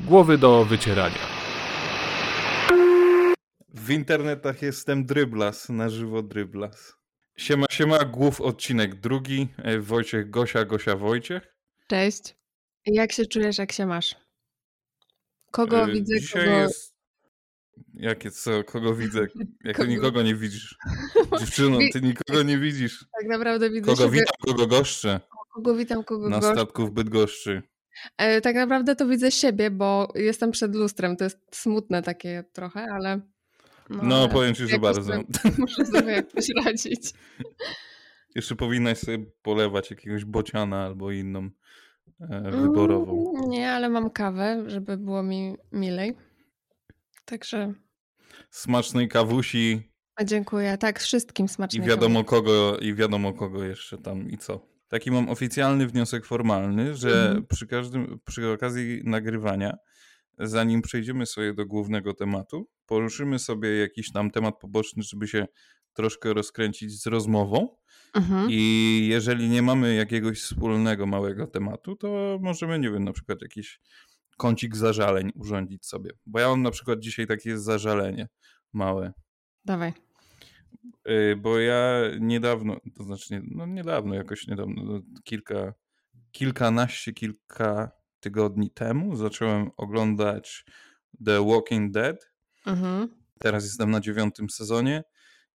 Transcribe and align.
Głowy 0.00 0.38
do 0.38 0.64
wycierania. 0.64 1.18
W 3.74 3.90
internetach 3.90 4.62
jestem 4.62 5.06
Dryblas, 5.06 5.68
na 5.68 5.88
żywo 5.88 6.22
Dryblas. 6.22 6.96
Siema, 7.36 7.66
siema, 7.70 8.04
głów 8.04 8.40
odcinek 8.40 8.94
drugi. 9.00 9.48
E, 9.58 9.78
Wojciech, 9.78 10.30
Gosia, 10.30 10.64
Gosia, 10.64 10.96
Wojciech. 10.96 11.54
Cześć. 11.88 12.36
Jak 12.86 13.12
się 13.12 13.26
czujesz, 13.26 13.58
jak 13.58 13.72
się 13.72 13.86
masz? 13.86 14.16
Kogo 15.50 15.82
E, 15.82 15.92
widzę, 15.92 16.20
Dzisiaj 16.20 16.44
kogo... 16.44 16.56
jest... 16.56 16.92
Jakie 17.94 18.30
co? 18.30 18.64
Kogo 18.64 18.94
widzę? 18.94 19.20
Jak 19.64 19.76
ty 19.76 19.82
Kogo- 19.82 19.88
nikogo 19.88 20.22
nie 20.22 20.34
widzisz. 20.34 20.76
Dziewczyno, 21.40 21.78
ty 21.92 22.00
nikogo 22.00 22.42
nie 22.42 22.58
widzisz. 22.58 23.04
Tak 23.20 23.28
naprawdę 23.28 23.70
widzę 23.70 23.86
Kogo 23.86 24.04
siebie... 24.04 24.18
witam, 24.18 24.34
kogo 24.46 24.66
goszczę 24.66 25.20
Kogo 25.52 25.74
witam, 25.74 26.04
kogo 26.04 26.28
na 26.28 26.42
statku 26.42 26.86
w 26.86 26.90
Bydgoszczy. 26.90 27.62
E, 28.16 28.40
Tak 28.40 28.56
naprawdę 28.56 28.96
to 28.96 29.06
widzę 29.06 29.30
siebie, 29.30 29.70
bo 29.70 30.12
jestem 30.14 30.50
przed 30.50 30.74
lustrem. 30.74 31.16
To 31.16 31.24
jest 31.24 31.38
smutne 31.52 32.02
takie 32.02 32.44
trochę, 32.52 32.86
ale... 32.92 33.20
No, 33.90 34.16
ale 34.16 34.28
powiem 34.28 34.54
ci, 34.54 34.68
że 34.68 34.78
bardzo. 34.78 35.12
Muszę 35.58 35.86
sobie 35.86 36.12
jakoś 36.12 36.48
radzić. 36.64 37.12
Jeszcze 38.34 38.56
powinnaś 38.56 38.98
sobie 38.98 39.24
polewać 39.42 39.90
jakiegoś 39.90 40.24
bociana 40.24 40.84
albo 40.84 41.10
inną 41.10 41.50
e, 42.20 42.50
wyborową. 42.50 43.34
Mm, 43.36 43.50
Nie, 43.50 43.72
ale 43.72 43.88
mam 43.88 44.10
kawę, 44.10 44.64
żeby 44.66 44.96
było 44.96 45.22
mi 45.22 45.56
milej. 45.72 46.16
Także 47.24 47.74
Smacznej 48.50 49.08
kawusi 49.08 49.92
a 50.16 50.24
dziękuję. 50.24 50.78
Tak, 50.78 51.00
wszystkim 51.00 51.46
i 51.46 51.48
smacznego. 51.48 51.86
wiadomo 51.86 52.24
kogo, 52.24 52.78
i 52.78 52.94
wiadomo 52.94 53.32
kogo 53.32 53.64
jeszcze 53.64 53.98
tam 53.98 54.30
i 54.30 54.38
co. 54.38 54.71
Taki 54.92 55.10
mam 55.10 55.28
oficjalny 55.28 55.86
wniosek 55.86 56.26
formalny, 56.26 56.94
że 56.94 57.26
Mhm. 57.26 57.46
przy 57.46 57.66
każdym, 57.66 58.20
przy 58.24 58.50
okazji 58.50 59.02
nagrywania, 59.04 59.76
zanim 60.38 60.82
przejdziemy 60.82 61.26
sobie 61.26 61.54
do 61.54 61.66
głównego 61.66 62.14
tematu, 62.14 62.68
poruszymy 62.86 63.38
sobie 63.38 63.76
jakiś 63.78 64.12
tam 64.12 64.30
temat 64.30 64.58
poboczny, 64.60 65.02
żeby 65.02 65.28
się 65.28 65.46
troszkę 65.92 66.32
rozkręcić 66.32 67.02
z 67.02 67.06
rozmową. 67.06 67.76
Mhm. 68.14 68.46
I 68.50 69.06
jeżeli 69.10 69.48
nie 69.48 69.62
mamy 69.62 69.94
jakiegoś 69.94 70.40
wspólnego 70.42 71.06
małego 71.06 71.46
tematu, 71.46 71.96
to 71.96 72.38
możemy, 72.42 72.78
nie 72.78 72.90
wiem, 72.90 73.04
na 73.04 73.12
przykład 73.12 73.42
jakiś 73.42 73.80
kącik 74.36 74.76
zażaleń 74.76 75.32
urządzić 75.34 75.86
sobie. 75.86 76.10
Bo 76.26 76.40
ja 76.40 76.48
mam 76.48 76.62
na 76.62 76.70
przykład 76.70 76.98
dzisiaj 77.00 77.26
takie 77.26 77.58
zażalenie 77.58 78.28
małe. 78.72 79.12
Dawaj. 79.64 79.92
Y, 81.08 81.36
Bo 81.36 81.58
ja 81.58 82.00
niedawno, 82.20 82.76
to 82.94 83.04
znaczy, 83.04 83.34
nie, 83.34 83.42
no 83.50 83.66
niedawno, 83.66 84.14
jakoś 84.14 84.46
niedawno, 84.46 84.82
no 84.84 85.00
kilka, 85.24 85.74
kilkanaście, 86.32 87.12
kilka 87.12 87.90
tygodni 88.20 88.70
temu 88.70 89.16
zacząłem 89.16 89.70
oglądać 89.76 90.64
The 91.24 91.46
Walking 91.46 91.92
Dead. 91.92 92.30
Mhm. 92.66 93.08
Teraz 93.38 93.64
jestem 93.64 93.90
na 93.90 94.00
dziewiątym 94.00 94.50
sezonie 94.50 95.04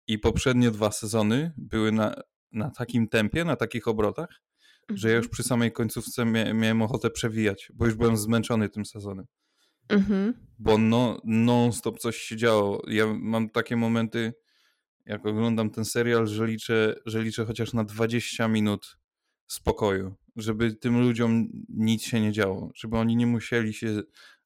i 0.07 0.19
poprzednie 0.19 0.71
dwa 0.71 0.91
sezony 0.91 1.51
były 1.57 1.91
na, 1.91 2.15
na 2.51 2.71
takim 2.71 3.07
tempie, 3.07 3.45
na 3.45 3.55
takich 3.55 3.87
obrotach, 3.87 4.41
że 4.89 5.09
ja 5.09 5.15
już 5.15 5.27
przy 5.27 5.43
samej 5.43 5.71
końcówce 5.71 6.25
mia 6.25 6.53
miałem 6.53 6.81
ochotę 6.81 7.09
przewijać, 7.09 7.71
bo 7.73 7.85
już 7.85 7.95
byłem 7.95 8.17
zmęczony 8.17 8.69
tym 8.69 8.85
sezonem. 8.85 9.25
Mhm. 9.89 10.33
Bo 10.59 10.77
no, 10.77 11.21
non-stop 11.23 11.99
coś 11.99 12.17
się 12.17 12.37
działo. 12.37 12.81
Ja 12.87 13.05
mam 13.19 13.49
takie 13.49 13.75
momenty, 13.77 14.33
jak 15.05 15.25
oglądam 15.25 15.69
ten 15.69 15.85
serial, 15.85 16.27
że 16.27 16.47
liczę, 16.47 16.95
że 17.05 17.23
liczę 17.23 17.45
chociaż 17.45 17.73
na 17.73 17.83
20 17.83 18.47
minut 18.47 18.97
spokoju, 19.47 20.15
żeby 20.35 20.73
tym 20.73 21.01
ludziom 21.01 21.47
nic 21.69 22.03
się 22.03 22.21
nie 22.21 22.31
działo, 22.31 22.71
żeby 22.75 22.97
oni 22.97 23.15
nie 23.15 23.27
musieli 23.27 23.73
się 23.73 24.01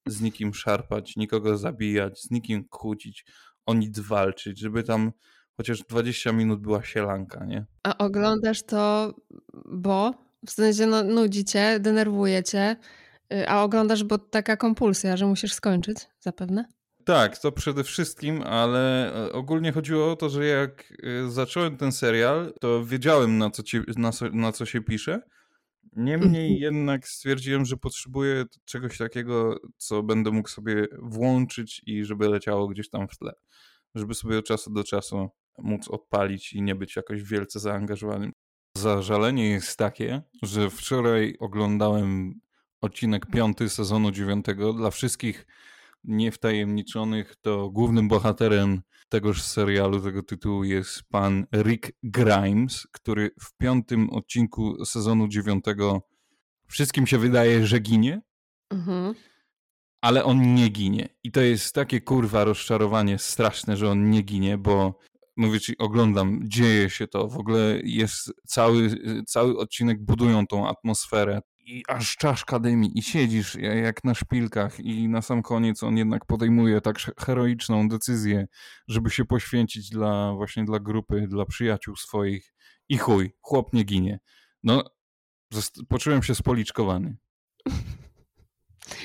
z 0.08 0.22
nikim 0.22 0.54
szarpać, 0.54 1.16
nikogo 1.16 1.58
zabijać, 1.58 2.22
z 2.22 2.32
nikim 2.32 2.64
kłócić, 2.70 3.26
o 3.66 3.74
nic 3.74 4.00
walczyć, 4.00 4.60
żeby 4.60 4.84
tam 4.84 5.12
chociaż 5.58 5.84
20 5.84 6.32
minut 6.32 6.62
była 6.62 6.84
sielanka, 6.84 7.46
nie? 7.46 7.66
A 7.84 7.98
oglądasz 7.98 8.64
to, 8.64 9.14
bo 9.66 10.14
w 10.46 10.52
sensie 10.52 10.86
no, 10.86 11.04
nudzi 11.04 11.44
y, 13.34 13.50
a 13.50 13.64
oglądasz, 13.64 14.04
bo 14.04 14.18
taka 14.18 14.58
kompulsja, 14.58 15.18
że 15.18 15.26
musisz 15.26 15.54
skończyć, 15.54 15.98
zapewne? 16.20 16.79
Tak, 17.10 17.38
to 17.38 17.52
przede 17.52 17.84
wszystkim, 17.84 18.42
ale 18.42 19.14
e, 19.26 19.32
ogólnie 19.32 19.72
chodziło 19.72 20.12
o 20.12 20.16
to, 20.16 20.30
że 20.30 20.46
jak 20.46 20.94
e, 21.04 21.30
zacząłem 21.30 21.78
ten 21.78 21.92
serial, 21.92 22.54
to 22.62 22.86
wiedziałem 22.86 23.38
na 23.38 23.50
co, 23.50 23.64
ci, 23.64 23.80
na, 23.98 24.12
co- 24.12 24.30
na 24.30 24.52
co 24.52 24.66
się 24.66 24.82
pisze. 24.82 25.22
Niemniej 25.96 26.60
jednak 26.60 27.08
stwierdziłem, 27.08 27.66
że 27.66 27.78
potrzebuję 27.78 28.46
czegoś 28.66 28.98
takiego, 28.98 29.60
co 29.78 30.04
będę 30.04 30.32
mógł 30.32 30.50
sobie 30.50 30.88
włączyć 31.02 31.82
i 31.86 32.06
żeby 32.06 32.30
leciało 32.30 32.68
gdzieś 32.68 32.90
tam 32.90 33.08
w 33.08 33.18
tle. 33.18 33.32
Żeby 33.96 34.14
sobie 34.14 34.38
od 34.38 34.46
czasu 34.46 34.74
do 34.74 34.84
czasu 34.84 35.30
móc 35.58 35.88
odpalić 35.88 36.54
i 36.54 36.62
nie 36.62 36.76
być 36.76 36.96
jakoś 36.96 37.24
wielce 37.24 37.60
zaangażowanym. 37.60 38.32
Zażalenie 38.78 39.50
jest 39.50 39.78
takie, 39.78 40.22
że 40.44 40.70
wczoraj 40.70 41.36
oglądałem 41.40 42.34
odcinek 42.82 43.26
piąty 43.26 43.70
sezonu 43.70 44.12
dziewiątego. 44.12 44.74
Dla 44.74 44.92
wszystkich 44.92 45.46
niewtajemniczonych, 46.04 47.36
to 47.42 47.70
głównym 47.70 48.08
bohaterem 48.08 48.82
tegoż 49.10 49.42
serialu, 49.42 50.02
tego 50.02 50.24
tytułu 50.24 50.64
jest 50.64 51.04
pan 51.10 51.46
Rick 51.56 51.92
Grimes, 52.04 52.88
który 52.92 53.32
w 53.42 53.58
piątym 53.58 54.10
odcinku 54.10 54.86
sezonu 54.86 55.28
dziewiątego 55.28 56.02
wszystkim 56.68 57.08
się 57.08 57.18
wydaje, 57.18 57.68
że 57.68 57.80
ginie, 57.80 58.22
Mhm. 58.70 59.14
ale 60.02 60.24
on 60.24 60.56
nie 60.56 60.70
ginie. 60.70 61.10
I 61.24 61.32
to 61.32 61.42
jest 61.42 61.76
takie 61.76 62.02
kurwa 62.02 62.44
rozczarowanie 62.44 63.18
straszne, 63.18 63.78
że 63.78 63.90
on 63.90 64.10
nie 64.10 64.22
ginie, 64.22 64.58
bo 64.58 65.00
mówię 65.38 65.60
ci, 65.60 65.78
oglądam, 65.78 66.40
dzieje 66.44 66.90
się 66.90 67.08
to, 67.08 67.28
w 67.28 67.38
ogóle 67.38 67.80
jest 67.84 68.34
cały, 68.48 68.90
cały 69.28 69.58
odcinek 69.58 70.06
budują 70.06 70.48
tą 70.48 70.68
atmosferę 70.68 71.42
i 71.70 71.84
aż 71.88 72.16
czaszka 72.18 72.60
dymi 72.60 73.00
i 73.00 73.04
siedzisz 73.04 73.56
ja- 73.56 73.74
jak 73.76 74.04
na 74.04 74.14
szpilkach 74.14 74.80
i 74.80 75.10
na 75.10 75.22
sam 75.22 75.42
koniec 75.42 75.84
on 75.84 75.98
jednak 75.98 76.26
podejmuje 76.26 76.82
tak 76.82 76.98
heroiczną 77.20 77.90
decyzję, 77.90 78.48
żeby 78.88 79.10
się 79.10 79.26
poświęcić 79.26 79.90
dla 79.90 80.34
właśnie 80.34 80.66
dla 80.66 80.80
grupy, 80.80 81.28
dla 81.28 81.46
przyjaciół 81.46 81.96
swoich 81.96 82.54
i 82.90 82.98
chuj, 82.98 83.32
chłop 83.42 83.74
nie 83.74 83.84
ginie. 83.84 84.20
No, 84.64 84.84
poczułem 85.90 86.24
się 86.24 86.36
spoliczkowany. 86.36 87.18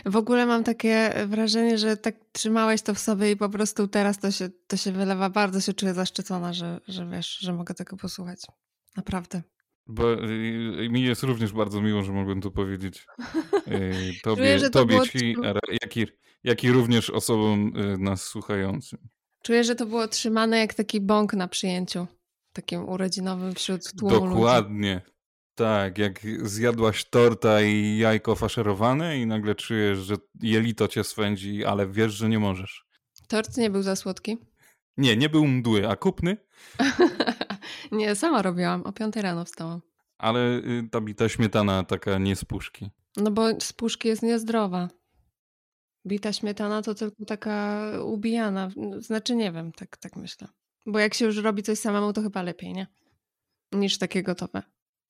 W 0.07 0.17
ogóle 0.17 0.47
mam 0.47 0.65
takie 0.65 1.15
wrażenie, 1.27 1.79
że 1.79 1.97
tak 1.97 2.15
trzymałeś 2.33 2.83
to 2.83 2.95
w 2.95 2.99
sobie 2.99 3.31
i 3.31 3.37
po 3.37 3.49
prostu 3.49 3.89
teraz 3.89 4.19
to 4.19 4.31
się, 4.31 4.49
to 4.67 4.77
się 4.77 4.93
wylewa. 4.93 5.31
Bardzo 5.31 5.61
się 5.61 5.73
czuję 5.75 5.95
zaszczycona, 5.95 6.53
że, 6.53 6.81
że 6.89 7.07
wiesz, 7.07 7.39
że 7.39 7.53
mogę 7.53 7.75
tego 7.75 7.97
posłuchać. 7.97 8.41
Naprawdę. 8.97 9.43
Bo 9.87 10.25
y, 10.25 10.89
mi 10.91 11.03
jest 11.03 11.23
również 11.23 11.53
bardzo 11.53 11.81
miło, 11.81 12.03
że 12.03 12.13
mogłem 12.13 12.41
to 12.41 12.51
powiedzieć 12.51 13.07
y, 13.69 14.13
tobie, 14.23 14.37
Czuję, 14.37 14.59
że 14.59 14.71
to 14.71 14.79
tobie 14.79 14.95
było 14.95 15.07
ci, 15.07 15.37
jak 15.83 15.97
i, 15.97 16.07
jak 16.45 16.65
i 16.65 16.73
również 16.73 17.11
osobom 17.11 17.73
y, 17.77 17.99
nas 17.99 18.23
słuchającym. 18.23 18.99
Czuję, 19.43 19.65
że 19.65 19.75
to 19.75 19.87
było 19.87 20.09
trzymane 20.09 20.59
jak 20.59 20.75
taki 20.75 21.01
bąk 21.01 21.35
na 21.35 21.49
przyjęciu. 21.49 22.07
Takim 22.53 22.89
urodzinowym 22.89 23.55
wśród 23.55 23.93
tłumu 23.99 24.25
ludzi. 24.25 24.35
Dokładnie. 24.35 25.01
Tak, 25.55 25.99
jak 25.99 26.21
zjadłaś 26.43 27.05
torta 27.05 27.63
i 27.63 27.99
jajko 27.99 28.35
faszerowane 28.35 29.19
i 29.19 29.27
nagle 29.27 29.55
czujesz, 29.55 29.99
że 29.99 30.15
jelito 30.43 30.89
cię 30.89 31.05
swędzi, 31.05 31.65
ale 31.65 31.87
wiesz, 31.87 32.13
że 32.13 32.29
nie 32.29 32.39
możesz. 32.39 32.85
Tort 33.29 33.57
nie 33.57 33.71
był 33.71 33.83
za 33.83 33.97
słodki. 33.97 34.39
Nie, 34.97 35.17
nie 35.17 35.29
był 35.29 35.47
mdły, 35.47 35.89
a 35.89 35.97
kupny, 35.97 36.37
nie, 37.93 38.15
sama 38.15 38.43
robiłam. 38.43 38.83
O 38.83 38.93
5 38.93 39.17
rano 39.17 39.45
wstałam. 39.45 39.81
ale 40.19 40.41
y, 40.41 40.89
ta 40.91 41.01
bita 41.01 41.29
śmietana 41.29 41.85
taka 41.85 42.19
nie 42.19 42.37
z 42.37 42.45
puszki. 42.45 42.91
No 43.17 43.31
bo 43.31 43.61
z 43.61 43.73
puszki 43.73 44.09
jest 44.09 44.23
niezdrowa. 44.23 44.89
Bita 46.07 46.33
śmietana 46.33 46.83
to 46.83 46.95
tylko 46.95 47.25
taka 47.25 47.89
ubijana. 48.05 48.71
Znaczy 48.99 49.35
nie 49.35 49.53
wiem, 49.53 49.73
tak, 49.73 49.97
tak 49.97 50.17
myślę. 50.17 50.49
Bo 50.87 50.99
jak 50.99 51.15
się 51.15 51.25
już 51.25 51.37
robi 51.37 51.63
coś 51.63 51.79
samemu, 51.79 52.13
to 52.13 52.23
chyba 52.23 52.43
lepiej, 52.43 52.73
nie? 52.73 52.87
Niż 53.73 53.99
takie 53.99 54.23
gotowe. 54.23 54.63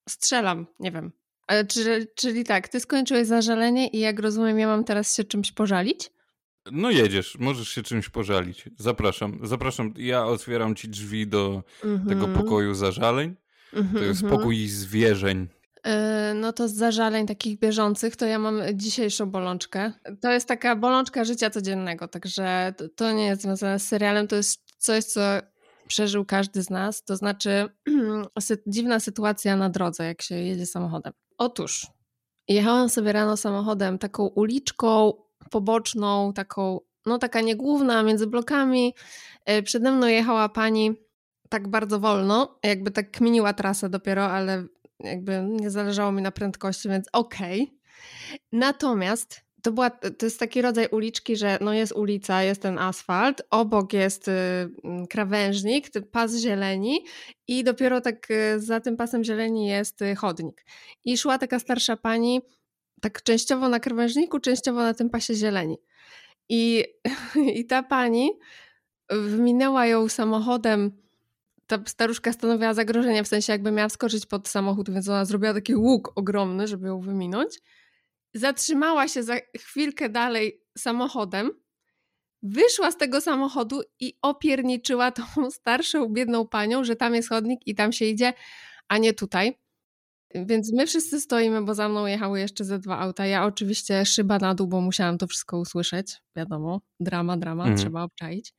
Strzelam, 0.08 0.66
nie 0.80 0.92
wiem. 0.92 1.12
Ale 1.46 1.66
czy, 1.66 2.06
czyli 2.16 2.44
tak, 2.44 2.68
ty 2.68 2.80
skończyłeś 2.80 3.26
zażalenie 3.26 3.88
i 3.88 3.98
jak 3.98 4.18
rozumiem, 4.18 4.58
ja 4.58 4.66
mam 4.66 4.84
teraz 4.84 5.16
się 5.16 5.24
czymś 5.24 5.52
pożalić? 5.52 6.10
No 6.72 6.90
jedziesz, 6.90 7.36
możesz 7.38 7.68
się 7.68 7.82
czymś 7.82 8.08
pożalić. 8.08 8.64
Zapraszam, 8.78 9.38
zapraszam. 9.42 9.94
Ja 9.96 10.26
otwieram 10.26 10.74
ci 10.74 10.88
drzwi 10.88 11.26
do 11.26 11.62
tego 11.80 12.24
Mhm. 12.26 12.34
pokoju 12.34 12.74
zażaleń. 12.74 13.34
Mhm, 13.72 13.98
To 13.98 14.04
jest 14.04 14.22
mhm. 14.22 14.38
pokój 14.40 14.68
zwierzeń. 14.68 15.48
Yy, 15.84 15.92
No 16.34 16.52
to 16.52 16.68
z 16.68 16.74
zażaleń 16.74 17.26
takich 17.26 17.58
bieżących, 17.58 18.16
to 18.16 18.26
ja 18.26 18.38
mam 18.38 18.60
dzisiejszą 18.74 19.26
bolączkę. 19.30 19.92
To 20.20 20.32
jest 20.32 20.48
taka 20.48 20.76
bolączka 20.76 21.24
życia 21.24 21.50
codziennego, 21.50 22.08
także 22.08 22.74
to, 22.96 23.12
nie 23.12 23.26
jest 23.26 23.42
związane 23.42 23.78
z 23.78 23.88
serialem, 23.88 24.28
to 24.28 24.36
jest 24.36 24.62
coś, 24.78 25.04
co 25.04 25.20
przeżył 25.88 26.24
każdy 26.24 26.62
z 26.62 26.70
nas. 26.70 27.04
To 27.04 27.16
znaczy 27.16 27.68
dziwna 28.66 29.00
sytuacja 29.00 29.56
na 29.56 29.70
drodze, 29.70 30.04
jak 30.04 30.22
się 30.22 30.34
jedzie 30.34 30.66
samochodem. 30.66 31.12
Otóż 31.38 31.86
jechałam 32.48 32.88
sobie 32.88 33.12
rano 33.12 33.36
samochodem 33.36 33.98
taką 33.98 34.26
uliczką 34.26 35.12
poboczną, 35.54 36.32
taką, 36.32 36.80
no 37.06 37.18
taka 37.18 37.40
niegłówna, 37.40 38.02
między 38.02 38.26
blokami. 38.26 38.94
E, 39.44 39.62
przede 39.62 39.92
mną 39.92 40.06
jechała 40.06 40.48
pani 40.48 40.94
tak 41.48 41.68
bardzo 41.68 42.00
wolno, 42.00 42.58
jakby 42.62 42.90
tak 42.90 43.10
kminiła 43.10 43.52
trasę 43.52 43.88
dopiero, 43.88 44.24
ale 44.24 44.64
jakby 45.00 45.42
nie 45.48 45.70
zależało 45.70 46.12
mi 46.12 46.22
na 46.22 46.30
prędkości, 46.30 46.88
więc 46.88 47.06
okej. 47.12 47.62
Okay. 47.62 48.38
Natomiast 48.52 49.44
to, 49.62 49.72
była, 49.72 49.90
to 49.90 50.26
jest 50.26 50.40
taki 50.40 50.62
rodzaj 50.62 50.88
uliczki, 50.90 51.36
że 51.36 51.58
no 51.60 51.72
jest 51.72 51.92
ulica, 51.92 52.42
jest 52.42 52.62
ten 52.62 52.78
asfalt, 52.78 53.42
obok 53.50 53.92
jest 53.92 54.28
y, 54.28 54.32
mm, 54.84 55.06
krawężnik, 55.06 55.90
pas 56.12 56.36
zieleni 56.36 57.04
i 57.48 57.64
dopiero 57.64 58.00
tak 58.00 58.30
y, 58.30 58.60
za 58.60 58.80
tym 58.80 58.96
pasem 58.96 59.24
zieleni 59.24 59.66
jest 59.66 60.02
y, 60.02 60.14
chodnik. 60.14 60.64
I 61.04 61.18
szła 61.18 61.38
taka 61.38 61.58
starsza 61.58 61.96
pani, 61.96 62.40
tak 63.04 63.22
częściowo 63.22 63.68
na 63.68 63.80
krawężniku, 63.80 64.40
częściowo 64.40 64.82
na 64.82 64.94
tym 64.94 65.10
pasie 65.10 65.34
zieleni. 65.34 65.78
I, 66.48 66.84
i 67.58 67.66
ta 67.66 67.82
pani 67.82 68.30
minęła 69.38 69.86
ją 69.86 70.08
samochodem 70.08 70.92
ta 71.66 71.78
staruszka 71.86 72.32
stanowiła 72.32 72.74
zagrożenie, 72.74 73.24
w 73.24 73.28
sensie 73.28 73.52
jakby 73.52 73.70
miała 73.70 73.88
wskoczyć 73.88 74.26
pod 74.26 74.48
samochód, 74.48 74.90
więc 74.90 75.08
ona 75.08 75.24
zrobiła 75.24 75.54
taki 75.54 75.76
łuk 75.76 76.12
ogromny, 76.16 76.66
żeby 76.66 76.86
ją 76.86 77.00
wyminąć. 77.00 77.60
Zatrzymała 78.34 79.08
się 79.08 79.22
za 79.22 79.34
chwilkę 79.56 80.08
dalej 80.08 80.60
samochodem, 80.78 81.50
wyszła 82.42 82.90
z 82.90 82.96
tego 82.96 83.20
samochodu 83.20 83.82
i 84.00 84.18
opierniczyła 84.22 85.10
tą 85.10 85.22
starszą, 85.60 86.08
biedną 86.08 86.48
panią, 86.48 86.84
że 86.84 86.96
tam 86.96 87.14
jest 87.14 87.28
chodnik 87.28 87.60
i 87.66 87.74
tam 87.74 87.92
się 87.92 88.04
idzie, 88.04 88.32
a 88.88 88.98
nie 88.98 89.14
tutaj. 89.14 89.63
Więc 90.34 90.72
my 90.72 90.86
wszyscy 90.86 91.20
stoimy, 91.20 91.62
bo 91.62 91.74
za 91.74 91.88
mną 91.88 92.06
jechały 92.06 92.40
jeszcze 92.40 92.64
ze 92.64 92.78
dwa 92.78 92.98
auta. 92.98 93.26
Ja 93.26 93.44
oczywiście 93.44 94.06
szyba 94.06 94.38
na 94.38 94.54
dół, 94.54 94.66
bo 94.66 94.80
musiałam 94.80 95.18
to 95.18 95.26
wszystko 95.26 95.58
usłyszeć. 95.58 96.22
Wiadomo, 96.36 96.80
drama, 97.00 97.36
drama, 97.36 97.62
mhm. 97.62 97.78
trzeba 97.78 98.02
obczaić. 98.02 98.54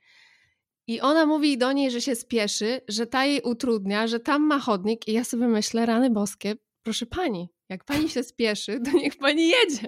I 0.88 1.02
ona 1.02 1.26
mówi 1.26 1.58
do 1.58 1.72
niej, 1.72 1.92
że 1.92 2.02
się 2.02 2.16
spieszy, 2.16 2.82
że 2.88 3.08
ta 3.08 3.26
jej 3.26 3.42
utrudnia, 3.42 4.08
że 4.08 4.20
tam 4.20 4.42
ma 4.42 4.60
chodnik 4.60 5.08
i 5.08 5.14
ja 5.14 5.24
sobie 5.24 5.48
myślę, 5.48 5.86
rany 5.86 6.10
boskie, 6.10 6.56
proszę 6.84 7.06
pani, 7.06 7.50
jak 7.70 7.84
pani 7.84 8.10
się 8.10 8.24
spieszy, 8.24 8.80
to 8.86 8.92
niech 8.92 9.18
pani 9.18 9.50
jedzie, 9.50 9.88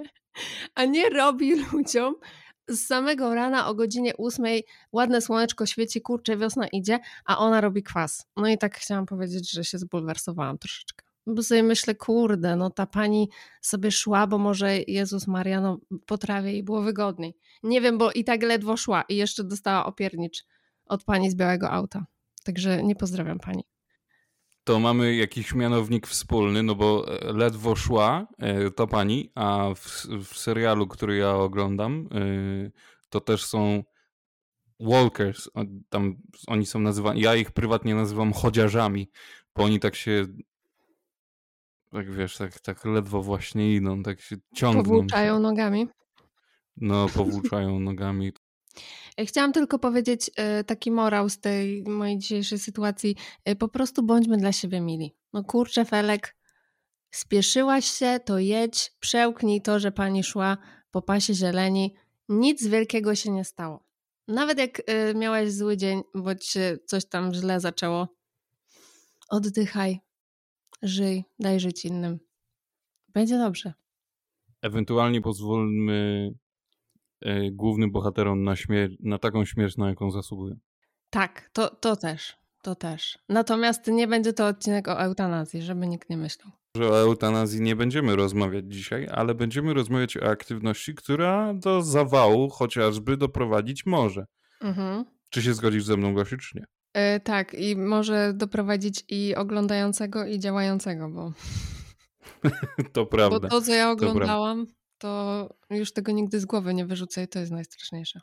a 0.76 0.86
nie 0.86 1.10
robi 1.10 1.56
ludziom 1.72 2.16
z 2.70 2.88
samego 2.88 3.36
rana 3.36 3.68
o 3.68 3.76
godzinie 3.76 4.16
ósmej 4.16 4.64
ładne 4.92 5.22
słoneczko 5.22 5.66
świeci, 5.66 6.02
kurczę, 6.02 6.38
wiosna 6.38 6.68
idzie, 6.68 7.00
a 7.26 7.38
ona 7.38 7.62
robi 7.62 7.84
kwas. 7.84 8.26
No 8.38 8.48
i 8.48 8.58
tak 8.58 8.78
chciałam 8.78 9.06
powiedzieć, 9.06 9.52
że 9.52 9.64
się 9.64 9.78
zbulwersowałam 9.78 10.58
troszeczkę. 10.58 11.07
Bo 11.28 11.44
sobie 11.44 11.64
myślę, 11.64 11.96
kurde, 11.96 12.56
no 12.56 12.70
ta 12.70 12.86
pani 12.86 13.30
sobie 13.62 13.92
szła, 13.92 14.28
bo 14.28 14.38
może 14.38 14.78
Jezus 14.88 15.28
Maria, 15.28 15.62
no 15.62 15.80
po 16.06 16.18
trawie 16.18 16.52
jej 16.52 16.64
było 16.64 16.82
wygodniej. 16.82 17.38
Nie 17.64 17.82
wiem, 17.82 17.98
bo 17.98 18.12
i 18.12 18.24
tak 18.24 18.44
ledwo 18.44 18.78
szła 18.78 19.04
i 19.10 19.16
jeszcze 19.16 19.44
dostała 19.44 19.86
opiernicz 19.86 20.46
od 20.86 21.04
pani 21.04 21.32
z 21.32 21.36
białego 21.36 21.72
auta. 21.72 22.06
Także 22.44 22.84
nie 22.84 22.96
pozdrawiam 22.96 23.40
pani. 23.40 23.64
To 24.64 24.80
mamy 24.80 25.16
jakiś 25.16 25.54
mianownik 25.54 26.08
wspólny, 26.08 26.64
no 26.64 26.76
bo 26.76 27.06
e, 27.22 27.34
ledwo 27.34 27.76
szła 27.76 28.28
e, 28.40 28.72
to 28.72 28.88
pani, 28.88 29.32
a 29.36 29.70
w, 29.76 30.06
w 30.26 30.38
serialu, 30.38 30.88
który 30.88 31.18
ja 31.18 31.36
oglądam, 31.36 32.10
e, 32.12 32.20
to 33.10 33.22
też 33.22 33.46
są 33.46 33.84
walkers. 34.80 35.50
Tam 35.90 36.16
oni 36.48 36.66
są 36.66 36.80
nazywani, 36.80 37.22
ja 37.22 37.36
ich 37.36 37.52
prywatnie 37.52 37.96
nazywam 37.96 38.34
chodziarzami, 38.34 39.10
bo 39.56 39.64
oni 39.64 39.80
tak 39.80 39.96
się 39.96 40.26
tak 41.92 42.12
wiesz, 42.12 42.38
tak, 42.38 42.60
tak 42.60 42.86
ledwo 42.86 43.22
właśnie 43.22 43.76
idą, 43.76 44.04
tak 44.04 44.22
się 44.22 44.36
ciągną. 44.56 44.84
Powłóczają 44.84 45.40
nogami. 45.40 45.88
No, 46.78 47.10
powłóczają 47.10 47.80
nogami. 47.80 48.32
Chciałam 49.26 49.54
tylko 49.54 49.80
powiedzieć 49.80 50.32
e, 50.36 50.64
taki 50.64 50.92
morał 50.92 51.30
z 51.30 51.40
tej 51.40 51.84
mojej 51.84 52.18
dzisiejszej 52.18 52.60
sytuacji. 52.60 53.16
E, 53.46 53.56
po 53.56 53.68
prostu 53.68 54.04
bądźmy 54.04 54.38
dla 54.38 54.52
siebie 54.52 54.82
mili. 54.82 55.16
No 55.34 55.44
kurczę, 55.44 55.86
Felek, 55.86 56.36
spieszyłaś 57.12 57.86
się, 57.86 58.20
to 58.26 58.40
jedź, 58.40 58.92
przełknij 59.00 59.62
to, 59.62 59.80
że 59.80 59.92
pani 59.92 60.24
szła 60.24 60.58
po 60.92 61.02
pasie 61.02 61.34
zieleni. 61.34 61.96
Nic 62.30 62.68
wielkiego 62.68 63.16
się 63.16 63.32
nie 63.32 63.46
stało. 63.46 63.84
Nawet 64.28 64.58
jak 64.58 64.82
e, 64.86 65.14
miałaś 65.14 65.52
zły 65.52 65.78
dzień, 65.78 66.02
bądź 66.16 66.46
się 66.48 66.78
coś 66.86 67.06
tam 67.06 67.34
źle 67.34 67.60
zaczęło, 67.60 68.08
oddychaj, 69.30 70.00
żyj, 70.82 71.24
daj 71.40 71.60
żyć 71.60 71.86
innym. 71.86 72.20
Będzie 73.14 73.38
dobrze. 73.38 73.74
Ewentualnie 74.62 75.22
pozwólmy 75.22 76.32
E, 77.22 77.52
głównym 77.52 77.92
bohaterom 77.92 78.44
na, 78.44 78.54
śmier- 78.54 78.96
na 79.00 79.18
taką 79.18 79.46
śmierć, 79.46 79.78
na 79.78 79.90
jaką 79.90 80.12
zasługują. 80.12 80.56
Tak, 81.10 81.50
to, 81.54 81.70
to 81.76 81.96
też. 81.96 82.38
To 82.64 82.76
też. 82.76 83.20
Natomiast 83.30 83.88
nie 83.88 84.08
będzie 84.08 84.34
to 84.34 84.48
odcinek 84.48 84.88
o 84.88 85.00
eutanazji, 85.00 85.62
żeby 85.62 85.88
nikt 85.88 86.10
nie 86.10 86.18
myślał. 86.18 86.52
Że 86.76 86.90
o 86.90 87.00
eutanazji 87.00 87.62
nie 87.62 87.76
będziemy 87.76 88.16
rozmawiać 88.16 88.66
dzisiaj, 88.68 89.08
ale 89.12 89.36
będziemy 89.36 89.74
rozmawiać 89.74 90.18
o 90.18 90.24
aktywności, 90.30 90.96
która 90.96 91.54
do 91.54 91.82
zawału 91.82 92.50
chociażby 92.50 93.18
doprowadzić 93.18 93.86
może. 93.86 94.26
Mhm. 94.62 95.06
Czy 95.30 95.42
się 95.42 95.54
zgodzisz 95.54 95.84
ze 95.84 95.98
mną, 95.98 96.14
Gosiu, 96.14 96.38
czy 96.38 96.58
nie? 96.58 96.66
Yy, 96.98 97.20
tak, 97.20 97.54
i 97.54 97.76
może 97.76 98.34
doprowadzić 98.34 99.04
i 99.10 99.36
oglądającego, 99.36 100.26
i 100.26 100.40
działającego, 100.40 101.10
bo. 101.10 101.34
to 102.94 103.06
prawda. 103.06 103.40
Bo 103.40 103.50
to, 103.50 103.62
co 103.62 103.74
ja 103.74 103.92
oglądałam, 103.92 104.68
to 104.98 105.50
już 105.70 105.94
tego 105.94 106.12
nigdy 106.12 106.40
z 106.40 106.46
głowy 106.46 106.74
nie 106.74 106.86
wyrzucę 106.86 107.24
i 107.24 107.28
to 107.28 107.40
jest 107.40 107.52
najstraszniejsze. 107.52 108.20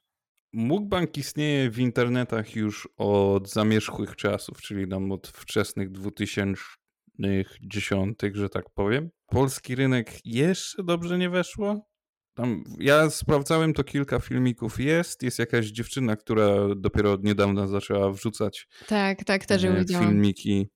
Mukbang 0.53 1.17
istnieje 1.17 1.71
w 1.71 1.79
internetach 1.79 2.57
już 2.57 2.89
od 2.97 3.51
zamierzchłych 3.51 4.17
czasów, 4.17 4.63
czyli 4.63 4.89
tam 4.89 5.13
od 5.13 5.29
wczesnych 5.29 5.91
2010, 5.91 8.19
że 8.33 8.49
tak 8.49 8.71
powiem. 8.71 9.11
Polski 9.27 9.75
rynek 9.75 10.19
jeszcze 10.25 10.85
dobrze 10.85 11.19
nie 11.19 11.31
weszło. 11.31 11.94
Tam, 12.35 12.65
ja 12.79 13.11
sprawdzałem 13.11 13.73
to 13.73 13.85
kilka 13.85 14.21
filmików 14.21 14.81
jest. 14.81 15.23
Jest 15.23 15.39
jakaś 15.39 15.67
dziewczyna, 15.67 16.17
która 16.17 16.75
dopiero 16.77 17.13
od 17.13 17.25
niedawna 17.25 17.67
zaczęła 17.67 18.11
wrzucać 18.13 18.69
tak, 18.87 19.25
tak, 19.25 19.47
też 19.47 19.63
ją 19.63 19.73
e, 19.73 19.85
filmiki. 19.85 20.71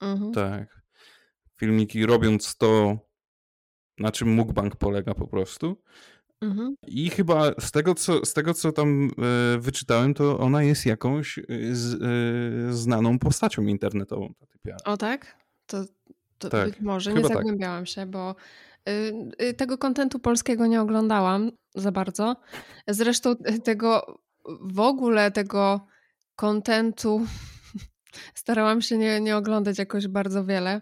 Mhm. 0.00 0.32
Tak. 0.32 0.80
Filmiki 1.60 2.06
robiąc 2.06 2.56
to 2.56 2.98
na 3.98 4.12
czym 4.12 4.28
mukbang 4.28 4.76
polega 4.76 5.14
po 5.14 5.26
prostu. 5.26 5.82
Mhm. 6.40 6.74
I 6.86 7.10
chyba 7.10 7.52
z 7.60 7.70
tego, 7.70 7.94
co, 7.94 8.26
z 8.26 8.34
tego, 8.34 8.54
co 8.54 8.72
tam 8.72 9.10
e, 9.18 9.58
wyczytałem, 9.58 10.14
to 10.14 10.38
ona 10.38 10.62
jest 10.62 10.86
jakąś 10.86 11.38
e, 11.38 11.42
z, 11.72 12.02
znaną 12.74 13.18
postacią 13.18 13.62
internetową. 13.62 14.34
Ta 14.38 14.46
typiara. 14.46 14.78
O 14.84 14.96
tak? 14.96 15.36
To, 15.66 15.84
to 16.38 16.48
tak, 16.48 16.70
być 16.70 16.80
może. 16.80 17.12
Nie 17.12 17.22
tak. 17.22 17.32
zagłębiałam 17.32 17.82
tak. 17.84 17.88
się, 17.88 18.06
bo 18.06 18.34
tego 19.56 19.78
kontentu 19.78 20.18
polskiego 20.18 20.66
nie 20.66 20.80
oglądałam 20.80 21.52
za 21.74 21.92
bardzo. 21.92 22.36
Zresztą 22.88 23.36
tego 23.64 24.20
w 24.60 24.80
ogóle 24.80 25.30
tego 25.30 25.86
kontentu 26.36 27.26
starałam 28.34 28.82
się 28.82 28.98
nie, 28.98 29.20
nie 29.20 29.36
oglądać 29.36 29.78
jakoś 29.78 30.08
bardzo 30.08 30.44
wiele 30.44 30.80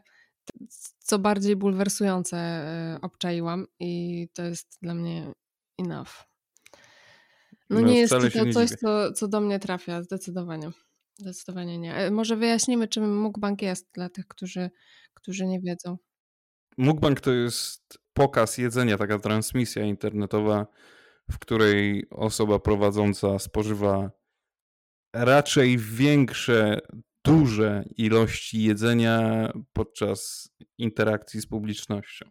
co 0.99 1.19
bardziej 1.19 1.57
bulwersujące 1.57 2.65
obczaiłam 3.03 3.67
i 3.81 4.29
to 4.35 4.43
jest 4.43 4.79
dla 4.83 4.95
mnie 4.95 5.33
enough. 5.79 6.25
No, 7.71 7.81
no 7.81 7.87
nie 7.87 7.99
jest 7.99 8.13
to 8.13 8.53
coś, 8.53 8.71
co, 8.71 9.13
co 9.13 9.29
do 9.29 9.41
mnie 9.41 9.59
trafia, 9.59 10.03
zdecydowanie. 10.03 10.71
Zdecydowanie 11.19 11.79
nie. 11.79 12.11
Może 12.11 12.37
wyjaśnimy, 12.37 12.89
czym 12.89 13.21
mukbang 13.21 13.63
jest 13.63 13.89
dla 13.95 14.09
tych, 14.09 14.27
którzy, 14.27 14.71
którzy 15.15 15.47
nie 15.47 15.61
wiedzą. 15.61 15.97
Mukbang 16.79 17.21
to 17.21 17.33
jest 17.33 17.99
pokaz 18.13 18.59
jedzenia, 18.59 18.99
taka 18.99 19.19
transmisja 19.19 19.85
internetowa, 19.85 20.67
w 21.31 21.39
której 21.39 22.07
osoba 22.11 22.59
prowadząca 22.59 23.39
spożywa 23.39 24.11
raczej 25.13 25.79
większe 25.79 26.79
duże 27.25 27.85
ilości 27.97 28.63
jedzenia 28.63 29.51
podczas 29.73 30.51
interakcji 30.79 31.41
z 31.41 31.47
publicznością. 31.47 32.31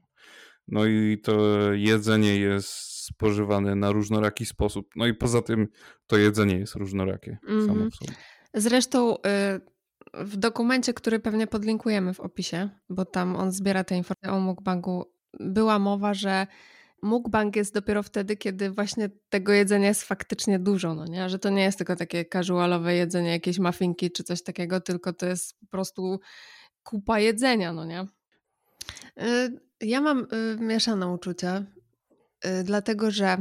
No 0.68 0.86
i 0.86 1.22
to 1.24 1.40
jedzenie 1.74 2.38
jest 2.38 2.70
spożywane 3.06 3.76
na 3.76 3.92
różnoraki 3.92 4.46
sposób. 4.46 4.90
No 4.96 5.08
i 5.08 5.14
poza 5.14 5.42
tym 5.42 5.68
to 6.08 6.18
jedzenie 6.18 6.60
jest 6.60 6.76
różnorakie 6.76 7.38
mm 7.48 7.68
-hmm. 7.68 7.90
Zresztą 8.54 9.16
y, 9.16 9.20
w 10.14 10.38
dokumencie, 10.38 10.94
który 10.94 11.20
pewnie 11.20 11.48
podlinkujemy 11.48 12.14
w 12.14 12.20
opisie, 12.20 12.70
bo 12.90 13.06
tam 13.06 13.36
on 13.36 13.52
zbiera 13.52 13.84
te 13.84 13.98
informacje 13.98 14.32
o 14.32 14.40
mukbangu, 14.40 15.06
była 15.40 15.80
mowa, 15.80 16.14
że 16.14 16.48
mukbang 17.02 17.56
jest 17.56 17.74
dopiero 17.74 18.04
wtedy, 18.04 18.38
kiedy 18.38 18.72
właśnie 18.72 19.10
tego 19.30 19.54
jedzenia 19.54 19.88
jest 19.88 20.04
faktycznie 20.04 20.60
dużo, 20.60 20.96
no 20.96 21.06
nie? 21.06 21.30
Że 21.30 21.40
to 21.40 21.50
nie 21.50 21.64
jest 21.64 21.78
tylko 21.78 21.96
takie 21.96 22.26
casualowe 22.26 22.96
jedzenie, 22.96 23.32
jakieś 23.32 23.60
muffinki 23.60 24.12
czy 24.12 24.24
coś 24.24 24.44
takiego, 24.44 24.82
tylko 24.82 25.14
to 25.14 25.26
jest 25.26 25.60
po 25.60 25.68
prostu 25.68 26.20
kupa 26.84 27.20
jedzenia, 27.20 27.74
no 27.74 27.86
nie? 27.86 28.06
Y, 29.22 29.60
ja 29.82 30.02
mam 30.02 30.20
y, 30.20 30.58
mieszane 30.60 31.08
uczucia, 31.08 31.64
y, 32.46 32.64
dlatego 32.64 33.12
że 33.12 33.38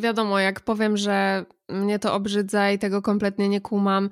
wiadomo, 0.00 0.38
jak 0.38 0.60
powiem, 0.60 0.96
że 0.96 1.46
mnie 1.68 1.98
to 1.98 2.14
obrzydza 2.14 2.70
i 2.70 2.78
tego 2.78 3.02
kompletnie 3.02 3.48
nie 3.48 3.60
kumam 3.60 4.10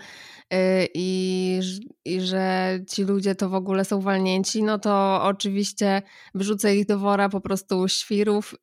i, 0.94 1.60
i 2.04 2.20
że 2.20 2.78
ci 2.88 3.04
ludzie 3.04 3.34
to 3.34 3.48
w 3.48 3.54
ogóle 3.54 3.84
są 3.84 4.00
walnięci, 4.00 4.62
no 4.62 4.78
to 4.78 5.22
oczywiście 5.22 6.02
wrzucę 6.34 6.76
ich 6.76 6.86
do 6.86 6.98
wora 6.98 7.28
po 7.28 7.40
prostu 7.40 7.88
świrów 7.88 8.54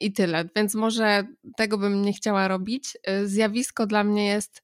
i 0.00 0.12
tyle. 0.12 0.44
Więc 0.56 0.74
może 0.74 1.24
tego 1.56 1.78
bym 1.78 2.02
nie 2.02 2.12
chciała 2.12 2.48
robić. 2.48 2.96
Zjawisko 3.24 3.86
dla 3.86 4.04
mnie 4.04 4.26
jest 4.26 4.62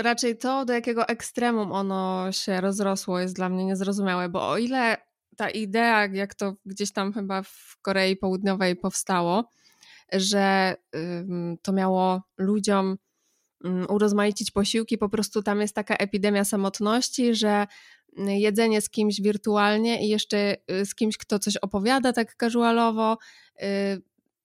raczej 0.00 0.38
to, 0.38 0.64
do 0.64 0.72
jakiego 0.72 1.08
ekstremum 1.08 1.72
ono 1.72 2.32
się 2.32 2.60
rozrosło, 2.60 3.20
jest 3.20 3.36
dla 3.36 3.48
mnie 3.48 3.64
niezrozumiałe, 3.64 4.28
bo 4.28 4.48
o 4.48 4.58
ile 4.58 4.96
ta 5.36 5.50
idea, 5.50 6.06
jak 6.06 6.34
to 6.34 6.56
gdzieś 6.66 6.92
tam 6.92 7.12
chyba 7.12 7.42
w 7.42 7.76
Korei 7.82 8.16
Południowej 8.16 8.76
powstało, 8.76 9.50
że 10.12 10.76
to 11.62 11.72
miało 11.72 12.22
ludziom 12.38 12.96
urozmaicić 13.88 14.50
posiłki, 14.50 14.98
po 14.98 15.08
prostu 15.08 15.42
tam 15.42 15.60
jest 15.60 15.74
taka 15.74 15.96
epidemia 15.96 16.44
samotności, 16.44 17.34
że 17.34 17.66
jedzenie 18.16 18.80
z 18.80 18.90
kimś 18.90 19.20
wirtualnie 19.20 20.06
i 20.06 20.08
jeszcze 20.08 20.56
y, 20.70 20.86
z 20.86 20.94
kimś, 20.94 21.16
kto 21.16 21.38
coś 21.38 21.56
opowiada 21.56 22.12
tak 22.12 22.36
casualowo, 22.36 23.18
y, 23.62 23.66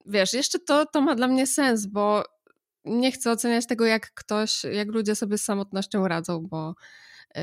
wiesz, 0.06 0.34
jeszcze 0.34 0.60
to, 0.60 0.86
to 0.86 1.02
ma 1.02 1.16
dla 1.16 1.28
mnie 1.28 1.48
sens, 1.48 1.86
bo 1.86 2.24
nie 2.86 3.12
chcę 3.12 3.32
oceniać 3.32 3.68
tego, 3.68 3.86
jak 3.86 4.14
ktoś, 4.14 4.64
jak 4.64 4.88
ludzie 4.88 5.16
sobie 5.16 5.38
z 5.38 5.44
samotnością 5.44 6.08
radzą, 6.08 6.48
bo, 6.48 6.76
yy, 7.36 7.42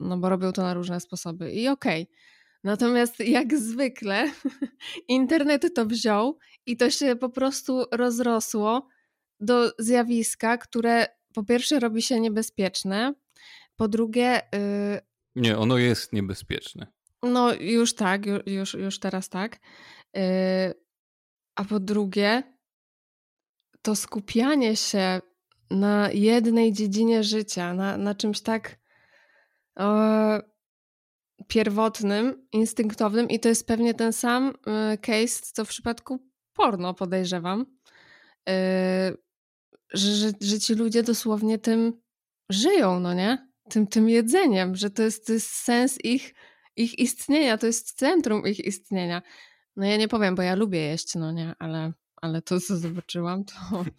no 0.00 0.18
bo 0.18 0.28
robią 0.28 0.52
to 0.52 0.62
na 0.62 0.74
różne 0.74 1.00
sposoby 1.00 1.52
i 1.52 1.68
okej. 1.68 2.02
Okay. 2.02 2.16
Natomiast 2.64 3.20
jak 3.38 3.58
zwykle 3.58 4.30
internet 5.08 5.74
to 5.74 5.86
wziął 5.86 6.38
i 6.66 6.76
to 6.76 6.90
się 6.90 7.16
po 7.16 7.28
prostu 7.28 7.84
rozrosło 7.92 8.88
do 9.40 9.72
zjawiska, 9.78 10.58
które 10.58 11.06
po 11.34 11.44
pierwsze 11.44 11.80
robi 11.80 12.02
się 12.02 12.20
niebezpieczne, 12.20 13.14
po 13.76 13.88
drugie. 13.88 14.40
Yy, 14.52 15.00
nie, 15.36 15.58
ono 15.58 15.78
jest 15.78 16.12
niebezpieczne. 16.12 16.86
No 17.22 17.54
już 17.54 17.94
tak, 17.94 18.22
już, 18.46 18.74
już 18.74 18.98
teraz 18.98 19.28
tak. 19.28 19.58
Yy, 20.14 20.22
a 21.54 21.64
po 21.64 21.80
drugie, 21.80 22.42
to 23.82 23.96
skupianie 23.96 24.76
się 24.76 25.20
na 25.70 26.10
jednej 26.12 26.72
dziedzinie 26.72 27.24
życia, 27.24 27.74
na, 27.74 27.96
na 27.96 28.14
czymś 28.14 28.40
tak 28.40 28.79
pierwotnym, 31.48 32.46
instynktownym, 32.52 33.28
i 33.28 33.40
to 33.40 33.48
jest 33.48 33.66
pewnie 33.66 33.94
ten 33.94 34.12
sam 34.12 34.52
e, 34.66 34.98
case, 34.98 35.42
co 35.52 35.64
w 35.64 35.68
przypadku 35.68 36.18
porno, 36.52 36.94
podejrzewam, 36.94 37.66
e, 38.48 39.12
że, 39.92 40.14
że, 40.14 40.32
że 40.40 40.60
ci 40.60 40.74
ludzie 40.74 41.02
dosłownie 41.02 41.58
tym 41.58 41.92
żyją, 42.50 43.00
no 43.00 43.14
nie? 43.14 43.50
Tym, 43.68 43.86
tym 43.86 44.08
jedzeniem, 44.08 44.76
że 44.76 44.90
to 44.90 45.02
jest, 45.02 45.26
to 45.26 45.32
jest 45.32 45.50
sens 45.50 45.98
ich, 46.04 46.34
ich 46.76 46.98
istnienia, 46.98 47.58
to 47.58 47.66
jest 47.66 47.98
centrum 47.98 48.46
ich 48.46 48.64
istnienia. 48.64 49.22
No 49.76 49.86
ja 49.86 49.96
nie 49.96 50.08
powiem, 50.08 50.34
bo 50.34 50.42
ja 50.42 50.54
lubię 50.54 50.78
jeść, 50.78 51.14
no 51.14 51.32
nie, 51.32 51.54
ale 51.58 51.92
ale 52.20 52.42
to, 52.42 52.60
co 52.60 52.76
zobaczyłam, 52.76 53.44
to. 53.44 53.54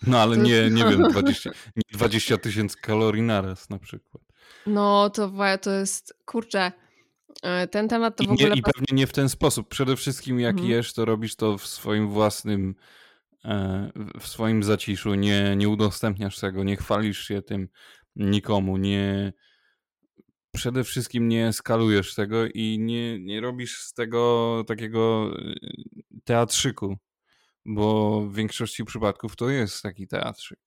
No 0.08 0.20
ale 0.20 0.36
to 0.36 0.42
nie, 0.42 0.52
jest... 0.52 0.76
nie 0.76 0.84
wiem, 0.84 1.04
20, 1.04 1.50
20 1.92 2.38
tysięcy 2.38 2.78
kalorii 2.78 3.22
naraz 3.22 3.70
na 3.70 3.80
przykład. 3.80 4.24
No 4.68 5.10
to, 5.10 5.32
to 5.62 5.72
jest, 5.72 6.14
kurczę, 6.26 6.72
e, 7.44 7.68
ten 7.68 7.88
temat 7.88 8.16
to 8.16 8.24
I 8.24 8.28
w 8.28 8.32
ogóle. 8.32 8.50
Nie, 8.50 8.56
I 8.56 8.62
pewnie 8.62 8.88
nie 8.92 9.08
w 9.08 9.14
ten 9.14 9.30
sposób. 9.30 9.68
Przede 9.68 9.96
wszystkim, 9.96 10.40
jak 10.40 10.52
mhm. 10.52 10.70
jesz, 10.70 10.94
to 10.94 11.06
robisz 11.06 11.36
to 11.36 11.58
w 11.58 11.68
swoim 11.68 12.08
własnym, 12.10 12.76
e, 13.46 13.92
w 14.20 14.28
swoim 14.28 14.64
zaciszu. 14.64 15.16
Nie, 15.16 15.56
nie 15.56 15.70
udostępniasz 15.70 16.40
tego, 16.40 16.64
nie 16.64 16.78
chwalisz 16.78 17.28
się 17.28 17.42
tym 17.42 17.70
nikomu, 18.16 18.78
nie. 18.78 19.34
Przede 20.56 20.84
wszystkim 20.84 21.28
nie 21.28 21.54
skalujesz 21.54 22.16
tego 22.16 22.46
i 22.48 22.78
nie, 22.80 23.20
nie 23.20 23.42
robisz 23.42 23.80
z 23.80 23.94
tego 23.94 24.64
takiego 24.68 25.32
e, 25.40 25.54
teatrzyku 26.24 26.98
bo 27.66 28.22
w 28.22 28.36
większości 28.36 28.86
przypadków 28.86 29.36
to 29.36 29.50
jest 29.50 29.84
taki 29.84 30.08
teatrzyk. 30.08 30.60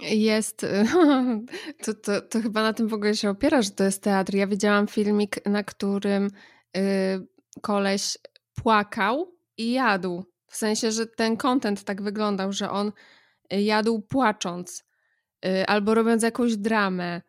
Jest. 0.00 0.66
To, 1.84 1.94
to, 1.94 2.20
to 2.20 2.40
chyba 2.40 2.62
na 2.62 2.72
tym 2.72 2.88
w 2.88 2.94
ogóle 2.94 3.16
się 3.16 3.30
opiera, 3.30 3.62
że 3.62 3.70
to 3.70 3.84
jest 3.84 4.02
teatr. 4.02 4.34
Ja 4.34 4.46
widziałam 4.46 4.86
filmik, 4.86 5.46
na 5.46 5.64
którym 5.64 6.30
yy, 6.74 6.82
koleś 7.62 8.18
płakał 8.54 9.34
i 9.56 9.72
jadł. 9.72 10.24
W 10.46 10.56
sensie, 10.56 10.92
że 10.92 11.06
ten 11.06 11.36
content 11.36 11.84
tak 11.84 12.02
wyglądał, 12.02 12.52
że 12.52 12.70
on 12.70 12.92
jadł 13.50 14.00
płacząc 14.00 14.84
yy, 15.44 15.66
albo 15.66 15.94
robiąc 15.94 16.22
jakąś 16.22 16.56
dramę. 16.56 17.20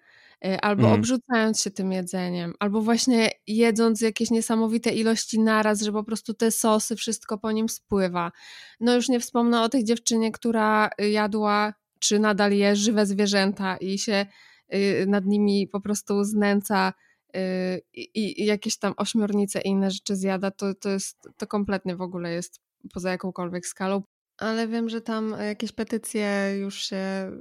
Y, 0.46 0.62
albo 0.62 0.84
mm. 0.84 1.00
obrzucając 1.00 1.62
się 1.62 1.72
tym 1.72 1.92
jedzeniem, 1.92 2.54
albo 2.60 2.82
właśnie 2.82 3.30
jedząc 3.48 4.02
jakieś 4.02 4.32
niesamowite 4.32 4.90
ilości 4.90 5.40
naraz, 5.40 5.82
że 5.82 5.92
po 5.92 6.04
prostu 6.04 6.34
te 6.34 6.52
sosy, 6.52 6.96
wszystko 6.96 7.38
po 7.38 7.52
nim 7.52 7.70
spływa. 7.70 8.32
No 8.80 8.96
już 8.96 9.10
nie 9.10 9.20
wspomnę 9.20 9.62
o 9.62 9.70
tej 9.70 9.84
dziewczynie, 9.84 10.32
która 10.32 10.90
jadła, 10.98 11.74
czy 12.02 12.20
nadal 12.20 12.52
je 12.54 12.76
żywe 12.76 13.06
zwierzęta 13.06 13.78
i 13.78 14.00
się 14.00 14.26
y, 14.74 15.06
nad 15.08 15.26
nimi 15.26 15.68
po 15.68 15.82
prostu 15.82 16.24
znęca 16.24 16.94
y, 17.36 17.82
i, 17.94 18.46
jakieś 18.46 18.78
tam 18.78 18.94
ośmiornice 18.98 19.62
i 19.62 19.68
inne 19.68 19.92
rzeczy 19.92 20.16
zjada, 20.16 20.52
to, 20.52 20.74
to 20.76 20.90
jest, 20.90 21.30
to 21.38 21.48
kompletnie 21.48 21.96
w 21.96 22.02
ogóle 22.02 22.32
jest 22.32 22.60
poza 22.94 23.12
jakąkolwiek 23.12 23.66
skalą. 23.66 24.04
Ale 24.38 24.68
wiem, 24.68 24.90
że 24.90 25.02
tam 25.02 25.36
jakieś 25.48 25.72
petycje 25.72 26.58
już 26.60 26.76
się 26.76 27.32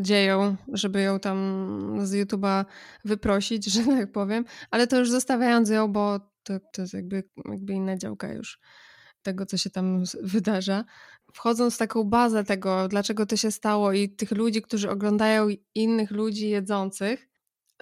dzieją, 0.00 0.56
żeby 0.72 1.02
ją 1.02 1.20
tam 1.20 1.98
z 2.02 2.12
YouTube'a 2.12 2.64
wyprosić, 3.04 3.64
że 3.74 3.84
tak 3.84 4.12
powiem, 4.12 4.44
ale 4.70 4.86
to 4.86 4.98
już 4.98 5.10
zostawiając 5.10 5.70
ją, 5.70 5.92
bo 5.92 6.20
to, 6.42 6.60
to 6.72 6.82
jest 6.82 6.94
jakby, 6.94 7.22
jakby 7.44 7.72
inna 7.72 7.96
działka 7.96 8.32
już 8.32 8.60
tego, 9.26 9.46
co 9.46 9.56
się 9.56 9.70
tam 9.70 10.04
wydarza. 10.22 10.84
Wchodząc 11.32 11.74
w 11.74 11.78
taką 11.78 12.04
bazę 12.04 12.44
tego, 12.44 12.88
dlaczego 12.88 13.26
to 13.26 13.36
się 13.36 13.50
stało 13.50 13.92
i 13.92 14.08
tych 14.08 14.30
ludzi, 14.30 14.62
którzy 14.62 14.90
oglądają 14.90 15.48
innych 15.74 16.10
ludzi 16.10 16.48
jedzących, 16.48 17.28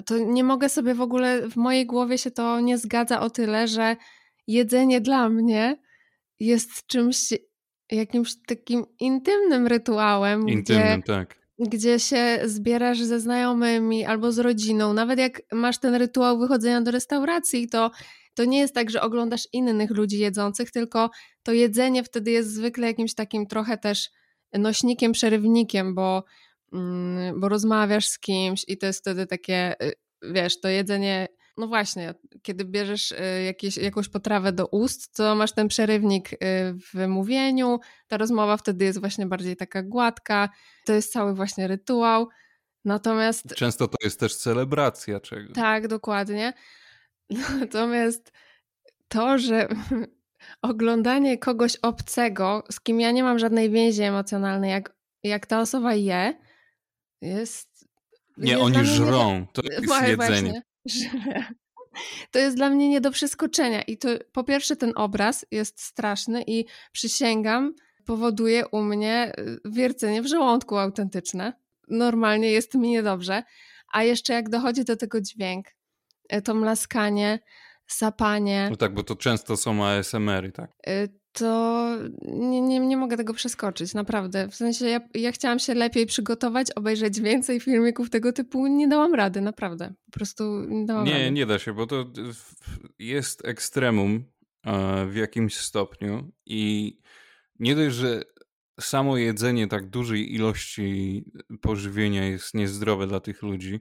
to 0.04 0.18
nie 0.18 0.44
mogę 0.44 0.68
sobie 0.68 0.94
w 0.94 1.00
ogóle, 1.00 1.48
w 1.48 1.56
mojej 1.56 1.86
głowie 1.86 2.18
się 2.18 2.30
to 2.30 2.60
nie 2.60 2.78
zgadza 2.78 3.20
o 3.20 3.30
tyle, 3.30 3.68
że 3.68 3.96
jedzenie 4.46 5.00
dla 5.00 5.28
mnie 5.28 5.76
jest 6.40 6.86
czymś, 6.86 7.16
jakimś 7.90 8.34
takim 8.46 8.84
intymnym 9.00 9.66
rytuałem. 9.66 10.48
Intymnym, 10.48 11.00
gdzie, 11.00 11.12
tak 11.12 11.44
gdzie 11.58 11.98
się 11.98 12.40
zbierasz 12.44 13.00
ze 13.00 13.20
znajomymi 13.20 14.04
albo 14.04 14.32
z 14.32 14.38
rodziną. 14.38 14.92
Nawet 14.92 15.18
jak 15.18 15.42
masz 15.52 15.78
ten 15.78 15.94
rytuał 15.94 16.38
wychodzenia 16.38 16.80
do 16.80 16.90
restauracji, 16.90 17.68
to, 17.68 17.90
to 18.34 18.44
nie 18.44 18.58
jest 18.58 18.74
tak, 18.74 18.90
że 18.90 19.02
oglądasz 19.02 19.48
innych 19.52 19.90
ludzi 19.90 20.18
jedzących, 20.18 20.70
tylko 20.70 21.10
to 21.42 21.52
jedzenie 21.52 22.04
wtedy 22.04 22.30
jest 22.30 22.54
zwykle 22.54 22.86
jakimś 22.86 23.14
takim 23.14 23.46
trochę 23.46 23.78
też 23.78 24.10
nośnikiem, 24.52 25.12
przerywnikiem, 25.12 25.94
bo, 25.94 26.24
mm, 26.72 27.40
bo 27.40 27.48
rozmawiasz 27.48 28.08
z 28.08 28.18
kimś 28.18 28.64
i 28.68 28.78
to 28.78 28.86
jest 28.86 29.00
wtedy 29.00 29.26
takie, 29.26 29.82
y, 29.82 29.92
wiesz, 30.22 30.60
to 30.60 30.68
jedzenie 30.68 31.28
no 31.56 31.66
właśnie, 31.66 32.14
kiedy 32.42 32.64
bierzesz 32.64 33.12
y, 33.12 33.42
jakieś, 33.46 33.76
jakąś 33.76 34.08
potrawę 34.08 34.52
do 34.52 34.66
ust, 34.66 35.16
to 35.16 35.34
masz 35.34 35.52
ten 35.52 35.68
przerywnik 35.68 36.32
y, 36.32 36.36
w 36.94 37.06
mówieniu, 37.08 37.80
ta 38.08 38.16
rozmowa 38.16 38.56
wtedy 38.56 38.84
jest 38.84 39.00
właśnie 39.00 39.26
bardziej 39.26 39.56
taka 39.56 39.82
gładka, 39.82 40.48
to 40.84 40.92
jest 40.92 41.12
cały 41.12 41.34
właśnie 41.34 41.66
rytuał. 41.68 42.28
Natomiast. 42.84 43.54
Często 43.54 43.88
to 43.88 43.96
jest 44.04 44.20
też 44.20 44.36
celebracja 44.36 45.20
czegoś. 45.20 45.54
Tak, 45.54 45.88
dokładnie. 45.88 46.52
Natomiast 47.60 48.32
to, 49.08 49.38
że 49.38 49.68
oglądanie 50.62 51.38
kogoś 51.38 51.76
obcego, 51.76 52.64
z 52.70 52.80
kim 52.80 53.00
ja 53.00 53.10
nie 53.10 53.22
mam 53.22 53.38
żadnej 53.38 53.70
więzi 53.70 54.02
emocjonalnej, 54.02 54.70
jak, 54.70 54.96
jak 55.22 55.46
ta 55.46 55.60
osoba 55.60 55.94
je, 55.94 56.34
jest. 57.20 57.88
Nie, 58.36 58.52
jest 58.52 58.62
oni 58.62 58.84
żrą. 58.84 59.38
Nie... 59.40 59.46
To 59.52 59.62
jest 59.62 59.88
jedzenie. 60.08 60.16
Właśnie 60.16 60.62
że 60.86 61.44
to 62.30 62.38
jest 62.38 62.56
dla 62.56 62.70
mnie 62.70 62.88
nie 62.88 63.00
do 63.00 63.10
przeskoczenia. 63.10 63.82
I 63.82 63.98
to 63.98 64.08
po 64.32 64.44
pierwsze, 64.44 64.76
ten 64.76 64.92
obraz 64.96 65.46
jest 65.50 65.80
straszny 65.80 66.44
i 66.46 66.64
przysięgam, 66.92 67.74
powoduje 68.04 68.66
u 68.66 68.82
mnie 68.82 69.32
y, 69.38 69.60
wiercenie 69.64 70.22
w 70.22 70.26
żołądku 70.26 70.76
autentyczne. 70.76 71.52
Normalnie 71.88 72.50
jest 72.50 72.74
mi 72.74 72.88
niedobrze. 72.88 73.42
A 73.92 74.02
jeszcze 74.02 74.32
jak 74.32 74.48
dochodzi 74.48 74.84
do 74.84 74.96
tego 74.96 75.20
dźwięk, 75.20 75.66
to 76.44 76.54
mlaskanie, 76.54 77.38
sapanie. 77.86 78.68
No 78.70 78.76
tak, 78.76 78.94
bo 78.94 79.02
to 79.02 79.16
często 79.16 79.56
są 79.56 79.84
ASMR-y, 79.84 80.52
tak? 80.52 80.70
Y, 80.88 81.08
to 81.32 81.88
nie, 82.22 82.60
nie, 82.60 82.80
nie 82.80 82.96
mogę 82.96 83.16
tego 83.16 83.34
przeskoczyć, 83.34 83.94
naprawdę. 83.94 84.48
W 84.48 84.54
sensie 84.54 84.86
ja, 84.86 85.00
ja 85.14 85.32
chciałam 85.32 85.58
się 85.58 85.74
lepiej 85.74 86.06
przygotować, 86.06 86.72
obejrzeć 86.72 87.20
więcej 87.20 87.60
filmików 87.60 88.10
tego 88.10 88.32
typu. 88.32 88.66
Nie 88.66 88.88
dałam 88.88 89.14
rady, 89.14 89.40
naprawdę. 89.40 89.94
Po 90.06 90.10
prostu 90.10 90.64
nie 90.68 90.86
dałam 90.86 91.04
Nie, 91.04 91.12
rady. 91.12 91.30
nie 91.30 91.46
da 91.46 91.58
się, 91.58 91.72
bo 91.72 91.86
to 91.86 92.04
jest 92.98 93.44
ekstremum 93.44 94.24
e, 94.66 95.06
w 95.06 95.16
jakimś 95.16 95.56
stopniu 95.56 96.32
i 96.46 96.92
nie 97.58 97.74
dość, 97.74 97.96
że 97.96 98.22
samo 98.80 99.16
jedzenie 99.16 99.66
tak 99.68 99.90
dużej 99.90 100.34
ilości 100.34 101.24
pożywienia 101.60 102.26
jest 102.26 102.54
niezdrowe 102.54 103.06
dla 103.06 103.20
tych 103.20 103.42
ludzi. 103.42 103.80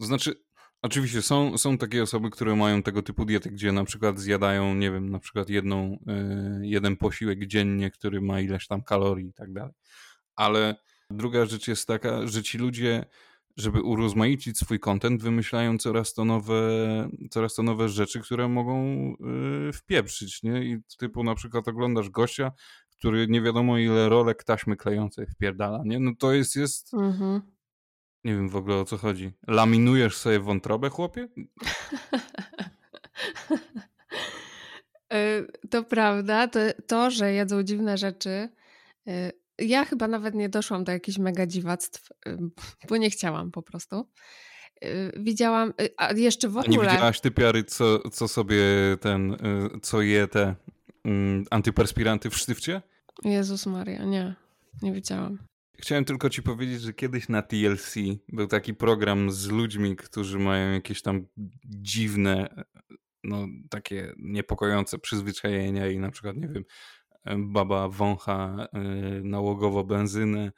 To 0.00 0.06
znaczy, 0.06 0.44
oczywiście 0.82 1.22
są, 1.22 1.58
są 1.58 1.78
takie 1.78 2.02
osoby, 2.02 2.30
które 2.30 2.56
mają 2.56 2.82
tego 2.82 3.02
typu 3.02 3.24
diety, 3.24 3.50
gdzie 3.50 3.72
na 3.72 3.84
przykład 3.84 4.18
zjadają, 4.18 4.74
nie 4.74 4.90
wiem, 4.90 5.10
na 5.10 5.18
przykład 5.18 5.48
jedną, 5.48 5.98
e, 6.06 6.60
jeden 6.62 6.96
posiłek 6.96 7.46
dziennie, 7.46 7.90
który 7.90 8.20
ma 8.20 8.40
ileś 8.40 8.66
tam 8.66 8.82
kalorii 8.82 9.28
i 9.28 9.32
tak 9.32 9.52
dalej. 9.52 9.72
Ale 10.36 10.76
druga 11.10 11.46
rzecz 11.46 11.68
jest 11.68 11.86
taka, 11.86 12.26
że 12.26 12.42
ci 12.42 12.58
ludzie 12.58 13.04
żeby 13.56 13.82
urozmaicić 13.82 14.58
swój 14.58 14.80
content, 14.80 15.22
wymyślają 15.22 15.78
coraz 15.78 16.14
to 16.14 16.24
nowe, 16.24 16.60
coraz 17.30 17.54
to 17.54 17.62
nowe 17.62 17.88
rzeczy, 17.88 18.20
które 18.20 18.48
mogą 18.48 18.86
yy, 19.20 19.72
wpieprzyć, 19.72 20.42
nie? 20.42 20.64
I 20.64 20.78
typu 20.98 21.24
na 21.24 21.34
przykład 21.34 21.68
oglądasz 21.68 22.10
gościa, 22.10 22.52
który 22.90 23.26
nie 23.28 23.42
wiadomo 23.42 23.78
ile 23.78 24.08
rolek 24.08 24.44
taśmy 24.44 24.76
klejącej 24.76 25.26
wpierdala, 25.26 25.82
nie? 25.84 26.00
No 26.00 26.12
to 26.18 26.32
jest, 26.32 26.56
jest... 26.56 26.94
Mhm. 26.94 27.40
Nie 28.24 28.32
wiem 28.32 28.48
w 28.48 28.56
ogóle 28.56 28.76
o 28.76 28.84
co 28.84 28.96
chodzi. 28.96 29.32
Laminujesz 29.46 30.16
sobie 30.16 30.40
wątrobę, 30.40 30.88
chłopie? 30.90 31.28
Y, 35.14 35.46
to 35.70 35.84
prawda, 35.84 36.48
to, 36.48 36.60
to, 36.86 37.10
że 37.10 37.32
jedzą 37.32 37.62
dziwne 37.62 37.98
rzeczy. 37.98 38.48
y, 39.08 39.32
Ja 39.58 39.84
chyba 39.84 40.08
nawet 40.08 40.34
nie 40.34 40.48
doszłam 40.48 40.84
do 40.84 40.92
jakichś 40.92 41.18
mega 41.18 41.46
dziwactw, 41.46 42.10
y, 42.28 42.38
bo 42.88 42.96
nie 42.96 43.10
chciałam 43.10 43.50
po 43.50 43.62
prostu. 43.62 44.08
Widziałam, 45.16 45.72
a 45.96 46.12
jeszcze 46.12 46.48
w 46.48 46.58
A 46.58 46.62
nie 46.62 46.76
ogóle. 46.78 46.90
widziałaś 46.92 47.20
typiary, 47.20 47.64
co, 47.64 48.10
co 48.10 48.28
sobie 48.28 48.62
ten, 49.00 49.36
co 49.82 50.02
je 50.02 50.28
te 50.28 50.54
mm, 51.04 51.44
antyperspiranty 51.50 52.30
w 52.30 52.36
sztywcie? 52.36 52.82
Jezus 53.24 53.66
Maria, 53.66 54.04
nie, 54.04 54.34
nie 54.82 54.92
widziałam. 54.92 55.38
Chciałem 55.82 56.04
tylko 56.04 56.30
ci 56.30 56.42
powiedzieć, 56.42 56.80
że 56.82 56.92
kiedyś 56.92 57.28
na 57.28 57.42
TLC 57.42 57.94
był 58.28 58.46
taki 58.46 58.74
program 58.74 59.30
z 59.30 59.48
ludźmi, 59.48 59.96
którzy 59.96 60.38
mają 60.38 60.72
jakieś 60.72 61.02
tam 61.02 61.26
dziwne, 61.64 62.64
no 63.24 63.46
takie 63.70 64.12
niepokojące 64.18 64.98
przyzwyczajenia 64.98 65.86
i 65.88 65.98
na 65.98 66.10
przykład, 66.10 66.36
nie 66.36 66.48
wiem, 66.48 66.64
baba 67.52 67.88
wącha 67.88 68.66
y, 69.18 69.24
nałogowo 69.24 69.84
benzynę, 69.84 70.52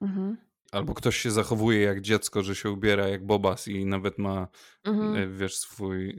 Mhm. 0.00 0.36
albo 0.72 0.94
ktoś 0.94 1.16
się 1.16 1.30
zachowuje 1.30 1.80
jak 1.80 2.00
dziecko, 2.00 2.42
że 2.42 2.54
się 2.54 2.70
ubiera 2.70 3.08
jak 3.08 3.26
bobas 3.26 3.68
i 3.68 3.86
nawet 3.86 4.18
ma, 4.18 4.48
Mhm. 4.84 5.16
y, 5.16 5.36
wiesz, 5.38 5.56
swój, 5.56 6.10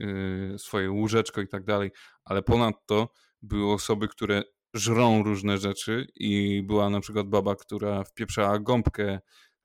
y, 0.54 0.58
swoje 0.58 0.90
łóżeczko 0.90 1.40
i 1.40 1.48
tak 1.48 1.64
dalej, 1.64 1.90
ale 2.24 2.42
ponadto 2.42 3.12
były 3.42 3.72
osoby, 3.72 4.08
które 4.08 4.42
żrą 4.74 5.22
różne 5.22 5.58
rzeczy 5.58 6.06
i 6.14 6.62
była 6.66 6.90
na 6.90 7.00
przykład 7.00 7.26
baba, 7.28 7.56
która 7.56 8.04
wpieprzała 8.04 8.58
gąbkę 8.58 9.20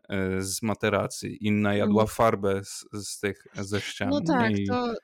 e, 0.09 0.41
z 0.41 0.61
materacy, 0.61 1.29
inna 1.29 1.75
jadła 1.75 2.01
Mhm. 2.03 2.15
farbę 2.15 2.61
z, 2.65 2.85
z 2.93 3.19
tych, 3.19 3.47
ze 3.55 3.81
ścian. 3.81 4.09
No 4.09 4.21
tak, 4.21 4.57
I 4.59 4.67
to 4.67 4.93
y, 4.93 4.95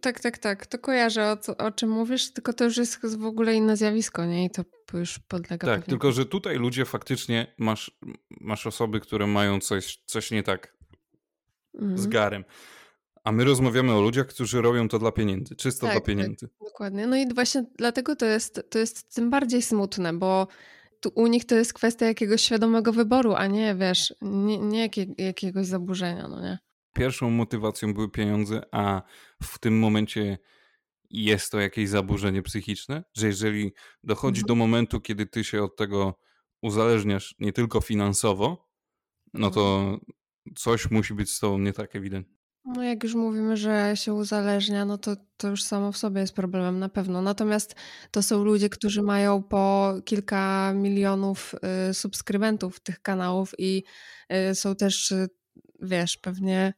tak, 0.00 0.20
tak, 0.20 0.38
tak. 0.38 0.66
To 0.66 0.78
kojarzę 0.78 1.30
o, 1.32 1.36
co, 1.36 1.56
o 1.56 1.70
czym 1.70 1.90
mówisz, 1.90 2.32
tylko 2.32 2.52
to 2.52 2.64
już 2.64 2.76
jest 2.76 3.16
w 3.18 3.24
ogóle 3.24 3.54
inne 3.54 3.76
zjawisko, 3.76 4.24
nie? 4.24 4.44
I 4.44 4.50
to 4.50 4.62
już 4.94 5.18
podlega 5.18 5.66
Tak, 5.66 5.76
pewnie. 5.80 5.90
tylko 5.90 6.12
że 6.12 6.26
tutaj 6.26 6.56
ludzie 6.56 6.84
faktycznie, 6.84 7.54
masz, 7.58 7.90
masz 8.40 8.66
osoby, 8.66 9.00
które 9.00 9.26
mają 9.26 9.60
coś, 9.60 10.02
coś 10.06 10.30
nie 10.30 10.42
tak 10.42 10.74
z 11.74 11.82
Mhm. 11.82 12.10
garem. 12.10 12.44
A 13.24 13.32
my 13.32 13.44
rozmawiamy 13.44 13.92
o 13.94 14.00
ludziach, 14.02 14.26
którzy 14.26 14.62
robią 14.62 14.88
to 14.88 14.98
dla 14.98 15.12
pieniędzy, 15.12 15.56
czysto 15.56 15.80
Tak, 15.86 15.90
dla 15.94 16.00
tak. 16.00 16.06
pieniędzy. 16.06 16.48
Dokładnie. 16.64 17.06
No 17.06 17.16
i 17.16 17.34
właśnie 17.34 17.64
dlatego 17.78 18.16
to 18.16 18.26
jest, 18.26 18.62
to 18.70 18.78
jest 18.78 19.14
tym 19.14 19.30
bardziej 19.30 19.62
smutne, 19.62 20.12
bo 20.12 20.46
tu 21.00 21.12
u 21.14 21.26
nich 21.26 21.44
to 21.44 21.54
jest 21.54 21.72
kwestia 21.74 22.06
jakiegoś 22.06 22.40
świadomego 22.42 22.92
wyboru, 22.92 23.34
a 23.34 23.46
nie, 23.46 23.74
wiesz, 23.74 24.14
nie, 24.22 24.58
nie 24.58 24.78
jakie, 24.80 25.06
jakiegoś 25.18 25.66
zaburzenia, 25.66 26.28
no 26.28 26.40
nie? 26.40 26.58
Pierwszą 26.94 27.30
motywacją 27.30 27.94
były 27.94 28.10
pieniądze, 28.10 28.62
a 28.72 29.02
w 29.42 29.58
tym 29.58 29.78
momencie 29.78 30.38
jest 31.10 31.52
to 31.52 31.60
jakieś 31.60 31.88
zaburzenie 31.88 32.42
psychiczne, 32.42 33.04
że 33.14 33.26
jeżeli 33.26 33.72
dochodzi 34.04 34.40
Mhm. 34.40 34.46
do 34.46 34.54
momentu, 34.54 35.00
kiedy 35.00 35.26
ty 35.26 35.44
się 35.44 35.62
od 35.62 35.76
tego 35.76 36.18
uzależniasz 36.62 37.34
nie 37.38 37.52
tylko 37.52 37.80
finansowo, 37.80 38.68
no 39.34 39.46
Mhm. 39.46 39.52
to 39.54 39.98
coś 40.56 40.90
musi 40.90 41.14
być 41.14 41.30
z 41.30 41.38
tobą 41.40 41.58
nie 41.58 41.72
tak 41.72 41.96
ewidentnie. 41.96 42.39
No 42.64 42.82
jak 42.82 43.04
już 43.04 43.14
mówimy, 43.14 43.56
że 43.56 43.92
się 43.94 44.14
uzależnia, 44.14 44.84
no 44.84 44.98
to, 44.98 45.16
to 45.36 45.48
już 45.48 45.62
samo 45.62 45.92
w 45.92 45.96
sobie 45.96 46.20
jest 46.20 46.34
problemem 46.34 46.78
na 46.78 46.88
pewno. 46.88 47.22
Natomiast 47.22 47.74
to 48.10 48.22
są 48.22 48.44
ludzie, 48.44 48.68
którzy 48.68 49.02
mają 49.02 49.42
po 49.42 49.94
kilka 50.04 50.72
milionów 50.74 51.54
y, 51.90 51.94
subskrybentów 51.94 52.80
tych 52.80 53.02
kanałów 53.02 53.54
i 53.58 53.84
y, 54.50 54.54
są 54.54 54.76
też, 54.76 55.10
y, 55.10 55.28
wiesz, 55.82 56.16
pewnie 56.16 56.74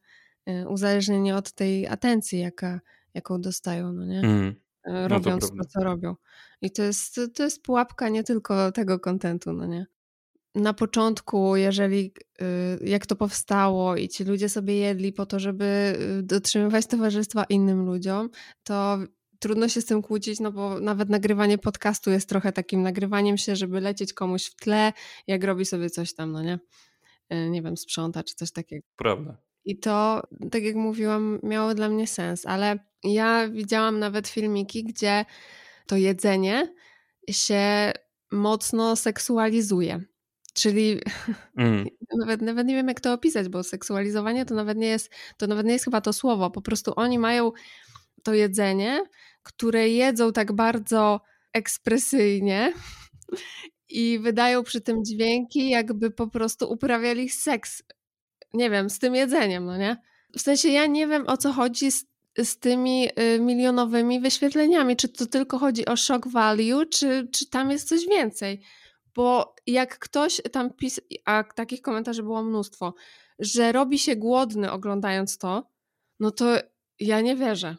y, 0.49 0.69
uzależnieni 0.69 1.31
od 1.31 1.51
tej 1.51 1.87
atencji, 1.87 2.39
jaka, 2.39 2.79
jaką 3.13 3.41
dostają, 3.41 3.93
no 3.93 4.05
nie? 4.05 4.19
Mhm. 4.19 4.47
Y, 4.47 4.53
to 4.83 5.07
Robiąc 5.07 5.49
to, 5.49 5.55
prawda. 5.55 5.69
co 5.69 5.83
robią. 5.83 6.15
I 6.61 6.71
to 6.71 6.83
jest, 6.83 7.19
to 7.35 7.43
jest 7.43 7.63
pułapka 7.63 8.09
nie 8.09 8.23
tylko 8.23 8.71
tego 8.71 8.99
kontentu, 8.99 9.53
no 9.53 9.65
nie? 9.65 9.85
Na 10.55 10.73
początku, 10.73 11.55
jeżeli 11.55 12.13
y, 12.81 12.85
jak 12.85 13.05
to 13.05 13.15
powstało 13.15 13.95
i 13.95 14.09
ci 14.09 14.23
ludzie 14.23 14.49
sobie 14.49 14.75
jedli 14.75 15.13
po 15.13 15.25
to, 15.25 15.39
żeby 15.39 15.97
y, 16.19 16.23
dotrzymywać 16.23 16.85
towarzystwa 16.85 17.43
innym 17.43 17.85
ludziom, 17.85 18.29
to 18.63 18.97
trudno 19.39 19.67
się 19.69 19.81
z 19.81 19.85
tym 19.85 20.01
kłócić, 20.01 20.39
no 20.39 20.51
bo 20.51 20.79
nawet 20.79 21.09
nagrywanie 21.09 21.57
podcastu 21.57 22.11
jest 22.11 22.29
trochę 22.29 22.51
takim 22.51 22.81
nagrywaniem 22.81 23.37
się, 23.37 23.55
żeby 23.55 23.81
lecieć 23.81 24.13
komuś 24.13 24.45
w 24.45 24.55
tle, 24.55 24.93
jak 25.27 25.43
robi 25.43 25.65
sobie 25.65 25.89
coś 25.89 26.13
tam, 26.13 26.31
no 26.31 26.41
nie? 26.43 26.59
Y, 27.33 27.49
Nie 27.49 27.61
wiem, 27.61 27.77
sprząta 27.77 28.23
czy 28.23 28.35
coś 28.35 28.51
takiego. 28.51 28.87
Prawda. 28.95 29.37
I 29.65 29.79
to, 29.79 30.21
tak 30.51 30.63
jak 30.63 30.75
mówiłam, 30.75 31.39
miało 31.43 31.73
dla 31.75 31.89
mnie 31.89 32.07
sens, 32.07 32.45
ale 32.45 32.79
ja 33.03 33.49
widziałam 33.49 33.99
nawet 33.99 34.27
filmiki, 34.27 34.83
gdzie 34.83 35.25
to 35.87 35.97
jedzenie 35.97 36.73
się 37.29 37.91
mocno 38.31 38.95
seksualizuje. 38.95 40.01
Czyli 40.53 40.99
Mhm. 41.57 41.87
nawet, 42.19 42.41
nawet 42.41 42.67
nie 42.67 42.75
wiem, 42.75 42.87
jak 42.87 43.01
to 43.01 43.13
opisać, 43.13 43.49
bo 43.49 43.63
seksualizowanie 43.63 44.45
to 44.45 44.55
nawet 44.55 44.77
nie 44.77 44.87
jest, 44.87 45.09
to 45.37 45.47
nawet 45.47 45.65
nie 45.65 45.73
jest 45.73 45.85
chyba 45.85 46.01
to 46.01 46.13
słowo. 46.13 46.51
Po 46.51 46.61
prostu 46.61 46.93
oni 46.95 47.19
mają 47.19 47.51
to 48.23 48.33
jedzenie, 48.33 49.03
które 49.43 49.89
jedzą 49.89 50.33
tak 50.33 50.51
bardzo 50.53 51.21
ekspresyjnie 51.53 52.73
i 53.89 54.19
wydają 54.19 54.63
przy 54.63 54.81
tym 54.81 55.05
dźwięki, 55.05 55.69
jakby 55.69 56.11
po 56.11 56.27
prostu 56.27 56.71
uprawiali 56.71 57.29
seks. 57.29 57.83
Nie 58.53 58.69
wiem, 58.69 58.89
z 58.89 58.99
tym 58.99 59.15
jedzeniem, 59.15 59.65
no 59.65 59.77
nie? 59.77 59.97
W 60.37 60.41
sensie 60.41 60.69
ja 60.69 60.85
nie 60.85 61.07
wiem 61.07 61.27
o 61.27 61.37
co 61.37 61.51
chodzi 61.53 61.91
z, 61.91 62.05
z 62.43 62.59
tymi 62.59 63.09
y, 63.19 63.39
milionowymi 63.39 64.19
wyświetleniami. 64.19 64.95
Czy 64.95 65.09
to 65.09 65.25
tylko 65.25 65.57
chodzi 65.59 65.85
o 65.85 65.97
shock 65.97 66.27
value, 66.27 66.85
czy, 66.91 67.27
czy 67.31 67.49
tam 67.49 67.71
jest 67.71 67.87
coś 67.87 68.07
więcej? 68.07 68.61
Bo 69.15 69.55
jak 69.67 69.99
ktoś 69.99 70.41
tam 70.51 70.73
pisał, 70.73 71.05
a 71.25 71.43
takich 71.43 71.81
komentarzy 71.81 72.23
było 72.23 72.43
mnóstwo, 72.43 72.93
że 73.39 73.71
robi 73.71 73.99
się 73.99 74.15
głodny 74.15 74.71
oglądając 74.71 75.37
to, 75.37 75.69
no 76.19 76.31
to 76.31 76.45
ja 76.99 77.21
nie 77.21 77.35
wierzę. 77.35 77.75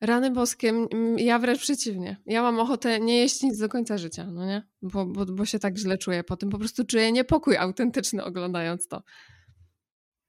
Rany 0.00 0.30
boskie, 0.30 0.68
m- 0.68 0.88
m- 0.92 1.18
ja 1.18 1.38
wręcz 1.38 1.60
przeciwnie. 1.60 2.16
Ja 2.26 2.42
mam 2.42 2.60
ochotę 2.60 3.00
nie 3.00 3.16
jeść 3.18 3.42
nic 3.42 3.58
do 3.58 3.68
końca 3.68 3.98
życia, 3.98 4.26
no 4.26 4.46
nie? 4.46 4.62
Bo, 4.82 5.06
bo, 5.06 5.26
bo 5.26 5.44
się 5.44 5.58
tak 5.58 5.78
źle 5.78 5.98
czuję 5.98 6.24
po 6.24 6.36
tym. 6.36 6.50
Po 6.50 6.58
prostu 6.58 6.84
czuję 6.84 7.12
niepokój 7.12 7.56
autentyczny 7.56 8.24
oglądając 8.24 8.88
to. 8.88 9.02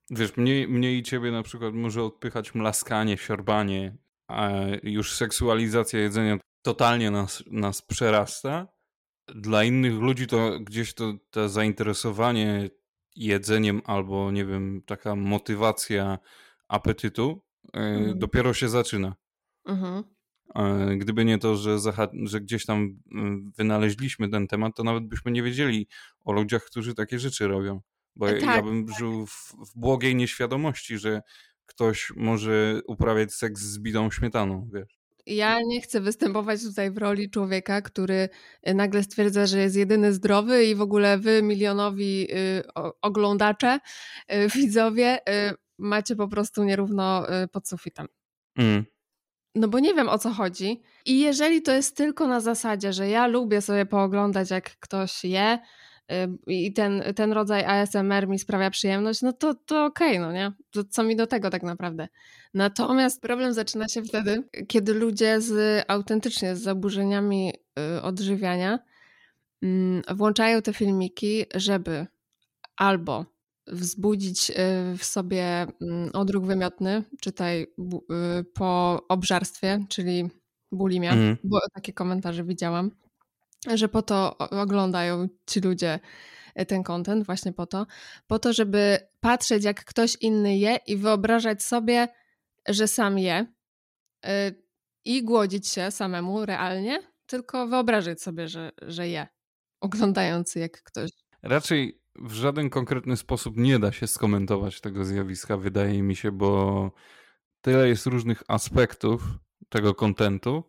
Wiesz, 0.09 0.37
mnie, 0.37 0.67
mnie 0.67 0.93
i 0.93 1.03
ciebie 1.03 1.31
na 1.31 1.43
przykład 1.43 1.73
może 1.73 2.03
odpychać 2.03 2.55
mlaskanie, 2.55 3.17
siorbanie, 3.17 3.97
a 4.27 4.49
już 4.83 5.13
seksualizacja 5.15 5.99
jedzenia 5.99 6.37
totalnie 6.61 7.11
nas, 7.11 7.43
nas 7.47 7.81
przerasta. 7.81 8.67
Dla 9.35 9.63
innych 9.63 9.93
ludzi 9.93 10.27
to 10.27 10.59
gdzieś 10.59 10.93
to, 10.93 11.13
to 11.29 11.49
zainteresowanie 11.49 12.69
jedzeniem 13.15 13.81
albo, 13.85 14.31
nie 14.31 14.45
wiem, 14.45 14.81
taka 14.85 15.15
motywacja 15.15 16.19
apetytu 16.67 17.41
e, 17.73 17.79
Mhm. 17.79 18.19
dopiero 18.19 18.53
się 18.53 18.69
zaczyna. 18.69 19.15
Mhm. 19.65 20.03
E, 20.55 20.95
Gdyby 20.97 21.25
nie 21.25 21.37
to, 21.37 21.55
że, 21.57 21.77
że 22.23 22.41
gdzieś 22.41 22.65
tam 22.65 22.99
mm, 23.11 23.51
wynaleźliśmy 23.57 24.29
ten 24.29 24.47
temat, 24.47 24.75
to 24.75 24.83
nawet 24.83 25.07
byśmy 25.07 25.31
nie 25.31 25.43
wiedzieli 25.43 25.87
o 26.25 26.31
ludziach, 26.31 26.63
którzy 26.65 26.95
takie 26.95 27.19
rzeczy 27.19 27.47
robią. 27.47 27.81
Bo 28.15 28.27
ja, 28.27 28.33
ja 28.37 28.45
Tak, 28.45 28.65
bym 28.65 28.85
żył 28.97 29.25
w, 29.25 29.53
w 29.69 29.79
błogiej 29.79 30.15
nieświadomości, 30.15 30.97
że 30.97 31.21
ktoś 31.65 32.11
może 32.15 32.81
uprawiać 32.87 33.33
seks 33.33 33.61
z 33.61 33.79
bitą 33.79 34.11
śmietaną, 34.11 34.69
wiesz. 34.73 34.98
Ja 35.29 35.61
nie 35.61 35.81
chcę 35.81 36.01
występować 36.01 36.63
tutaj 36.63 36.91
w 36.91 36.97
roli 36.97 37.29
człowieka, 37.29 37.81
który 37.81 38.29
y, 38.67 38.73
nagle 38.73 39.03
stwierdza, 39.03 39.45
że 39.45 39.59
jest 39.59 39.75
jedyny 39.75 40.13
zdrowy 40.13 40.65
i 40.65 40.75
w 40.75 40.81
ogóle 40.81 41.17
wy, 41.17 41.43
milionowi 41.43 42.27
y, 42.31 42.63
oglądacze, 43.01 43.79
y, 44.33 44.47
widzowie, 44.55 45.19
macie 45.77 46.15
po 46.15 46.27
prostu 46.27 46.63
nierówno 46.63 47.25
pod 47.51 47.67
sufitem. 47.67 48.07
Mm. 48.57 48.85
No 49.55 49.67
bo 49.67 49.79
nie 49.79 49.93
wiem 49.93 50.09
o 50.09 50.17
co 50.17 50.29
chodzi. 50.29 50.81
I 51.05 51.19
jeżeli 51.19 51.61
to 51.61 51.71
jest 51.71 51.97
tylko 51.97 52.27
na 52.27 52.39
zasadzie, 52.39 52.93
że 52.93 53.09
ja 53.09 53.27
lubię 53.27 53.61
sobie 53.61 53.85
pooglądać, 53.85 54.51
jak 54.51 54.79
ktoś 54.79 55.23
je, 55.23 55.59
i 56.47 56.73
ten, 56.73 57.03
ten 57.15 57.31
rodzaj 57.31 57.65
ASMR 57.65 58.27
mi 58.27 58.39
sprawia 58.39 58.69
przyjemność, 58.69 59.21
no 59.21 59.33
to, 59.33 59.53
to 59.53 59.85
okej, 59.85 60.17
okay, 60.17 60.19
no 60.19 60.31
nie? 60.31 60.51
To 60.71 60.83
co 60.83 61.03
mi 61.03 61.15
do 61.15 61.27
tego 61.27 61.49
tak 61.49 61.63
naprawdę? 61.63 62.07
Natomiast 62.53 63.21
problem 63.21 63.53
zaczyna 63.53 63.87
się 63.87 64.03
wtedy, 64.03 64.43
kiedy 64.67 64.93
ludzie 64.93 65.41
z 65.41 65.83
autentycznie 65.87 66.55
z 66.55 66.61
zaburzeniami 66.61 67.53
y, 67.97 68.01
odżywiania 68.01 68.79
mm, 69.63 70.01
włączają 70.15 70.61
te 70.61 70.73
filmiki, 70.73 71.45
żeby 71.55 72.07
albo 72.77 73.25
wzbudzić 73.67 74.49
y, 74.49 74.53
w 74.97 75.03
sobie 75.03 75.67
mm, 75.81 76.09
odruch 76.13 76.45
wymiotny, 76.45 77.03
czytaj 77.21 77.61
y, 77.61 77.67
po 78.53 79.01
obżarstwie, 79.09 79.85
czyli 79.89 80.29
bulimia, 80.71 81.13
mm. 81.13 81.37
bo 81.43 81.59
takie 81.73 81.93
komentarze 81.93 82.43
widziałam, 82.43 82.91
że 83.67 83.89
po 83.89 84.01
to 84.01 84.37
oglądają 84.37 85.27
ci 85.47 85.59
ludzie 85.59 85.99
e, 86.55 86.65
ten 86.65 86.83
content, 86.83 87.25
właśnie 87.25 87.53
po 87.53 87.65
to, 87.65 87.85
po 88.27 88.39
to, 88.39 88.53
żeby 88.53 88.97
patrzeć, 89.19 89.63
jak 89.63 89.85
ktoś 89.85 90.15
inny 90.15 90.57
je 90.57 90.79
i 90.87 90.97
wyobrażać 90.97 91.63
sobie, 91.63 92.07
że 92.67 92.87
sam 92.87 93.19
je 93.19 93.53
e, 94.25 94.51
i 95.05 95.23
głodzić 95.23 95.67
się 95.67 95.91
samemu 95.91 96.45
realnie, 96.45 96.99
tylko 97.25 97.67
wyobrażać 97.67 98.21
sobie, 98.21 98.47
że, 98.47 98.71
że 98.81 99.07
je, 99.07 99.27
oglądając 99.81 100.55
jak 100.55 100.83
ktoś. 100.83 101.09
Raczej 101.43 102.01
w 102.15 102.33
żaden 102.33 102.69
konkretny 102.69 103.17
sposób 103.17 103.57
nie 103.57 103.79
da 103.79 103.91
się 103.91 104.07
skomentować 104.07 104.81
tego 104.81 105.05
zjawiska, 105.05 105.57
wydaje 105.57 106.03
mi 106.03 106.15
się, 106.15 106.31
bo 106.31 106.91
tyle 107.61 107.87
jest 107.87 108.05
różnych 108.05 108.43
aspektów 108.47 109.21
tego 109.69 109.95
kontentu, 109.95 110.63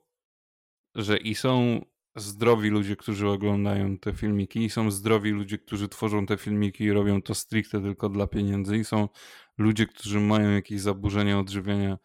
że 0.95 1.17
i 1.17 1.35
są 1.35 1.81
zdrowi 2.17 2.69
ludzie, 2.69 2.97
którzy 2.97 3.29
oglądają 3.29 3.99
te 3.99 4.13
filmiki 4.13 4.65
i 4.65 4.71
są 4.71 4.91
zdrowi 4.91 5.31
ludzie, 5.31 5.59
którzy 5.59 5.89
tworzą 5.89 6.27
te 6.27 6.37
filmiki 6.37 6.85
i 6.85 6.93
robią 6.93 7.23
to 7.23 7.35
stricte 7.35 7.83
tylko 7.83 8.09
dla 8.09 8.27
pieniędzy 8.27 8.77
i 8.77 8.85
są 8.85 9.09
ludzie, 9.59 9.87
którzy 9.87 10.21
mają 10.21 10.51
jakieś 10.51 10.81
zaburzenia 10.81 11.39
odżywiania 11.39 11.99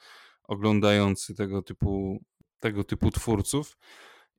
oglądający 0.44 1.36
tego 1.36 1.62
typu, 1.62 2.24
tego 2.60 2.84
typu 2.84 3.12
twórców 3.12 3.78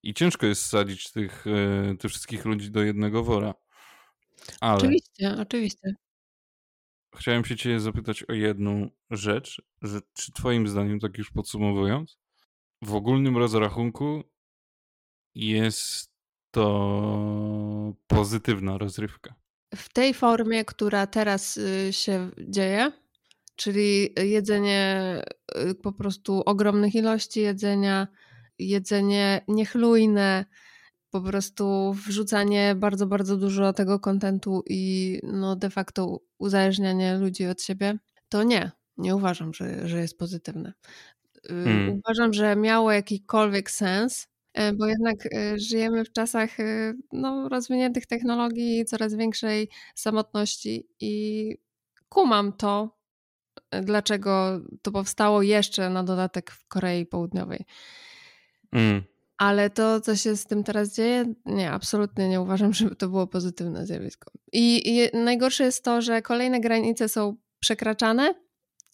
i 0.02 0.14
ciężko 0.14 0.46
jest 0.46 0.66
sadzić 0.66 1.12
tych, 1.12 1.46
e, 1.46 1.96
tych 1.96 2.10
wszystkich 2.10 2.44
ludzi 2.44 2.70
do 2.70 2.82
jednego 2.82 3.24
wora. 3.24 3.54
Ale 4.60 4.76
oczywiście, 4.76 5.36
oczywiście. 5.40 5.94
Chciałem 7.16 7.44
się 7.44 7.56
cię 7.56 7.80
zapytać 7.80 8.22
o 8.22 8.32
jedną 8.32 8.90
rzecz, 9.10 9.62
że 9.82 10.00
czy 10.14 10.32
twoim 10.32 10.68
zdaniem, 10.68 11.00
tak 11.00 11.18
już 11.18 11.30
podsumowując, 11.30 12.18
w 12.82 12.94
ogólnym 12.94 13.36
rozrachunku 13.36 14.24
jest 15.36 16.10
to 16.50 17.94
pozytywna 18.06 18.78
rozrywka. 18.78 19.34
W 19.74 19.92
tej 19.92 20.14
formie, 20.14 20.64
która 20.64 21.06
teraz 21.06 21.56
y, 21.56 21.92
się 21.92 22.30
dzieje, 22.38 22.92
czyli 23.56 24.14
jedzenie 24.16 25.22
y, 25.70 25.74
po 25.74 25.92
prostu 25.92 26.42
ogromnych 26.46 26.94
ilości 26.94 27.40
jedzenia, 27.40 28.08
jedzenie 28.58 29.40
niechlujne, 29.48 30.44
po 31.10 31.20
prostu 31.20 31.92
wrzucanie 31.92 32.74
bardzo, 32.74 33.06
bardzo 33.06 33.36
dużo 33.36 33.72
tego 33.72 34.00
kontentu 34.00 34.62
i 34.68 35.20
no 35.22 35.56
de 35.56 35.70
facto 35.70 36.20
uzależnianie 36.38 37.18
ludzi 37.18 37.46
od 37.46 37.62
siebie, 37.62 37.98
to 38.28 38.42
nie, 38.42 38.70
nie 38.96 39.16
uważam, 39.16 39.54
że, 39.54 39.88
że 39.88 40.00
jest 40.00 40.18
pozytywne. 40.18 40.72
Y, 41.36 41.48
hmm. 41.48 42.00
Uważam, 42.04 42.32
że 42.32 42.56
miało 42.56 42.92
jakikolwiek 42.92 43.70
sens, 43.70 44.28
bo 44.74 44.86
jednak 44.86 45.26
e, 45.26 45.58
żyjemy 45.58 46.04
w 46.04 46.12
czasach 46.12 46.60
e, 46.60 46.94
no, 47.12 47.48
rozwiniętych 47.48 48.06
technologii, 48.06 48.84
coraz 48.84 49.14
większej 49.14 49.68
samotności 49.94 50.86
i 51.00 51.54
kumam 52.08 52.52
to, 52.52 52.96
dlaczego 53.82 54.60
to 54.82 54.92
powstało 54.92 55.42
jeszcze 55.42 55.90
na 55.90 56.04
dodatek 56.04 56.50
w 56.50 56.68
Korei 56.68 57.06
Południowej. 57.06 57.64
Mm. 58.72 59.02
Ale 59.38 59.70
to, 59.70 60.00
co 60.00 60.16
się 60.16 60.36
z 60.36 60.46
tym 60.46 60.64
teraz 60.64 60.94
dzieje, 60.94 61.34
nie, 61.46 61.70
absolutnie 61.70 62.28
nie 62.28 62.40
uważam, 62.40 62.74
żeby 62.74 62.96
to 62.96 63.08
było 63.08 63.26
pozytywne 63.26 63.86
zjawisko. 63.86 64.30
I, 64.52 64.98
i 64.98 65.18
najgorsze 65.18 65.64
jest 65.64 65.84
to, 65.84 66.02
że 66.02 66.22
kolejne 66.22 66.60
granice 66.60 67.08
są 67.08 67.36
przekraczane 67.58 68.34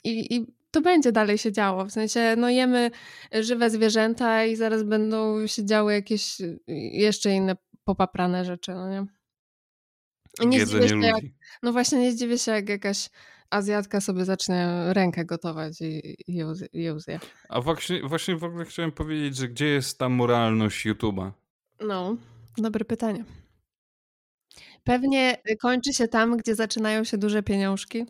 i, 0.04 0.36
i 0.36 0.46
to 0.72 0.80
będzie 0.80 1.12
dalej 1.12 1.38
się 1.38 1.52
działo. 1.52 1.84
W 1.84 1.90
sensie, 1.90 2.34
no 2.36 2.50
jemy 2.50 2.90
żywe 3.32 3.70
zwierzęta 3.70 4.44
i 4.44 4.56
zaraz 4.56 4.82
będą 4.82 5.46
się 5.46 5.64
działy 5.64 5.92
jakieś 5.92 6.40
y, 6.40 6.60
jeszcze 6.92 7.30
inne 7.30 7.56
popaprane 7.84 8.44
rzeczy, 8.44 8.72
no 8.74 8.90
nie? 8.90 9.06
Nie 10.46 10.58
Jedzenie 10.58 10.88
się, 10.88 10.94
ludzi. 10.94 11.06
Jak, 11.06 11.24
no 11.62 11.72
właśnie 11.72 11.98
nie 11.98 12.12
zdziwię 12.12 12.38
się, 12.38 12.52
jak 12.52 12.68
jakaś 12.68 13.08
Azjatka 13.50 14.00
sobie 14.00 14.24
zacznie 14.24 14.68
rękę 14.88 15.24
gotować 15.24 15.80
i, 15.80 16.16
i, 16.26 16.34
ją, 16.34 16.52
i 16.72 16.82
ją 16.82 17.00
zje. 17.00 17.20
A 17.48 17.60
właśnie, 17.60 18.02
właśnie 18.02 18.36
w 18.36 18.44
ogóle 18.44 18.64
chciałem 18.64 18.92
powiedzieć, 18.92 19.36
że 19.36 19.48
gdzie 19.48 19.66
jest 19.66 19.98
ta 19.98 20.08
moralność 20.08 20.86
YouTube'a? 20.86 21.30
No, 21.80 22.16
dobre 22.58 22.84
pytanie. 22.84 23.24
Pewnie 24.84 25.42
y, 25.50 25.56
kończy 25.56 25.92
się 25.92 26.08
tam, 26.08 26.36
gdzie 26.36 26.54
zaczynają 26.54 27.04
się 27.04 27.18
duże 27.18 27.42
pieniążki. 27.42 28.06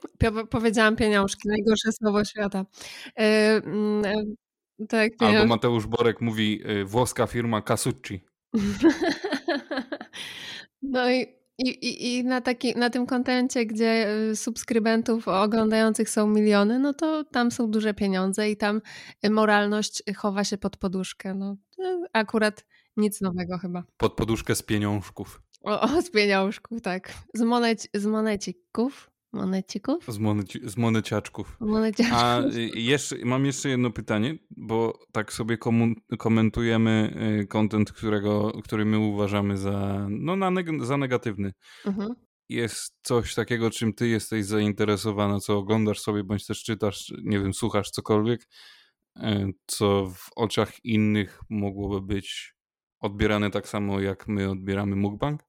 Powiedziałam 0.50 0.96
pieniążki, 0.96 1.48
najgorsze 1.48 1.92
słowo 1.92 2.24
świata. 2.24 2.66
Tak, 4.88 5.12
Albo 5.18 5.46
Mateusz 5.46 5.86
Borek 5.86 6.20
mówi 6.20 6.60
y, 6.70 6.84
włoska 6.84 7.26
firma 7.26 7.62
Casucci. 7.62 8.24
no 10.82 11.10
i, 11.10 11.26
i, 11.58 12.16
i 12.16 12.24
na, 12.24 12.40
taki, 12.40 12.78
na 12.78 12.90
tym 12.90 13.06
kontencie, 13.06 13.66
gdzie 13.66 14.06
subskrybentów 14.34 15.28
oglądających 15.28 16.10
są 16.10 16.26
miliony, 16.26 16.78
no 16.78 16.94
to 16.94 17.24
tam 17.24 17.50
są 17.50 17.70
duże 17.70 17.94
pieniądze 17.94 18.50
i 18.50 18.56
tam 18.56 18.80
moralność 19.30 20.02
chowa 20.16 20.44
się 20.44 20.58
pod 20.58 20.76
poduszkę. 20.76 21.34
No, 21.34 21.56
akurat 22.12 22.64
nic 22.96 23.20
nowego 23.20 23.58
chyba. 23.58 23.84
Pod 23.96 24.12
poduszkę 24.12 24.54
z 24.54 24.62
pieniążków. 24.62 25.42
O, 25.64 25.80
o 25.80 25.88
z 26.02 26.10
pieniążków, 26.10 26.80
tak. 26.80 27.14
Z, 27.34 27.40
moneci, 27.40 27.88
z 27.94 28.06
monecików. 28.06 29.10
Monecików? 29.32 30.04
Z, 30.08 30.18
moneci, 30.18 30.60
z 30.64 30.76
moneciaczków. 30.76 31.56
moneciaczków. 31.60 32.18
A 32.18 32.40
y, 32.40 32.70
jeszcze, 32.74 33.16
mam 33.24 33.46
jeszcze 33.46 33.68
jedno 33.68 33.90
pytanie, 33.90 34.38
bo 34.50 34.98
tak 35.12 35.32
sobie 35.32 35.58
komu, 35.58 35.94
komentujemy 36.18 37.14
kontent, 37.48 37.92
którego, 37.92 38.52
który 38.64 38.84
my 38.84 38.98
uważamy 38.98 39.56
za, 39.56 40.06
no, 40.10 40.36
na 40.36 40.50
za 40.80 40.96
negatywny. 40.96 41.52
Mhm. 41.86 42.14
Jest 42.48 42.94
coś 43.02 43.34
takiego, 43.34 43.70
czym 43.70 43.92
ty 43.92 44.08
jesteś 44.08 44.44
zainteresowana, 44.44 45.40
co 45.40 45.58
oglądasz 45.58 46.00
sobie, 46.00 46.24
bądź 46.24 46.46
też 46.46 46.62
czytasz, 46.62 47.12
nie 47.22 47.40
wiem, 47.40 47.54
słuchasz 47.54 47.90
cokolwiek, 47.90 48.48
y, 49.16 49.52
co 49.66 50.06
w 50.06 50.28
oczach 50.36 50.84
innych 50.84 51.40
mogłoby 51.50 52.00
być 52.14 52.53
odbierane 53.04 53.50
tak 53.50 53.68
samo, 53.68 54.00
jak 54.00 54.28
my 54.28 54.50
odbieramy 54.50 54.96
mukbang? 54.96 55.42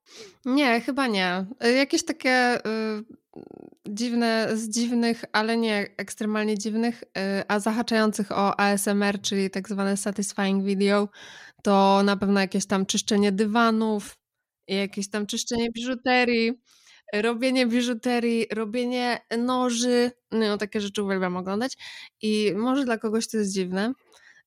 Nie, 0.46 0.82
chyba 0.82 1.08
nie. 1.08 1.46
Y, 1.66 1.72
jakieś 1.72 2.06
takie 2.06 2.58
y, 2.58 3.04
dziwne, 3.88 4.50
z 4.54 4.70
dziwnych, 4.70 5.24
ale 5.32 5.58
nie 5.58 5.88
ekstremalnie 5.98 6.58
dziwnych, 6.58 7.04
y, 7.04 7.44
a 7.48 7.60
zahaczających 7.60 8.32
o 8.32 8.60
ASMR, 8.60 9.22
czyli 9.22 9.50
tak 9.50 9.70
zwane 9.70 9.98
satisfying 9.98 10.66
video, 10.66 11.10
to 11.64 12.02
na 12.04 12.18
pewno 12.18 12.40
jakieś 12.40 12.66
tam 12.66 12.86
czyszczenie 12.86 13.32
dywanów, 13.32 14.18
jakieś 14.68 15.10
tam 15.10 15.26
czyszczenie 15.26 15.72
biżuterii, 15.72 16.54
robienie 17.14 17.68
biżuterii, 17.68 18.46
robienie 18.52 19.20
noży, 19.38 20.12
no 20.32 20.58
takie 20.58 20.82
rzeczy 20.82 21.04
uwielbiam 21.04 21.38
oglądać 21.38 21.78
i 22.22 22.54
może 22.56 22.86
dla 22.86 22.98
kogoś 22.98 23.28
to 23.28 23.38
jest 23.38 23.54
dziwne, 23.54 23.94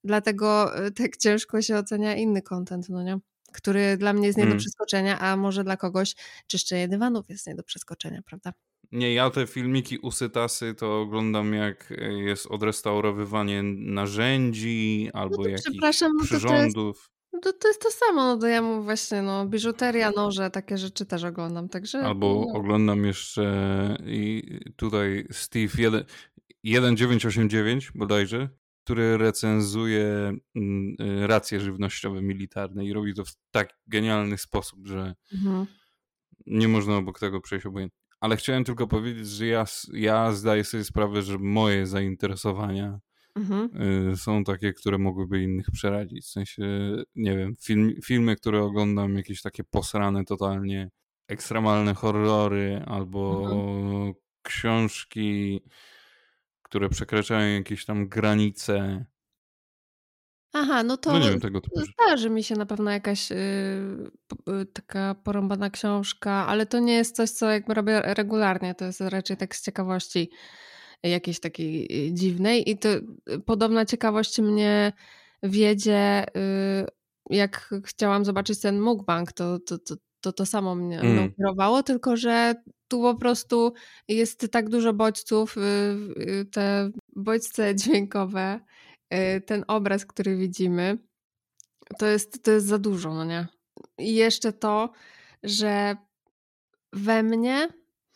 Dlatego 0.08 0.78
y, 0.86 0.92
tak 0.92 1.16
ciężko 1.16 1.62
się 1.62 1.76
ocenia 1.76 2.16
inny 2.16 2.42
content, 2.42 2.88
no 2.88 3.02
nie? 3.02 3.18
Który 3.52 3.96
dla 3.96 4.12
mnie 4.12 4.26
jest 4.26 4.38
nie 4.38 4.44
do 4.44 4.50
mm. 4.50 4.58
przeskoczenia, 4.58 5.18
a 5.18 5.36
może 5.36 5.64
dla 5.64 5.76
kogoś 5.76 6.14
czyszczenie 6.46 6.88
dywanów 6.88 7.28
jest 7.28 7.46
nie 7.46 7.54
do 7.54 7.62
przeskoczenia, 7.62 8.22
prawda? 8.22 8.52
Nie, 8.92 9.14
ja 9.14 9.30
te 9.30 9.46
filmiki 9.46 9.98
usytasy 9.98 10.74
to 10.74 11.00
oglądam 11.00 11.54
jak 11.54 11.90
y, 11.90 12.22
jest 12.26 12.46
odrestaurowywanie 12.46 13.62
narzędzi 13.76 15.10
albo 15.12 15.42
no 15.42 15.48
jakichś 15.48 16.00
no 16.00 16.24
przyrządów. 16.24 17.10
No 17.32 17.40
to, 17.40 17.52
to 17.52 17.68
jest 17.68 17.82
to 17.82 17.90
samo, 17.90 18.24
no 18.24 18.36
to 18.36 18.46
ja 18.46 18.62
mu 18.62 18.82
właśnie, 18.82 19.22
no, 19.22 19.46
biżuteria, 19.46 20.10
noże, 20.16 20.50
takie 20.50 20.78
rzeczy 20.78 21.06
też 21.06 21.24
oglądam, 21.24 21.68
także... 21.68 22.00
Albo 22.00 22.44
no. 22.48 22.58
oglądam 22.58 23.04
jeszcze 23.04 23.96
i 24.06 24.42
tutaj 24.76 25.26
Steve 25.30 25.72
1, 25.78 26.04
1989 26.62 27.92
bodajże, 27.94 28.48
który 28.88 29.18
recenzuje 29.18 30.32
mm, 30.54 30.96
y, 31.00 31.26
racje 31.26 31.60
żywnościowe 31.60 32.22
militarne 32.22 32.84
i 32.84 32.92
robi 32.92 33.14
to 33.14 33.24
w 33.24 33.32
tak 33.50 33.78
genialny 33.86 34.38
sposób, 34.38 34.86
że 34.86 35.14
Mhm. 35.34 35.66
nie 36.46 36.68
można 36.68 36.96
obok 36.96 37.18
tego 37.18 37.40
przejść 37.40 37.66
obojętnie. 37.66 37.98
Ale 38.20 38.36
chciałem 38.36 38.64
tylko 38.64 38.86
powiedzieć, 38.86 39.28
że 39.28 39.46
ja, 39.46 39.64
ja 39.92 40.32
zdaję 40.32 40.64
sobie 40.64 40.84
sprawę, 40.84 41.22
że 41.22 41.38
moje 41.38 41.86
zainteresowania 41.86 42.98
Mhm. 43.36 43.70
y, 44.12 44.16
są 44.16 44.44
takie, 44.44 44.72
które 44.72 44.98
mogłyby 44.98 45.42
innych 45.42 45.70
przerazić. 45.72 46.24
W 46.24 46.28
sensie, 46.28 46.62
nie 47.14 47.36
wiem, 47.36 47.54
film, 47.62 47.94
filmy, 48.04 48.36
które 48.36 48.62
oglądam, 48.62 49.14
jakieś 49.16 49.42
takie 49.42 49.64
posrane 49.64 50.24
totalnie, 50.24 50.90
ekstremalne 51.28 51.94
horrory 51.94 52.82
albo 52.86 53.42
Mhm. 53.52 54.14
książki, 54.42 55.60
które 56.68 56.88
przekraczają 56.88 57.54
jakieś 57.58 57.84
tam 57.84 58.08
granice. 58.08 59.04
Aha, 60.52 60.82
no 60.82 60.96
to 60.96 61.12
No 61.12 61.18
nie 61.18 61.30
wiem, 61.30 61.40
tego 61.40 61.60
typu 61.60 61.80
zdarzy 61.80 62.30
mi 62.30 62.42
się 62.44 62.54
na 62.54 62.66
pewno 62.66 62.90
jakaś 62.90 63.32
y, 63.32 63.34
p- 64.28 64.52
y, 64.60 64.66
taka 64.66 65.14
porąbana 65.14 65.70
książka, 65.70 66.46
ale 66.46 66.66
to 66.66 66.78
nie 66.78 66.94
jest 66.94 67.16
coś, 67.16 67.30
co 67.30 67.50
jakby 67.50 67.74
robię 67.74 68.00
regularnie. 68.04 68.74
To 68.74 68.84
jest 68.84 69.00
raczej 69.00 69.36
tak 69.36 69.56
z 69.56 69.62
ciekawości 69.62 70.30
jakiejś 71.02 71.40
takiej 71.40 72.06
y, 72.08 72.12
dziwnej. 72.12 72.70
I 72.70 72.78
to 72.78 72.88
y, 72.88 73.02
podobna 73.46 73.84
ciekawość 73.84 74.38
mnie 74.38 74.92
wiedzie, 75.42 76.24
y, 76.36 76.86
jak 77.30 77.74
chciałam 77.84 78.24
zobaczyć 78.24 78.60
ten 78.60 78.80
mukbang, 78.80 79.32
to 79.32 79.58
to, 79.58 79.78
to, 79.78 79.94
to, 80.20 80.32
to 80.32 80.46
samo 80.46 80.74
mnie 80.74 81.00
Mm. 81.00 81.34
kierowało, 81.34 81.82
tylko 81.82 82.16
że 82.16 82.54
tu 82.88 83.02
po 83.02 83.14
prostu 83.14 83.72
jest 84.08 84.48
tak 84.50 84.68
dużo 84.68 84.92
bodźców, 84.92 85.56
y, 85.56 85.60
y, 85.60 86.44
te 86.44 86.90
bodźce 87.16 87.74
dźwiękowe, 87.80 88.60
y, 89.14 89.40
ten 89.40 89.64
obraz, 89.68 90.06
który 90.06 90.36
widzimy, 90.36 90.98
to 91.98 92.06
jest, 92.06 92.42
to 92.42 92.50
jest 92.50 92.66
za 92.66 92.78
dużo, 92.78 93.14
no 93.14 93.24
nie? 93.24 93.46
I 93.98 94.14
jeszcze 94.14 94.52
to, 94.52 94.92
że 95.42 95.96
we 96.92 97.22
mnie 97.22 97.68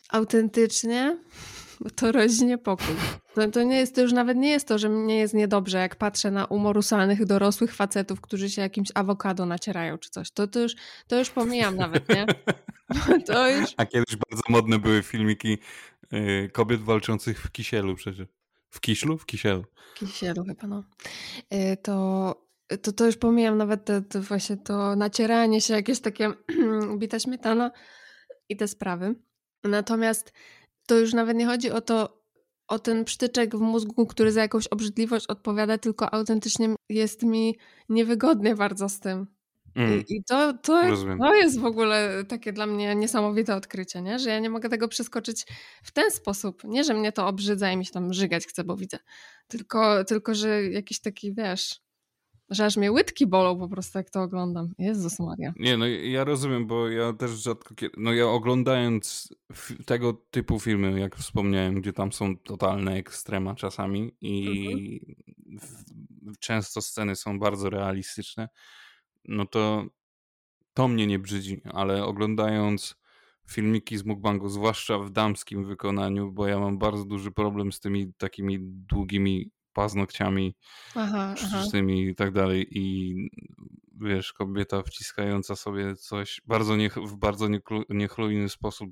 autentycznie 0.09 1.17
to 1.95 2.11
rodzi 2.11 2.45
niepokój. 2.45 2.95
To, 3.35 3.47
to 3.47 3.63
nie 3.63 3.75
jest, 3.75 3.95
to 3.95 4.01
już 4.01 4.11
nawet 4.13 4.37
nie 4.37 4.49
jest 4.49 4.67
to, 4.67 4.77
że 4.77 4.89
mnie 4.89 5.17
jest 5.17 5.33
niedobrze, 5.33 5.77
jak 5.77 5.95
patrzę 5.95 6.31
na 6.31 6.45
umorusanych, 6.45 7.25
dorosłych 7.25 7.75
facetów, 7.75 8.21
którzy 8.21 8.49
się 8.49 8.61
jakimś 8.61 8.89
awokado 8.95 9.45
nacierają 9.45 9.97
czy 9.97 10.09
coś. 10.09 10.31
To, 10.31 10.47
to, 10.47 10.59
już, 10.59 10.75
to 11.07 11.19
już 11.19 11.29
pomijam 11.29 11.75
nawet, 11.75 12.09
nie? 12.09 12.25
To 13.25 13.49
już... 13.49 13.73
A 13.77 13.85
kiedyś 13.85 14.15
bardzo 14.15 14.43
modne 14.49 14.79
były 14.79 15.03
filmiki 15.03 15.57
y, 16.13 16.49
kobiet 16.53 16.81
walczących 16.81 17.41
w 17.41 17.51
kisielu 17.51 17.95
przecież. 17.95 18.27
W 18.69 18.79
kiślu? 18.79 19.17
W 19.17 19.25
kisielu. 19.25 19.65
Kisielu 19.95 20.45
chyba, 20.45 20.67
no. 20.67 20.83
Y, 21.53 21.77
To, 21.77 22.35
to, 22.81 22.91
to 22.91 23.05
już 23.05 23.17
pomijam 23.17 23.57
nawet 23.57 23.85
to, 23.85 24.01
to 24.01 24.21
właśnie 24.21 24.57
to 24.57 24.95
nacieranie 24.95 25.61
się, 25.61 25.73
jakieś 25.73 25.99
takie 25.99 26.33
bita 26.99 27.19
śmietana 27.19 27.71
i 28.49 28.57
te 28.57 28.67
sprawy. 28.67 29.15
Natomiast 29.63 30.33
to 30.87 30.99
już 30.99 31.13
nawet 31.13 31.37
nie 31.37 31.45
chodzi 31.45 31.71
o 31.71 31.81
to, 31.81 32.23
o 32.67 32.79
ten 32.79 33.05
przytyczek 33.05 33.55
w 33.55 33.59
mózgu, 33.59 34.05
który 34.05 34.31
za 34.31 34.41
jakąś 34.41 34.67
obrzydliwość 34.67 35.27
odpowiada, 35.27 35.77
tylko 35.77 36.13
autentycznie 36.13 36.75
jest 36.89 37.23
mi 37.23 37.57
niewygodnie 37.89 38.55
bardzo 38.55 38.89
z 38.89 38.99
tym. 38.99 39.27
Mm. 39.75 39.99
I, 39.99 40.15
i 40.15 40.23
to, 40.23 40.53
to, 40.53 40.89
Rozumiem. 40.89 41.19
to 41.19 41.35
jest 41.35 41.59
w 41.59 41.65
ogóle 41.65 42.23
takie 42.27 42.53
dla 42.53 42.65
mnie 42.65 42.95
niesamowite 42.95 43.55
odkrycie, 43.55 44.01
nie? 44.01 44.19
że 44.19 44.29
ja 44.29 44.39
nie 44.39 44.49
mogę 44.49 44.69
tego 44.69 44.87
przeskoczyć 44.87 45.45
w 45.83 45.91
ten 45.91 46.11
sposób. 46.11 46.63
Nie, 46.63 46.83
że 46.83 46.93
mnie 46.93 47.11
to 47.11 47.27
obrzydza 47.27 47.71
i 47.71 47.77
mi 47.77 47.85
się 47.85 47.91
tam 47.91 48.13
żygać 48.13 48.45
chce, 48.45 48.63
bo 48.63 48.75
widzę. 48.75 48.97
Tylko, 49.47 50.03
tylko 50.03 50.35
że 50.35 50.63
jakiś 50.63 50.99
taki, 50.99 51.33
wiesz, 51.33 51.81
że 52.49 52.65
aż 52.65 52.77
mnie 52.77 52.91
łydki 52.91 53.27
bolą 53.27 53.59
po 53.59 53.69
prostu, 53.69 53.97
jak 53.97 54.09
to 54.09 54.21
oglądam. 54.21 54.73
Jezus 54.77 55.19
Maria. 55.19 55.53
Nie, 55.59 55.77
no 55.77 55.87
ja 55.87 56.23
rozumiem, 56.23 56.67
bo 56.67 56.89
ja 56.89 57.13
też 57.13 57.31
rzadko 57.31 57.75
kiedy, 57.75 57.93
no 57.97 58.13
ja 58.13 58.25
oglądając 58.25 59.33
tego 59.85 60.13
typu 60.13 60.59
filmy, 60.59 60.99
jak 60.99 61.15
wspomniałem, 61.15 61.81
gdzie 61.81 61.93
tam 61.93 62.11
są 62.11 62.37
totalne 62.37 62.93
ekstrema 62.93 63.55
czasami 63.55 64.11
i 64.21 64.59
w, 65.61 66.37
często 66.39 66.81
sceny 66.81 67.15
są 67.15 67.39
bardzo 67.39 67.69
realistyczne, 67.69 68.49
no 69.25 69.45
to 69.45 69.85
to 70.73 70.87
mnie 70.87 71.07
nie 71.07 71.19
brzydzi, 71.19 71.61
ale 71.73 72.05
oglądając 72.05 72.95
filmiki 73.47 73.97
z 73.97 74.05
mukbangu, 74.05 74.49
zwłaszcza 74.49 74.99
w 74.99 75.09
damskim 75.09 75.65
wykonaniu, 75.65 76.31
bo 76.31 76.47
ja 76.47 76.59
mam 76.59 76.77
bardzo 76.77 77.05
duży 77.05 77.31
problem 77.31 77.71
z 77.71 77.79
tymi 77.79 78.13
takimi 78.13 78.57
długimi 78.61 79.51
paznokciami, 79.73 80.55
Aha, 80.95 81.35
aha. 81.37 81.61
sztucznymi 81.61 82.07
i 82.07 82.15
tak 82.15 82.31
dalej 82.31 82.67
i 82.71 83.15
wiesz, 84.01 84.33
kobieta 84.33 84.83
wciskająca 84.83 85.55
sobie 85.55 85.95
coś 85.95 86.41
bardzo 86.45 86.75
niech, 86.75 86.95
w 86.97 87.15
bardzo 87.15 87.47
niechlu- 87.47 87.83
niechlujny 87.89 88.49
sposób 88.49 88.89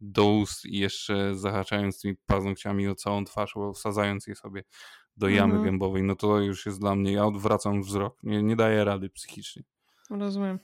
do 0.00 0.24
ust 0.32 0.64
i 0.64 0.78
jeszcze 0.78 1.34
zahaczając 1.34 2.00
tymi 2.00 2.16
paznokciami 2.26 2.88
o 2.88 2.94
całą 2.94 3.24
twarz, 3.24 3.54
wsadzając 3.74 4.26
je 4.26 4.34
sobie 4.34 4.62
do 5.16 5.28
jamy 5.28 5.54
Mhm. 5.54 5.64
gębowej, 5.64 6.02
no 6.02 6.16
to 6.16 6.40
już 6.40 6.66
jest 6.66 6.80
dla 6.80 6.94
mnie, 6.96 7.12
ja 7.12 7.24
odwracam 7.26 7.82
wzrok, 7.82 8.18
nie, 8.22 8.42
nie 8.42 8.56
daję 8.56 8.84
rady 8.84 9.10
psychicznie. 9.10 9.62
Rozumiem. 10.10 10.58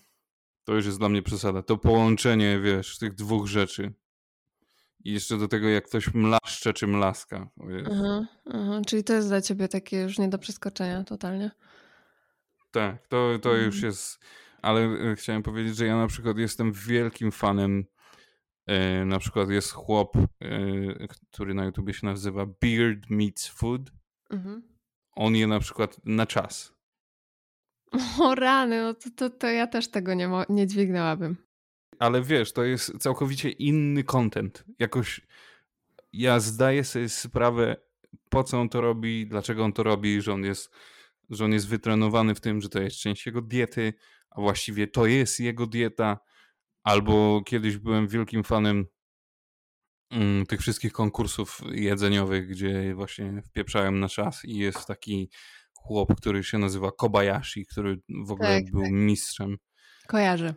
To 0.65 0.75
już 0.75 0.87
jest 0.87 0.99
dla 0.99 1.09
mnie 1.09 1.23
przesada. 1.23 1.63
To 1.63 1.77
połączenie, 1.77 2.61
wiesz, 2.61 2.99
tych 2.99 3.15
dwóch 3.15 3.47
rzeczy. 3.47 3.93
I 5.05 5.13
jeszcze 5.13 5.39
do 5.39 5.49
tego, 5.49 5.69
jak 5.69 5.85
ktoś 5.85 6.15
mlaszcze 6.15 6.73
czy 6.73 6.87
mlaska. 6.87 7.49
Aha, 7.91 8.27
aha. 8.47 8.81
Czyli 8.87 9.05
to 9.05 9.13
jest 9.13 9.29
dla 9.29 9.41
ciebie 9.41 9.69
takie 9.69 10.01
już 10.01 10.19
nie 10.19 10.29
do 10.29 10.39
przeskoczenia 10.39 11.05
totalnie. 11.05 11.51
Tak, 12.71 13.07
to, 13.09 13.39
to 13.43 13.55
już 13.55 13.75
Mhm. 13.75 13.85
jest. 13.85 14.19
Ale 14.63 14.81
e, 14.81 15.17
chciałem 15.17 15.43
powiedzieć, 15.43 15.77
że 15.77 15.87
ja 15.87 15.97
na 15.97 16.07
przykład 16.07 16.39
jestem 16.39 16.73
wielkim 16.73 17.33
fanem. 17.33 17.85
E, 18.67 19.05
na 19.05 19.19
przykład 19.19 19.51
jest 19.51 19.73
chłop, 19.73 20.17
e, 20.17 20.29
który 21.33 21.55
na 21.55 21.65
YouTubie 21.65 21.95
się 21.95 22.07
nazywa 22.07 22.47
Beard 22.47 23.11
Meets 23.11 23.49
Food. 23.49 23.81
Mhm. 24.31 24.63
On 25.13 25.37
je 25.37 25.47
na 25.47 25.61
przykład 25.61 25.97
na 26.05 26.27
czas. 26.27 26.73
O 28.23 28.35
rany, 28.35 28.83
no 28.83 28.95
to, 28.95 29.11
to, 29.17 29.31
to 29.31 29.47
ja 29.47 29.67
też 29.67 29.91
tego 29.91 30.15
nie, 30.15 30.31
nie 30.49 30.67
dźwignęłabym. 30.67 31.37
Ale 32.03 32.23
wiesz, 32.23 32.53
to 32.53 32.65
jest 32.65 32.99
całkowicie 32.99 33.51
inny 33.51 34.05
content. 34.05 34.65
Jakoś 34.79 35.21
ja 36.13 36.41
zdaję 36.41 36.85
sobie 36.85 37.09
sprawę, 37.09 37.77
po 38.29 38.45
co 38.45 38.61
on 38.61 38.69
to 38.69 38.81
robi, 38.81 39.27
dlaczego 39.27 39.65
on 39.65 39.73
to 39.73 39.83
robi, 39.83 40.23
że 40.23 40.33
on 40.33 40.45
jest, 40.45 40.75
że 41.31 41.45
on 41.45 41.53
jest 41.53 41.69
wytrenowany 41.69 42.35
w 42.35 42.41
tym, 42.41 42.61
że 42.61 42.69
to 42.69 42.81
jest 42.81 42.97
część 42.97 43.27
jego 43.27 43.43
diety, 43.43 43.95
a 44.31 44.41
właściwie 44.41 44.87
to 44.87 45.07
jest 45.07 45.41
jego 45.41 45.67
dieta. 45.67 46.19
Albo 46.83 47.43
kiedyś 47.47 47.77
byłem 47.77 48.09
wielkim 48.09 48.45
fanem 48.45 48.87
mm, 50.11 50.47
tych 50.47 50.61
wszystkich 50.61 50.93
konkursów 50.93 51.61
jedzeniowych, 51.73 52.49
gdzie 52.49 52.95
właśnie 52.95 53.43
wpieprzałem 53.43 54.01
na 54.01 54.09
czas 54.09 54.45
i 54.45 54.57
jest 54.57 54.87
taki 54.87 55.31
chłop, 55.75 56.17
który 56.17 56.45
się 56.45 56.59
nazywa 56.59 56.91
Kobayashi, 56.93 57.67
który 57.67 58.01
w 58.27 58.31
ogóle 58.31 58.63
Tak, 58.63 58.73
był 58.73 58.83
mistrzem 58.91 59.57
Kojarzę. 60.07 60.55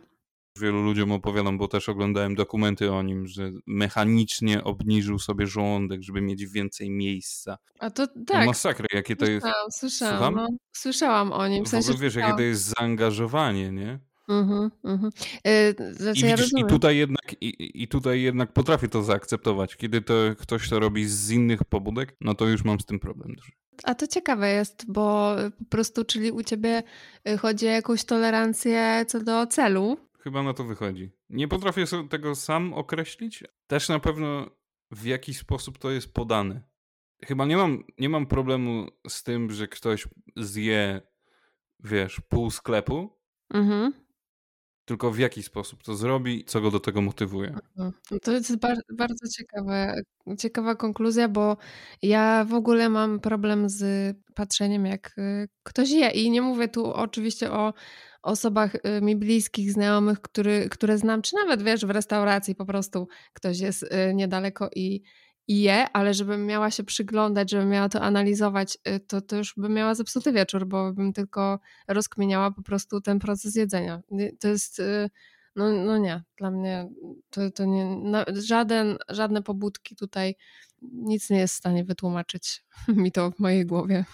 Wielu 0.58 0.82
ludziom 0.82 1.12
opowiadam, 1.12 1.58
bo 1.58 1.68
też 1.68 1.88
oglądałem 1.88 2.34
dokumenty 2.34 2.92
o 2.92 3.02
nim, 3.02 3.26
że 3.26 3.50
mechanicznie 3.66 4.64
obniżył 4.64 5.18
sobie 5.18 5.46
żołądek, 5.46 6.02
żeby 6.02 6.20
mieć 6.20 6.46
więcej 6.46 6.90
miejsca. 6.90 7.58
A 7.78 7.90
to 7.90 8.06
tak, 8.26 8.46
masakra, 8.46 8.86
jakie 8.92 9.16
to 9.16 9.26
jest. 9.26 9.46
słyszałam, 9.46 9.70
słyszałam, 9.70 10.34
no, 10.34 10.48
słyszałam 10.72 11.32
o 11.32 11.48
nim. 11.48 11.64
W 11.64 11.66
W 11.66 11.70
sensie 11.70 11.88
ogóle 11.90 12.02
wiesz, 12.04 12.14
jakie 12.14 12.34
to 12.36 12.42
jest 12.42 12.74
zaangażowanie, 12.78 13.72
nie? 13.72 13.98
Mhm, 14.28 14.70
mhm. 14.84 15.12
Y, 15.46 15.74
Znaczy 15.94 16.26
I 16.26 16.28
ja 16.28 16.36
widzisz, 16.36 16.52
i 16.52 16.56
rozumiem. 16.56 16.68
tutaj 16.68 16.96
jednak, 16.96 17.36
i, 17.40 17.82
i 17.82 17.88
tutaj 17.88 18.22
jednak 18.22 18.52
potrafię 18.52 18.88
to 18.88 19.02
zaakceptować. 19.02 19.76
Kiedy 19.76 20.02
to 20.02 20.14
ktoś 20.38 20.68
to 20.68 20.80
robi 20.80 21.04
z 21.08 21.30
innych 21.30 21.64
pobudek, 21.64 22.16
no 22.20 22.34
to 22.34 22.46
już 22.46 22.64
mam 22.64 22.80
z 22.80 22.86
tym 22.86 23.00
problem 23.00 23.34
duży. 23.34 23.52
A 23.84 23.94
to 23.94 24.06
ciekawe 24.06 24.50
jest, 24.52 24.84
bo 24.88 25.36
po 25.58 25.64
prostu, 25.64 26.04
czyli 26.04 26.32
u 26.32 26.42
ciebie 26.42 26.82
y, 27.28 27.38
chodzi 27.38 27.66
o 27.66 27.70
jakąś 27.70 28.04
tolerancję 28.04 29.04
co 29.08 29.20
do 29.20 29.46
celu. 29.46 29.96
Chyba 30.26 30.42
na 30.42 30.54
to 30.54 30.64
wychodzi. 30.64 31.10
Nie 31.30 31.48
potrafię 31.48 31.84
tego 32.10 32.34
sam 32.34 32.74
określić. 32.74 33.44
Też 33.66 33.88
na 33.88 33.98
pewno 33.98 34.50
w 34.90 35.04
jaki 35.04 35.34
sposób 35.34 35.78
to 35.78 35.90
jest 35.90 36.14
podane. 36.14 36.62
Chyba 37.24 37.46
nie 37.46 37.56
mam, 37.56 37.84
nie 37.98 38.08
mam 38.08 38.26
problemu 38.26 38.86
z 39.08 39.22
tym, 39.22 39.50
że 39.50 39.68
ktoś 39.68 40.08
zje, 40.36 41.00
wiesz, 41.80 42.20
pół 42.28 42.50
sklepu, 42.50 43.18
Mhm. 43.54 43.92
Tylko 44.86 45.10
w 45.10 45.18
jaki 45.18 45.42
sposób 45.42 45.82
to 45.82 45.94
zrobi, 45.94 46.44
co 46.44 46.60
go 46.60 46.70
do 46.70 46.80
tego 46.80 47.02
motywuje. 47.02 47.54
No, 47.76 47.92
To 48.22 48.32
jest 48.32 48.56
bar 48.56 48.76
bardzo 48.92 49.28
ciekawe, 49.28 49.94
ciekawa 50.38 50.74
konkluzja, 50.74 51.28
bo 51.28 51.56
ja 52.02 52.44
w 52.44 52.54
ogóle 52.54 52.88
mam 52.88 53.20
problem 53.20 53.68
z 53.68 54.16
patrzeniem, 54.34 54.86
jak 54.86 55.18
y, 55.18 55.48
ktoś 55.62 55.90
je. 55.90 56.10
I 56.10 56.30
nie 56.30 56.42
mówię 56.42 56.68
tu 56.68 56.92
oczywiście 56.92 57.52
o 57.52 57.74
osobach 58.22 58.74
y, 58.74 58.80
mi 59.02 59.16
bliskich, 59.16 59.72
znajomych, 59.72 60.20
który, 60.20 60.68
które 60.68 60.98
znam, 60.98 61.22
czy 61.22 61.36
nawet 61.36 61.62
wiesz, 61.62 61.86
w 61.86 61.90
restauracji 61.90 62.54
po 62.54 62.66
prostu 62.66 63.08
ktoś 63.32 63.60
jest 63.60 63.82
y, 63.82 64.14
niedaleko 64.14 64.70
i, 64.76 65.02
je, 65.48 65.88
ale 65.92 66.14
żebym 66.14 66.46
miała 66.46 66.70
się 66.70 66.84
przyglądać, 66.84 67.50
żebym 67.50 67.68
miała 67.68 67.88
to 67.88 68.00
analizować, 68.00 68.78
y, 68.88 69.00
to, 69.00 69.20
to 69.20 69.36
już 69.36 69.54
bym 69.56 69.72
miała 69.74 69.94
zepsuty 69.94 70.32
wieczór, 70.32 70.66
bo 70.66 70.92
bym 70.92 71.12
tylko 71.12 71.60
rozkminiała 71.88 72.50
po 72.50 72.62
prostu 72.62 73.00
ten 73.00 73.18
proces 73.18 73.54
jedzenia. 73.54 74.02
Y, 74.12 74.36
To 74.40 74.48
jest, 74.48 74.78
y, 74.78 75.10
no, 75.56 75.72
no 75.72 75.98
nie, 75.98 76.22
dla 76.36 76.50
mnie 76.50 76.88
to, 77.30 77.50
to 77.50 77.64
nie, 77.64 77.84
no, 78.02 78.24
żaden, 78.34 78.96
żadne 79.08 79.42
pobudki 79.42 79.96
tutaj, 79.96 80.34
nic 80.82 81.30
nie 81.30 81.38
jest 81.38 81.54
w 81.54 81.58
stanie 81.58 81.84
wytłumaczyć 81.84 82.64
mi 82.88 83.12
to 83.12 83.30
w 83.30 83.38
mojej 83.38 83.66
głowie. 83.66 84.04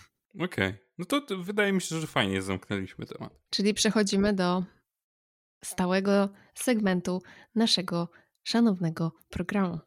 Okej. 0.41 0.75
No 0.99 1.05
to, 1.05 1.21
to 1.21 1.39
wydaje 1.39 1.73
mi 1.73 1.81
się, 1.81 2.01
że 2.01 2.07
fajnie 2.07 2.43
zamknęliśmy 2.43 3.07
temat. 3.07 3.33
Czyli 3.51 3.75
przechodzimy 3.75 4.33
do 4.33 4.65
stałego 5.65 6.29
segmentu 6.55 7.23
naszego 7.55 8.09
szanownego 8.43 9.13
programu, 9.31 9.79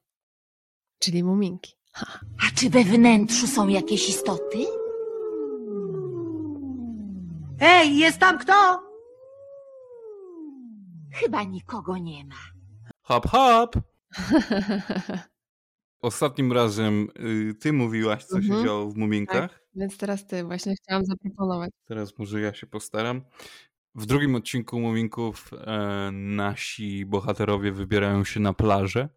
czyli 0.99 1.23
muminki. 1.23 1.73
Ha. 1.91 2.19
A 2.47 2.55
czy 2.55 2.69
we 2.69 2.83
wnętrzu 2.83 3.47
są 3.47 3.67
jakieś 3.67 4.09
istoty? 4.09 4.57
Ej, 7.59 7.97
jest 7.97 8.19
tam 8.19 8.37
kto? 8.37 8.83
Chyba 11.11 11.43
nikogo 11.43 11.97
nie 11.97 12.25
ma. 12.25 12.35
Hop, 13.01 13.27
hop! 13.27 13.75
Ostatnim 16.01 16.51
razem 16.53 17.07
y, 17.19 17.53
ty 17.55 17.73
mówiłaś, 17.73 18.23
co 18.23 18.41
się 18.41 18.47
Mhm. 18.47 18.65
działo 18.65 18.89
w 18.89 18.95
Muminkach. 18.97 19.61
Więc 19.75 19.97
teraz 19.97 20.25
ty, 20.27 20.43
właśnie 20.43 20.75
chciałam 20.75 21.05
zaproponować. 21.05 21.69
Teraz 21.85 22.17
może 22.17 22.41
ja 22.41 22.53
się 22.53 22.67
postaram. 22.67 23.21
W 23.95 24.05
drugim 24.05 24.35
odcinku 24.35 24.79
Muminków 24.79 25.51
e, 25.53 26.09
nasi 26.11 27.05
bohaterowie 27.05 27.71
wybierają 27.71 28.23
się 28.23 28.39
na 28.39 28.53
plażę 28.53 29.09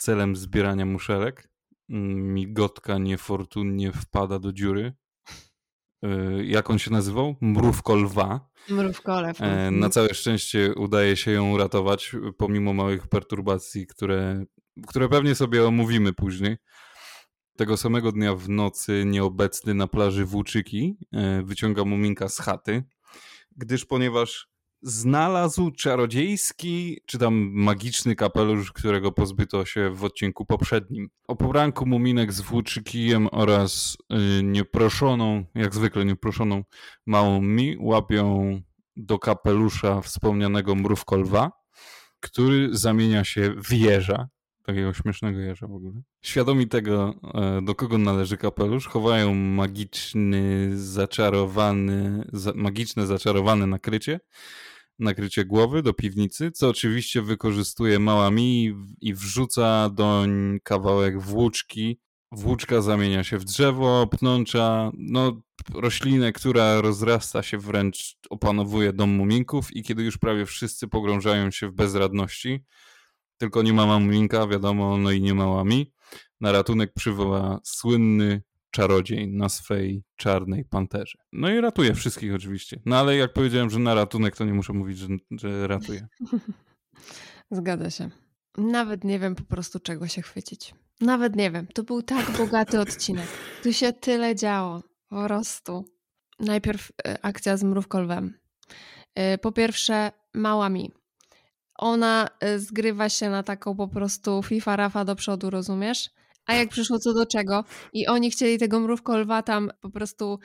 celem 0.00 0.36
zbierania 0.36 0.86
muszelek. 0.86 1.50
Migotka 1.88 2.98
niefortunnie 2.98 3.92
wpada 3.92 4.38
do 4.38 4.52
dziury. 4.52 4.92
E, 6.02 6.44
jak 6.44 6.70
on 6.70 6.78
się 6.78 6.90
nazywał? 6.90 7.36
Mrówko 7.40 7.94
lwa. 7.94 8.50
Mrówkolew. 8.68 9.40
E, 9.40 9.70
na 9.70 9.90
całe 9.90 10.14
szczęście 10.14 10.74
udaje 10.74 11.16
się 11.16 11.30
ją 11.30 11.50
uratować, 11.50 12.16
pomimo 12.38 12.72
małych 12.72 13.08
perturbacji, 13.08 13.86
które, 13.86 14.44
które 14.86 15.08
pewnie 15.08 15.34
sobie 15.34 15.66
omówimy 15.66 16.12
później. 16.12 16.56
Tego 17.56 17.76
samego 17.76 18.12
dnia 18.12 18.34
w 18.34 18.48
nocy 18.48 19.04
nieobecny 19.06 19.74
na 19.74 19.86
plaży 19.86 20.24
Włóczyki 20.24 20.96
e, 21.12 21.42
wyciąga 21.42 21.84
Muminka 21.84 22.28
z 22.28 22.38
chaty, 22.38 22.84
gdyż 23.56 23.84
ponieważ 23.84 24.50
znalazł 24.82 25.70
czarodziejski, 25.70 27.00
czy 27.06 27.18
tam 27.18 27.50
magiczny 27.52 28.16
kapelusz, 28.16 28.72
którego 28.72 29.12
pozbyto 29.12 29.64
się 29.64 29.90
w 29.90 30.04
odcinku 30.04 30.46
poprzednim. 30.46 31.10
O 31.28 31.36
poranku 31.36 31.86
Muminek 31.86 32.32
z 32.32 32.40
Włóczykijem 32.40 33.28
oraz 33.32 33.96
y, 34.38 34.42
nieproszoną, 34.42 35.44
jak 35.54 35.74
zwykle 35.74 36.04
nieproszoną 36.04 36.64
małą 37.06 37.42
mi 37.42 37.76
łapią 37.80 38.60
do 38.96 39.18
kapelusza 39.18 40.00
wspomnianego 40.00 40.74
mrówko 40.74 41.16
lwa, 41.16 41.52
który 42.20 42.68
zamienia 42.72 43.24
się 43.24 43.54
w 43.64 43.72
jeża, 43.72 44.28
takiego 44.62 44.94
śmiesznego 44.94 45.38
jeża 45.38 45.66
w 45.66 45.74
ogóle. 45.74 46.02
Świadomi 46.22 46.68
tego, 46.68 47.14
e, 47.34 47.62
do 47.62 47.74
kogo 47.74 47.98
należy 47.98 48.36
kapelusz, 48.36 48.86
chowają 48.86 49.34
magiczny, 49.34 50.70
zaczarowany, 50.78 52.24
za, 52.32 52.52
magiczne, 52.54 53.06
zaczarowane 53.06 53.66
nakrycie, 53.66 54.20
nakrycie 55.00 55.44
głowy 55.44 55.82
do 55.82 55.92
piwnicy, 55.92 56.50
co 56.50 56.68
oczywiście 56.68 57.22
wykorzystuje 57.22 57.98
mała 57.98 58.30
mi 58.30 58.74
i 59.00 59.14
wrzuca 59.14 59.90
doń 59.90 60.60
kawałek 60.62 61.20
włóczki. 61.20 62.00
Włóczka 62.32 62.82
zamienia 62.82 63.24
się 63.24 63.38
w 63.38 63.44
drzewo, 63.44 64.06
pnącza, 64.06 64.90
no 64.94 65.42
roślinę, 65.74 66.32
która 66.32 66.80
rozrasta 66.80 67.42
się 67.42 67.58
wręcz, 67.58 68.16
opanowuje 68.30 68.92
dom 68.92 69.10
muminków 69.10 69.76
i 69.76 69.82
kiedy 69.82 70.02
już 70.02 70.18
prawie 70.18 70.46
wszyscy 70.46 70.88
pogrążają 70.88 71.50
się 71.50 71.68
w 71.68 71.72
bezradności, 71.72 72.64
tylko 73.38 73.62
nie 73.62 73.72
ma 73.72 73.86
mamulinka, 73.86 74.46
wiadomo, 74.46 74.96
no 74.96 75.10
i 75.10 75.22
nie 75.22 75.34
ma 75.34 75.46
łami, 75.46 75.92
na 76.40 76.52
ratunek 76.52 76.92
przywoła 76.94 77.60
słynny 77.64 78.42
czarodziej 78.70 79.28
na 79.28 79.48
swej 79.48 80.02
czarnej 80.16 80.64
panterze. 80.64 81.18
No 81.32 81.50
i 81.50 81.60
ratuje 81.60 81.94
wszystkich 81.94 82.34
oczywiście. 82.34 82.80
No 82.86 82.96
ale 82.98 83.16
jak 83.16 83.32
powiedziałem, 83.32 83.70
że 83.70 83.78
na 83.78 83.94
ratunek, 83.94 84.36
to 84.36 84.44
nie 84.44 84.54
muszę 84.54 84.72
mówić, 84.72 84.98
że, 84.98 85.08
że 85.30 85.68
ratuje. 85.68 86.08
Zgadza 87.50 87.90
się. 87.90 88.10
Nawet 88.58 89.04
nie 89.04 89.18
wiem 89.18 89.34
po 89.34 89.44
prostu 89.44 89.80
czego 89.80 90.08
się 90.08 90.22
chwycić. 90.22 90.74
Nawet 91.00 91.36
nie 91.36 91.50
wiem. 91.50 91.66
To 91.66 91.82
był 91.82 92.02
tak 92.02 92.30
bogaty 92.30 92.80
odcinek. 92.86 93.26
Tu 93.62 93.72
się 93.72 93.92
tyle 93.92 94.34
działo. 94.34 94.82
Po 95.08 95.24
prostu. 95.24 95.84
Najpierw 96.40 96.92
e, 97.06 97.24
akcja 97.24 97.56
z 97.56 97.62
mrówką 97.64 98.00
lwem. 98.00 98.38
E, 99.14 99.38
Po 99.38 99.52
pierwsze, 99.52 100.12
mała 100.34 100.68
mi. 100.68 100.92
Ona 101.78 102.28
e, 102.40 102.58
zgrywa 102.58 103.08
się 103.08 103.30
na 103.30 103.42
taką 103.42 103.76
po 103.76 103.88
prostu 103.88 104.42
FIFA 104.42 104.76
Rafa 104.76 105.04
do 105.04 105.16
przodu, 105.16 105.50
rozumiesz? 105.50 106.10
A 106.46 106.54
jak 106.54 106.68
przyszło 106.68 106.98
co 106.98 107.14
do 107.14 107.26
czego 107.26 107.64
i 107.92 108.06
oni 108.06 108.30
chcieli 108.30 108.58
tego 108.58 108.80
mrówko 108.80 109.18
lwa 109.18 109.42
tam 109.42 109.70
po 109.80 109.90
prostu 109.90 110.38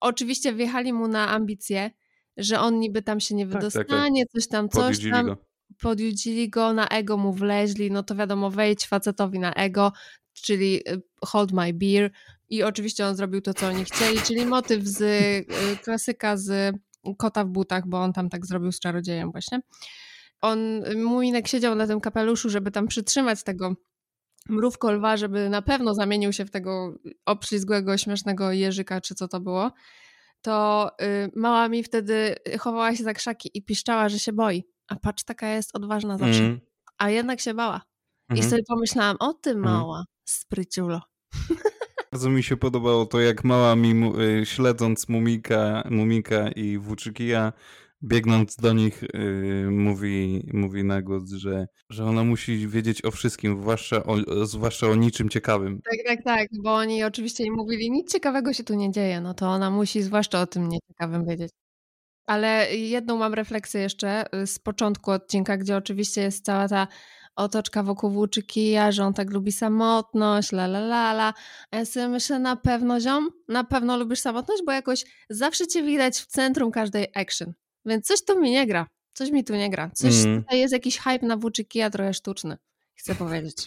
oczywiście 0.00 0.54
wjechali 0.54 0.92
mu 0.92 1.08
na 1.08 1.28
ambicje, 1.28 1.90
że 2.36 2.60
on 2.60 2.80
niby 2.80 3.02
tam 3.02 3.20
się 3.20 3.34
nie 3.34 3.46
tak, 3.46 3.52
tak. 3.52 3.62
wydostanie, 3.62 4.26
coś 4.26 4.48
tam, 4.48 4.68
coś 4.68 4.82
Podjudzili 4.82 5.12
tam 5.12 5.26
go. 5.26 5.36
podjudzili 5.80 6.50
go, 6.50 6.72
na 6.72 6.88
ego 6.88 7.16
mu 7.16 7.32
wleźli, 7.32 7.90
no 7.90 8.02
to 8.02 8.14
wiadomo, 8.14 8.50
wejdź 8.50 8.86
facetowi 8.86 9.38
na 9.38 9.52
ego, 9.52 9.92
czyli 10.32 10.88
y, 10.88 11.02
hold 11.24 11.52
my 11.52 11.72
beer 11.72 12.10
i 12.48 12.62
oczywiście 12.62 13.06
on 13.06 13.16
zrobił 13.16 13.40
to, 13.40 13.54
co 13.54 13.66
oni 13.66 13.84
chcieli, 13.84 14.20
czyli 14.22 14.46
motyw 14.46 14.84
z 14.84 15.00
y, 15.00 15.46
klasyka 15.84 16.36
z 16.36 16.76
kota 17.18 17.44
w 17.44 17.48
butach, 17.48 17.88
bo 17.88 18.02
on 18.02 18.12
tam 18.12 18.28
tak 18.28 18.46
zrobił 18.46 18.72
z 18.72 18.80
czarodziejem 18.80 19.32
właśnie. 19.32 19.60
On, 20.40 20.58
Muminek 20.96 21.48
siedział 21.48 21.74
na 21.74 21.86
tym 21.86 22.00
kapeluszu, 22.00 22.50
żeby 22.50 22.70
tam 22.70 22.86
przytrzymać 22.86 23.42
tego 23.42 23.74
mrówko 24.48 24.92
lwa, 24.92 25.16
żeby 25.16 25.48
na 25.48 25.62
pewno 25.62 25.94
zamienił 25.94 26.32
się 26.32 26.44
w 26.44 26.50
tego 26.50 26.94
obślizgłego, 27.26 27.96
śmiesznego 27.98 28.52
jeżyka, 28.52 29.00
czy 29.00 29.14
co 29.14 29.28
to 29.28 29.40
było, 29.40 29.72
to 30.42 30.90
y, 31.02 31.30
mała 31.36 31.68
mi 31.68 31.82
wtedy 31.82 32.34
chowała 32.58 32.96
się 32.96 33.04
za 33.04 33.14
krzaki 33.14 33.50
i 33.54 33.62
piszczała, 33.62 34.08
że 34.08 34.18
się 34.18 34.32
boi. 34.32 34.64
A 34.88 34.96
patrz, 34.96 35.24
taka 35.24 35.48
jest 35.48 35.76
odważna 35.76 36.18
zawsze. 36.18 36.40
Mhm. 36.40 36.60
A 36.98 37.10
jednak 37.10 37.40
się 37.40 37.54
bała. 37.54 37.80
I 38.30 38.32
Mhm. 38.32 38.50
sobie 38.50 38.62
pomyślałam, 38.68 39.16
o 39.20 39.32
ty 39.34 39.50
Mhm. 39.50 39.74
mała, 39.74 40.04
spryciulo. 40.28 41.00
Bardzo 42.12 42.30
mi 42.30 42.42
się 42.42 42.56
podobało 42.56 43.06
to, 43.06 43.20
jak 43.20 43.44
mała 43.44 43.76
mi, 43.76 44.12
y, 44.40 44.46
śledząc 44.46 45.08
Mumika, 45.08 45.88
Mumika 45.90 46.48
i 46.50 46.78
Włóczykija, 46.78 47.52
biegnąc 48.06 48.56
do 48.56 48.72
nich, 48.72 49.02
y, 49.02 49.68
mówi, 49.70 50.46
mówi 50.52 50.84
na 50.84 51.02
głos, 51.02 51.30
że, 51.30 51.66
że 51.90 52.04
ona 52.04 52.24
musi 52.24 52.68
wiedzieć 52.68 53.04
o 53.04 53.10
wszystkim, 53.10 53.60
zwłaszcza 53.60 54.04
o, 54.04 54.16
zwłaszcza 54.46 54.86
o 54.86 54.94
niczym 54.94 55.28
ciekawym. 55.28 55.80
Tak, 55.90 56.06
tak, 56.06 56.24
tak, 56.24 56.48
bo 56.62 56.74
oni 56.74 57.04
oczywiście 57.04 57.44
jej 57.44 57.52
mówili, 57.52 57.90
nic 57.90 58.12
ciekawego 58.12 58.52
się 58.52 58.64
tu 58.64 58.74
nie 58.74 58.90
dzieje, 58.92 59.20
no 59.20 59.34
to 59.34 59.46
ona 59.46 59.70
musi 59.70 60.02
zwłaszcza 60.02 60.40
o 60.40 60.46
tym 60.46 60.68
nieciekawym 60.68 61.26
wiedzieć. 61.26 61.52
Ale 62.26 62.76
jedną 62.76 63.16
mam 63.16 63.34
refleksję 63.34 63.80
jeszcze 63.80 64.34
y, 64.42 64.46
z 64.46 64.58
początku 64.58 65.10
odcinka, 65.10 65.56
gdzie 65.56 65.76
oczywiście 65.76 66.20
jest 66.20 66.44
cała 66.44 66.68
ta 66.68 66.88
otoczka 67.36 67.82
wokół 67.82 68.10
Włóczykija, 68.10 68.92
że 68.92 69.04
on 69.04 69.14
tak 69.14 69.30
lubi 69.30 69.52
samotność, 69.52 70.52
la 70.52 70.64
la 70.64 70.78
la 70.78 71.12
la. 71.12 71.34
A 71.70 71.76
ja 71.76 71.84
sobie 71.84 72.08
myślę, 72.08 72.38
na 72.38 72.56
pewno 72.56 73.00
ziom, 73.00 73.30
na 73.48 73.64
pewno 73.64 73.96
lubisz 73.96 74.20
samotność, 74.20 74.62
bo 74.66 74.72
jakoś 74.72 75.04
zawsze 75.30 75.66
cię 75.66 75.82
widać 75.82 76.18
w 76.18 76.26
centrum 76.26 76.70
każdej 76.70 77.06
action. 77.14 77.54
Więc 77.86 78.06
coś 78.06 78.24
tu 78.24 78.40
mi 78.40 78.50
nie 78.50 78.66
gra, 78.66 78.86
coś 79.12 79.30
mi 79.30 79.44
tu 79.44 79.54
nie 79.54 79.70
gra. 79.70 79.90
Coś 79.94 80.14
Mhm. 80.14 80.42
tutaj 80.42 80.60
jest 80.60 80.72
jakiś 80.72 80.98
hype 80.98 81.26
na 81.26 81.36
Włóczykija 81.36 81.90
trochę 81.90 82.14
sztuczny, 82.14 82.56
chcę 82.94 83.14
powiedzieć. 83.14 83.56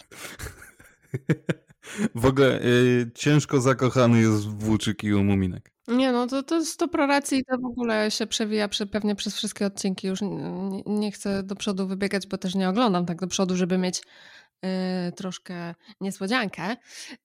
W 2.14 2.26
ogóle 2.26 2.62
y, 2.62 3.10
ciężko 3.14 3.60
zakochany 3.60 4.20
jest 4.20 4.48
w 4.48 4.64
Włóczykiju 4.64 5.24
Muminek. 5.24 5.72
Nie 5.88 6.12
no, 6.12 6.26
to, 6.26 6.42
to 6.42 6.54
jest 6.54 6.78
to 6.78 6.88
proracji 6.88 7.38
i 7.38 7.44
to 7.44 7.58
w 7.58 7.64
ogóle 7.64 8.10
się 8.10 8.26
przewija 8.26 8.68
przy, 8.68 8.86
pewnie 8.86 9.14
przez 9.14 9.36
wszystkie 9.36 9.66
odcinki. 9.66 10.08
Już 10.08 10.20
nie, 10.22 10.82
nie 10.86 11.12
chcę 11.12 11.42
do 11.42 11.56
przodu 11.56 11.86
wybiegać, 11.86 12.26
bo 12.26 12.38
też 12.38 12.54
nie 12.54 12.68
oglądam 12.68 13.06
tak 13.06 13.20
do 13.20 13.26
przodu, 13.26 13.56
żeby 13.56 13.78
mieć 13.78 13.98
y, 13.98 15.12
troszkę 15.12 15.74
niespodziankę, 16.00 16.76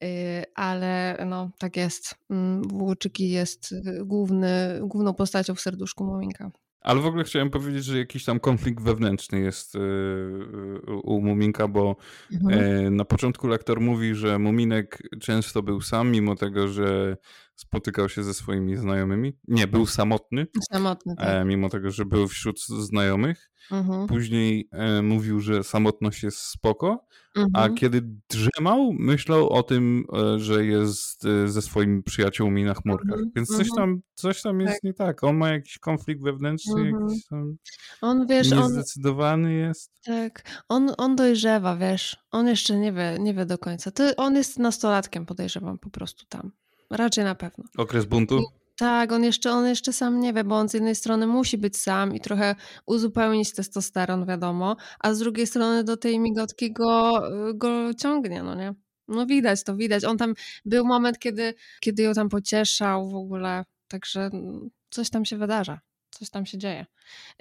y, 0.03 0.43
ale 0.55 1.23
no 1.25 1.51
tak 1.57 1.77
jest. 1.77 2.15
Mm, 2.29 2.61
Włóczyki 2.61 3.29
jest 3.29 3.71
y, 3.71 4.05
główny, 4.05 4.79
główną 4.81 5.13
postacią 5.13 5.55
w 5.55 5.61
serduszku 5.61 6.03
Muminka. 6.03 6.51
Ale 6.85 6.99
w 7.01 7.05
ogóle 7.05 7.23
chciałem 7.23 7.49
powiedzieć, 7.49 7.85
że 7.85 7.97
jakiś 7.97 8.25
tam 8.25 8.39
konflikt 8.39 8.83
wewnętrzny 8.83 9.39
jest 9.39 9.75
y, 9.75 9.79
y, 9.79 10.91
u 10.91 11.21
Muminka, 11.21 11.67
bo 11.67 11.95
Mhm. 12.31 12.59
E, 12.59 12.89
Na 12.89 13.05
początku 13.05 13.47
lektor 13.47 13.81
mówi, 13.81 14.15
że 14.15 14.39
Muminek 14.39 15.01
często 15.21 15.63
był 15.63 15.81
sam, 15.81 16.11
mimo 16.11 16.35
tego, 16.35 16.67
że 16.67 17.17
spotykał 17.55 18.09
się 18.09 18.23
ze 18.23 18.33
swoimi 18.33 18.77
znajomymi. 18.77 19.37
Nie, 19.47 19.67
był 19.67 19.85
samotny, 19.85 20.47
Samotny, 20.71 21.13
tak. 21.17 21.27
e, 21.29 21.45
mimo 21.45 21.69
tego, 21.69 21.91
że 21.91 22.05
był 22.05 22.27
wśród 22.27 22.59
znajomych. 22.67 23.49
Mhm. 23.71 24.07
Później 24.07 24.69
e, 24.71 25.01
mówił, 25.01 25.39
że 25.39 25.63
samotność 25.63 26.23
jest 26.23 26.37
spoko, 26.37 27.05
a 27.35 27.39
Mhm. 27.39 27.75
kiedy 27.75 28.01
drzemał, 28.29 28.93
myślał 28.93 29.49
o 29.49 29.63
tym, 29.63 30.03
e, 30.13 30.39
że 30.39 30.65
jest 30.65 31.25
e, 31.25 31.47
ze 31.47 31.61
swoimi 31.61 32.03
przyjaciółmi 32.03 32.63
na 32.63 32.73
chmurkach. 32.73 33.11
Mhm, 33.17 33.31
Więc 33.35 33.47
coś 33.49 33.67
mhm. 33.69 33.75
tam, 33.75 34.01
coś 34.13 34.41
tam 34.41 34.61
jest 34.61 34.73
Tak. 34.73 34.83
nie 34.83 34.93
tak. 34.93 35.23
On 35.23 35.37
ma 35.37 35.49
jakiś 35.49 35.79
konflikt 35.79 36.23
wewnętrzny, 36.23 36.81
Mhm. 36.81 37.07
jakiś 37.09 37.25
tam 37.25 37.55
On, 38.01 38.27
wiesz, 38.27 38.51
on, 38.51 38.59
niezdecydowany 38.59 39.53
jest. 39.53 39.91
tak, 40.05 40.63
on, 40.69 40.91
on 40.97 41.15
dojrzewa, 41.15 41.75
wiesz, 41.77 42.17
on 42.31 42.47
jeszcze 42.47 42.77
nie 42.79 42.93
wie, 42.93 43.17
nie 43.19 43.33
wie 43.33 43.45
do 43.45 43.57
końca. 43.57 43.91
To 43.91 44.15
on 44.17 44.35
jest 44.35 44.59
nastolatkiem, 44.59 45.25
podejrzewam, 45.25 45.79
po 45.79 45.89
prostu 45.89 46.25
tam. 46.29 46.51
Raczej 46.91 47.23
na 47.23 47.35
pewno. 47.35 47.63
Okres 47.77 48.05
buntu? 48.05 48.43
Tak, 48.77 49.11
on 49.11 49.23
jeszcze, 49.23 49.51
on 49.51 49.67
jeszcze 49.67 49.93
sam 49.93 50.19
nie 50.19 50.33
wie, 50.33 50.43
bo 50.43 50.55
on 50.55 50.69
z 50.69 50.73
jednej 50.73 50.95
strony 50.95 51.27
musi 51.27 51.57
być 51.57 51.77
sam 51.77 52.15
i 52.15 52.19
trochę 52.19 52.55
uzupełnić 52.85 53.53
testosteron, 53.53 54.25
wiadomo, 54.25 54.75
a 54.99 55.13
z 55.13 55.19
drugiej 55.19 55.47
strony 55.47 55.83
do 55.83 55.97
tej 55.97 56.19
migotki 56.19 56.73
go, 56.73 57.21
go 57.53 57.93
ciągnie, 57.93 58.43
no 58.43 58.55
nie? 58.55 58.73
No 59.07 59.25
widać 59.25 59.63
to, 59.63 59.75
widać. 59.75 60.03
On 60.03 60.17
tam, 60.17 60.33
był 60.65 60.85
moment, 60.85 61.19
kiedy, 61.19 61.53
kiedy 61.79 62.03
ją 62.03 62.13
tam 62.13 62.29
pocieszał 62.29 63.09
w 63.09 63.15
ogóle, 63.15 63.63
także 63.87 64.21
mm, 64.21 64.69
coś 64.89 65.09
tam 65.09 65.25
się 65.25 65.37
wydarza, 65.37 65.79
coś 66.09 66.29
tam 66.29 66.45
się 66.45 66.57
dzieje. 66.57 66.85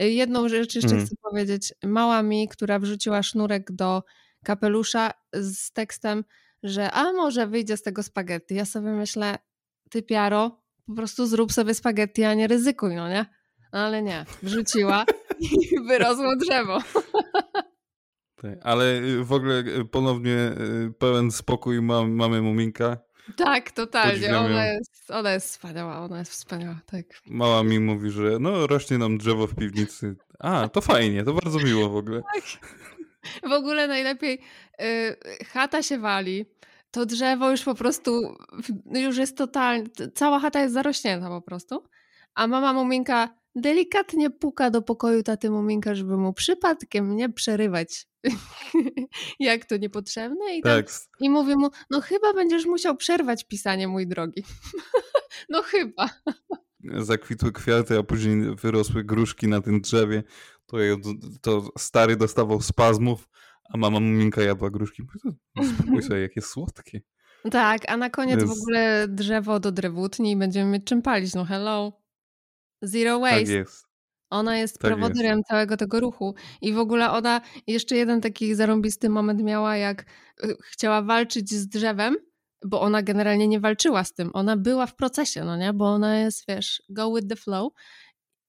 Y, 0.02 0.10
Jedną 0.10 0.48
rzecz 0.48 0.74
jeszcze 0.74 0.88
Mhm. 0.90 1.06
chcę 1.06 1.16
powiedzieć. 1.22 1.74
Mała 1.84 2.22
mi, 2.22 2.48
która 2.48 2.78
wrzuciła 2.78 3.22
sznurek 3.22 3.72
do 3.72 4.02
kapelusza 4.44 5.10
z 5.32 5.72
tekstem, 5.72 6.24
że 6.64 6.90
a 6.90 7.12
może 7.12 7.46
wyjdzie 7.46 7.76
z 7.76 7.82
tego 7.82 8.02
spaghetti. 8.02 8.54
Ja 8.54 8.64
sobie 8.64 8.90
myślę, 8.90 9.38
ty 9.90 10.02
piaro, 10.02 10.62
po 10.86 10.94
prostu 10.94 11.26
zrób 11.26 11.52
sobie 11.52 11.74
spaghetti, 11.74 12.24
a 12.24 12.34
nie 12.34 12.46
ryzykuj, 12.46 12.94
no 12.94 13.08
nie? 13.08 13.26
Ale 13.72 14.02
nie, 14.02 14.24
wrzuciła 14.42 15.04
i 15.40 15.48
wyrosło 15.88 16.36
drzewo. 16.36 16.78
Tak. 18.36 18.58
Ale 18.62 18.84
y, 18.84 19.24
w 19.24 19.32
ogóle 19.32 19.58
y, 19.58 19.84
ponownie 19.84 20.32
y, 20.32 20.92
pełen 20.98 21.30
spokój 21.30 21.82
ma, 21.82 22.04
mamy 22.04 22.42
Muminka. 22.42 22.96
Tak, 23.36 23.70
totalnie. 23.70 24.38
Ona 24.38 24.66
jest, 24.66 25.10
ona 25.10 25.32
jest 25.32 25.48
wspaniała, 25.48 25.98
ona 25.98 26.18
jest 26.18 26.32
wspaniała, 26.32 26.80
tak. 26.86 27.04
Mała 27.26 27.62
mi 27.62 27.80
mówi, 27.80 28.10
że 28.10 28.38
no 28.40 28.66
rośnie 28.66 28.98
nam 28.98 29.18
drzewo 29.18 29.46
w 29.46 29.54
piwnicy. 29.54 30.16
A, 30.38 30.68
to 30.68 30.80
fajnie, 30.80 31.24
to 31.24 31.32
bardzo 31.32 31.58
miło 31.58 31.88
w 31.88 31.96
ogóle. 31.96 32.22
W 33.42 33.52
ogóle 33.52 33.88
najlepiej 33.88 34.40
y, 34.82 35.16
chata 35.44 35.82
się 35.82 35.98
wali, 35.98 36.46
to 36.90 37.06
drzewo 37.06 37.50
już 37.50 37.62
po 37.62 37.74
prostu 37.74 38.36
w- 38.52 38.96
już 38.98 39.16
jest 39.16 39.36
totalnie, 39.36 39.84
cała 40.14 40.40
chata 40.40 40.60
jest 40.60 40.74
zarośnięta 40.74 41.28
po 41.28 41.42
prostu, 41.42 41.84
a 42.34 42.46
mama 42.46 42.72
Muminka 42.72 43.28
delikatnie 43.56 44.30
puka 44.30 44.70
do 44.70 44.82
pokoju 44.82 45.22
taty 45.22 45.50
Muminka, 45.50 45.94
żeby 45.94 46.16
mu 46.16 46.32
przypadkiem 46.32 47.16
nie 47.16 47.28
przerywać 47.32 48.06
jak 49.40 49.64
to 49.64 49.76
niepotrzebne 49.76 50.56
i, 50.56 50.62
Tak, 50.62 50.86
i 51.20 51.30
mówi 51.30 51.56
mu, 51.56 51.70
no 51.90 52.00
chyba 52.00 52.32
będziesz 52.34 52.66
musiał 52.66 52.96
przerwać 52.96 53.44
pisanie, 53.44 53.88
mój 53.88 54.06
drogi. 54.06 54.44
no 55.48 55.62
chyba. 55.62 56.10
zakwitły 56.98 57.52
kwiaty, 57.52 57.98
a 57.98 58.02
później 58.02 58.56
wyrosły 58.56 59.04
gruszki 59.04 59.48
na 59.48 59.60
tym 59.60 59.80
drzewie. 59.80 60.22
To, 60.66 60.76
to 61.42 61.68
stary 61.78 62.16
dostawał 62.16 62.60
spazmów, 62.60 63.28
a 63.70 63.76
mama 63.76 64.00
Muminka 64.00 64.42
jadła 64.42 64.70
gruszki. 64.70 65.02
Mówi, 65.02 65.38
"To 65.56 65.64
Spokój 65.74 66.02
sobie, 66.02 66.20
jakie 66.20 66.42
słodkie. 66.42 67.00
Tak, 67.50 67.82
a 67.88 67.96
na 67.96 68.10
koniec 68.10 68.38
w 68.44 68.48
Jest- 68.48 68.62
ogóle 68.62 69.06
drzewo 69.08 69.60
do 69.60 69.72
drewutni 69.72 70.30
i 70.32 70.36
będziemy 70.36 70.70
mieć 70.70 70.84
czym 70.84 71.02
palić, 71.02 71.34
no 71.34 71.44
hello. 71.44 72.00
Zero 72.82 73.20
waste. 73.20 73.40
Tak 73.40 73.48
jest. 73.48 73.84
Ona 74.30 74.58
jest 74.58 74.78
Tak 74.78 74.90
prowodyrem 74.90 75.42
całego 75.42 75.76
tego 75.76 76.00
ruchu. 76.00 76.34
I 76.62 76.72
w 76.72 76.78
ogóle 76.78 77.10
ona 77.10 77.40
jeszcze 77.66 77.96
jeden 77.96 78.20
taki 78.20 78.54
zarąbisty 78.54 79.08
moment 79.08 79.42
miała, 79.42 79.76
jak 79.76 80.04
y, 80.44 80.56
chciała 80.72 81.02
walczyć 81.02 81.50
z 81.50 81.68
drzewem, 81.68 82.16
bo 82.64 82.80
ona 82.80 83.02
generalnie 83.02 83.48
nie 83.48 83.60
walczyła 83.60 84.04
z 84.04 84.12
tym. 84.14 84.30
Ona 84.34 84.56
była 84.56 84.86
w 84.86 84.96
procesie, 84.96 85.44
no 85.44 85.56
nie? 85.56 85.72
Bo 85.72 85.84
ona 85.86 86.18
jest, 86.18 86.44
wiesz, 86.48 86.82
go 86.88 87.14
with 87.14 87.28
the 87.28 87.36
flow, 87.36 87.72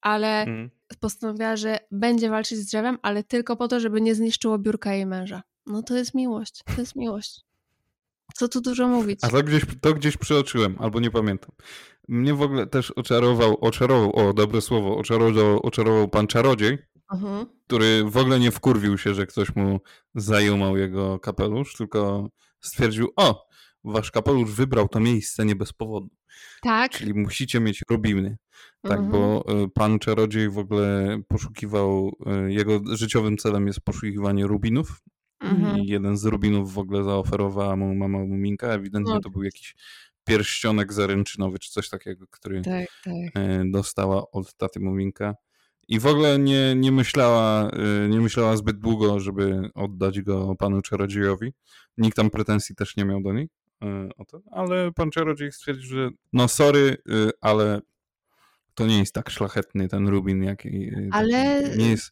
ale 0.06 0.42
Mm. 0.44 0.70
postanowiła, 1.00 1.56
że 1.56 1.78
będzie 1.92 2.30
walczyć 2.30 2.58
z 2.58 2.66
drzewem, 2.66 2.98
ale 3.02 3.24
tylko 3.24 3.56
po 3.56 3.68
to, 3.68 3.80
żeby 3.80 4.02
nie 4.02 4.16
zniszczyło 4.16 4.58
biurka 4.60 4.94
jej 4.94 5.06
męża. 5.06 5.44
No 5.66 5.84
to 5.84 5.98
jest 5.98 6.14
miłość, 6.14 6.62
to 6.76 6.82
jest 6.82 6.96
miłość. 6.96 7.42
Co 8.36 8.48
tu 8.48 8.62
dużo 8.62 8.88
mówić. 8.88 9.20
A 9.24 9.30
to 9.30 9.44
gdzieś, 9.44 9.64
to 9.82 9.94
gdzieś 9.94 10.18
przeoczyłem, 10.18 10.76
albo 10.80 11.00
nie 11.00 11.12
pamiętam. 11.12 11.52
Mnie 12.08 12.34
w 12.34 12.42
ogóle 12.42 12.68
też 12.68 12.92
oczarował, 12.92 13.58
oczarował, 13.62 14.16
o 14.16 14.34
dobre 14.34 14.62
słowo, 14.62 14.98
oczarował, 14.98 15.60
oczarował 15.66 16.08
pan 16.08 16.28
czarodziej, 16.28 16.78
Mhm. 17.14 17.46
który 17.68 18.04
w 18.04 18.18
ogóle 18.18 18.40
nie 18.40 18.52
wkurwił 18.52 18.98
się, 18.98 19.14
że 19.14 19.26
ktoś 19.26 19.56
mu 19.56 19.80
zajumał 20.16 20.78
jego 20.78 21.20
kapelusz, 21.20 21.74
tylko 21.76 22.30
stwierdził, 22.62 23.08
o, 23.16 23.48
wasz 23.84 24.12
kapelusz 24.12 24.52
wybrał 24.52 24.88
to 24.88 25.00
miejsce 25.00 25.46
nie 25.46 25.56
bez 25.56 25.74
powodu. 25.74 26.10
Tak. 26.62 26.92
Czyli 26.92 27.14
musicie 27.14 27.60
mieć 27.60 27.84
rubiny. 27.90 28.38
Tak, 28.82 29.00
Mhm. 29.00 29.12
bo 29.12 29.46
y, 29.64 29.70
pan 29.70 30.00
czarodziej 30.00 30.50
w 30.50 30.58
ogóle 30.58 31.20
poszukiwał, 31.28 32.12
y, 32.48 32.54
jego 32.54 32.82
życiowym 32.96 33.38
celem 33.38 33.68
jest 33.68 33.82
poszukiwanie 33.82 34.48
rubinów. 34.48 35.02
Mhm. 35.40 35.78
I 35.78 35.88
jeden 35.88 36.18
z 36.18 36.26
rubinów 36.26 36.74
w 36.74 36.78
ogóle 36.80 37.04
zaoferowała 37.04 37.76
mu 37.76 37.96
mama 37.96 38.20
Muminka. 38.20 38.68
Ewidentnie 38.68 39.14
No. 39.14 39.20
to 39.20 39.30
był 39.30 39.44
jakiś 39.44 39.76
pierścionek 40.24 40.94
zaręczynowy, 40.94 41.60
czy 41.60 41.72
coś 41.72 41.90
takiego, 41.90 42.26
który 42.30 42.62
Tak, 42.62 42.86
tak. 43.04 43.14
e, 43.36 43.64
dostała 43.66 44.32
od 44.32 44.54
taty 44.54 44.80
Muminka. 44.80 45.36
I 45.88 46.00
w 46.00 46.06
ogóle 46.06 46.40
nie, 46.40 46.76
nie, 46.76 46.92
myślała, 46.92 47.70
e, 47.70 48.10
nie 48.10 48.22
myślała 48.22 48.58
zbyt 48.58 48.80
długo, 48.80 49.20
żeby 49.20 49.70
oddać 49.76 50.22
go 50.22 50.56
panu 50.56 50.82
czarodziejowi. 50.82 51.54
Nikt 51.98 52.18
tam 52.18 52.30
pretensji 52.30 52.76
też 52.76 52.98
nie 52.98 53.06
miał 53.06 53.22
do 53.22 53.34
niej 53.34 53.50
e, 53.84 54.10
o 54.18 54.26
to, 54.26 54.42
ale 54.52 54.92
pan 54.92 55.12
czarodziej 55.12 55.52
stwierdził, 55.52 55.90
że 55.98 56.10
no 56.34 56.48
sorry, 56.48 56.98
e, 57.10 57.30
ale 57.42 57.82
to 58.76 58.88
nie 58.88 59.00
jest 59.00 59.14
tak 59.14 59.30
szlachetny 59.30 59.88
ten 59.88 60.08
rubin, 60.08 60.44
jak 60.44 60.58
taki- 60.58 60.92
Ale- 61.12 61.78
nie 61.78 61.90
jest 61.90 62.12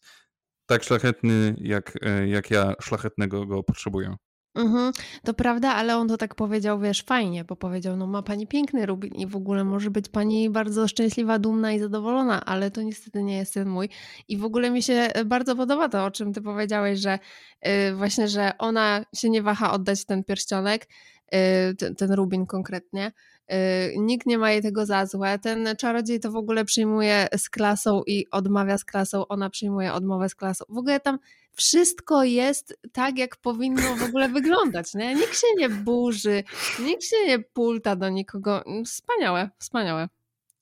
tak 0.66 0.84
szlachetny, 0.84 1.56
jak, 1.58 1.94
e, 2.02 2.28
jak 2.28 2.52
ja 2.52 2.74
szlachetnego 2.82 3.46
go 3.46 3.64
potrzebuję. 3.64 4.16
Mhm, 4.56 4.94
to 5.24 5.34
prawda, 5.34 5.74
ale 5.74 5.98
on 5.98 6.08
to 6.08 6.18
tak 6.18 6.36
powiedział, 6.36 6.80
wiesz, 6.80 7.04
fajnie, 7.04 7.44
bo 7.44 7.56
powiedział, 7.56 7.98
no 7.98 8.08
ma 8.08 8.24
pani 8.24 8.48
piękny 8.48 8.86
rubin 8.86 9.14
i 9.16 9.28
w 9.28 9.36
ogóle 9.36 9.64
może 9.64 9.92
być 9.92 10.10
pani 10.10 10.50
bardzo 10.50 10.88
szczęśliwa, 10.88 11.40
dumna 11.40 11.74
i 11.74 11.80
zadowolona, 11.80 12.46
ale 12.46 12.72
to 12.72 12.82
niestety 12.82 13.24
nie 13.24 13.38
jest 13.38 13.54
ten 13.54 13.70
mój. 13.70 13.90
I 14.28 14.38
w 14.38 14.46
ogóle 14.46 14.72
mi 14.72 14.84
się 14.84 14.94
e, 14.94 15.26
bardzo 15.26 15.56
podoba 15.56 15.90
to, 15.90 16.06
o 16.06 16.12
czym 16.12 16.34
ty 16.34 16.42
powiedziałeś, 16.42 17.00
że 17.00 17.20
y, 17.68 17.96
właśnie, 17.96 18.28
że 18.28 18.52
ona 18.58 19.06
się 19.16 19.30
nie 19.30 19.42
waha 19.42 19.72
oddać 19.72 20.06
ten 20.06 20.24
pierścionek, 20.24 20.88
y, 21.36 21.76
ten, 21.76 21.96
ten 21.96 22.12
rubin 22.14 22.46
konkretnie. 22.46 23.12
Y, 23.52 23.94
nikt 23.98 24.26
nie 24.28 24.38
ma 24.38 24.52
jej 24.52 24.62
tego 24.62 24.86
za 24.86 25.06
złe. 25.06 25.40
Ten 25.40 25.68
czarodziej 25.78 26.20
to 26.20 26.32
w 26.32 26.36
ogóle 26.36 26.66
przyjmuje 26.66 27.28
z 27.38 27.50
klasą 27.50 28.02
i 28.08 28.26
odmawia 28.32 28.78
z 28.78 28.86
klasą, 28.86 29.28
ona 29.28 29.50
przyjmuje 29.50 29.94
odmowę 29.94 30.30
z 30.30 30.36
klasą. 30.36 30.66
W 30.70 30.78
ogóle 30.78 31.00
tam 31.00 31.20
wszystko 31.56 32.24
jest 32.24 32.80
tak, 32.92 33.18
jak 33.18 33.36
powinno 33.38 33.96
w 33.96 34.04
ogóle 34.04 34.30
wyglądać. 34.30 34.94
Nie? 34.94 35.16
Nikt 35.16 35.40
się 35.40 35.48
nie 35.58 35.70
burzy, 35.70 36.44
nikt 36.80 37.04
się 37.04 37.16
nie 37.28 37.40
pulta 37.40 37.96
do 37.96 38.10
nikogo. 38.10 38.64
Wspaniałe, 38.86 39.50
wspaniałe. 39.60 40.10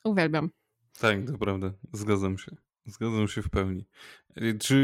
Uwielbiam. 0.03 0.49
Tak, 0.99 1.17
to 1.32 1.38
prawda. 1.38 1.71
Zgadzam 1.93 2.38
się. 2.38 2.55
Zgadzam 2.86 3.27
się 3.27 3.41
w 3.41 3.49
pełni. 3.49 3.86
Y, 4.38 4.57
Czy 4.59 4.75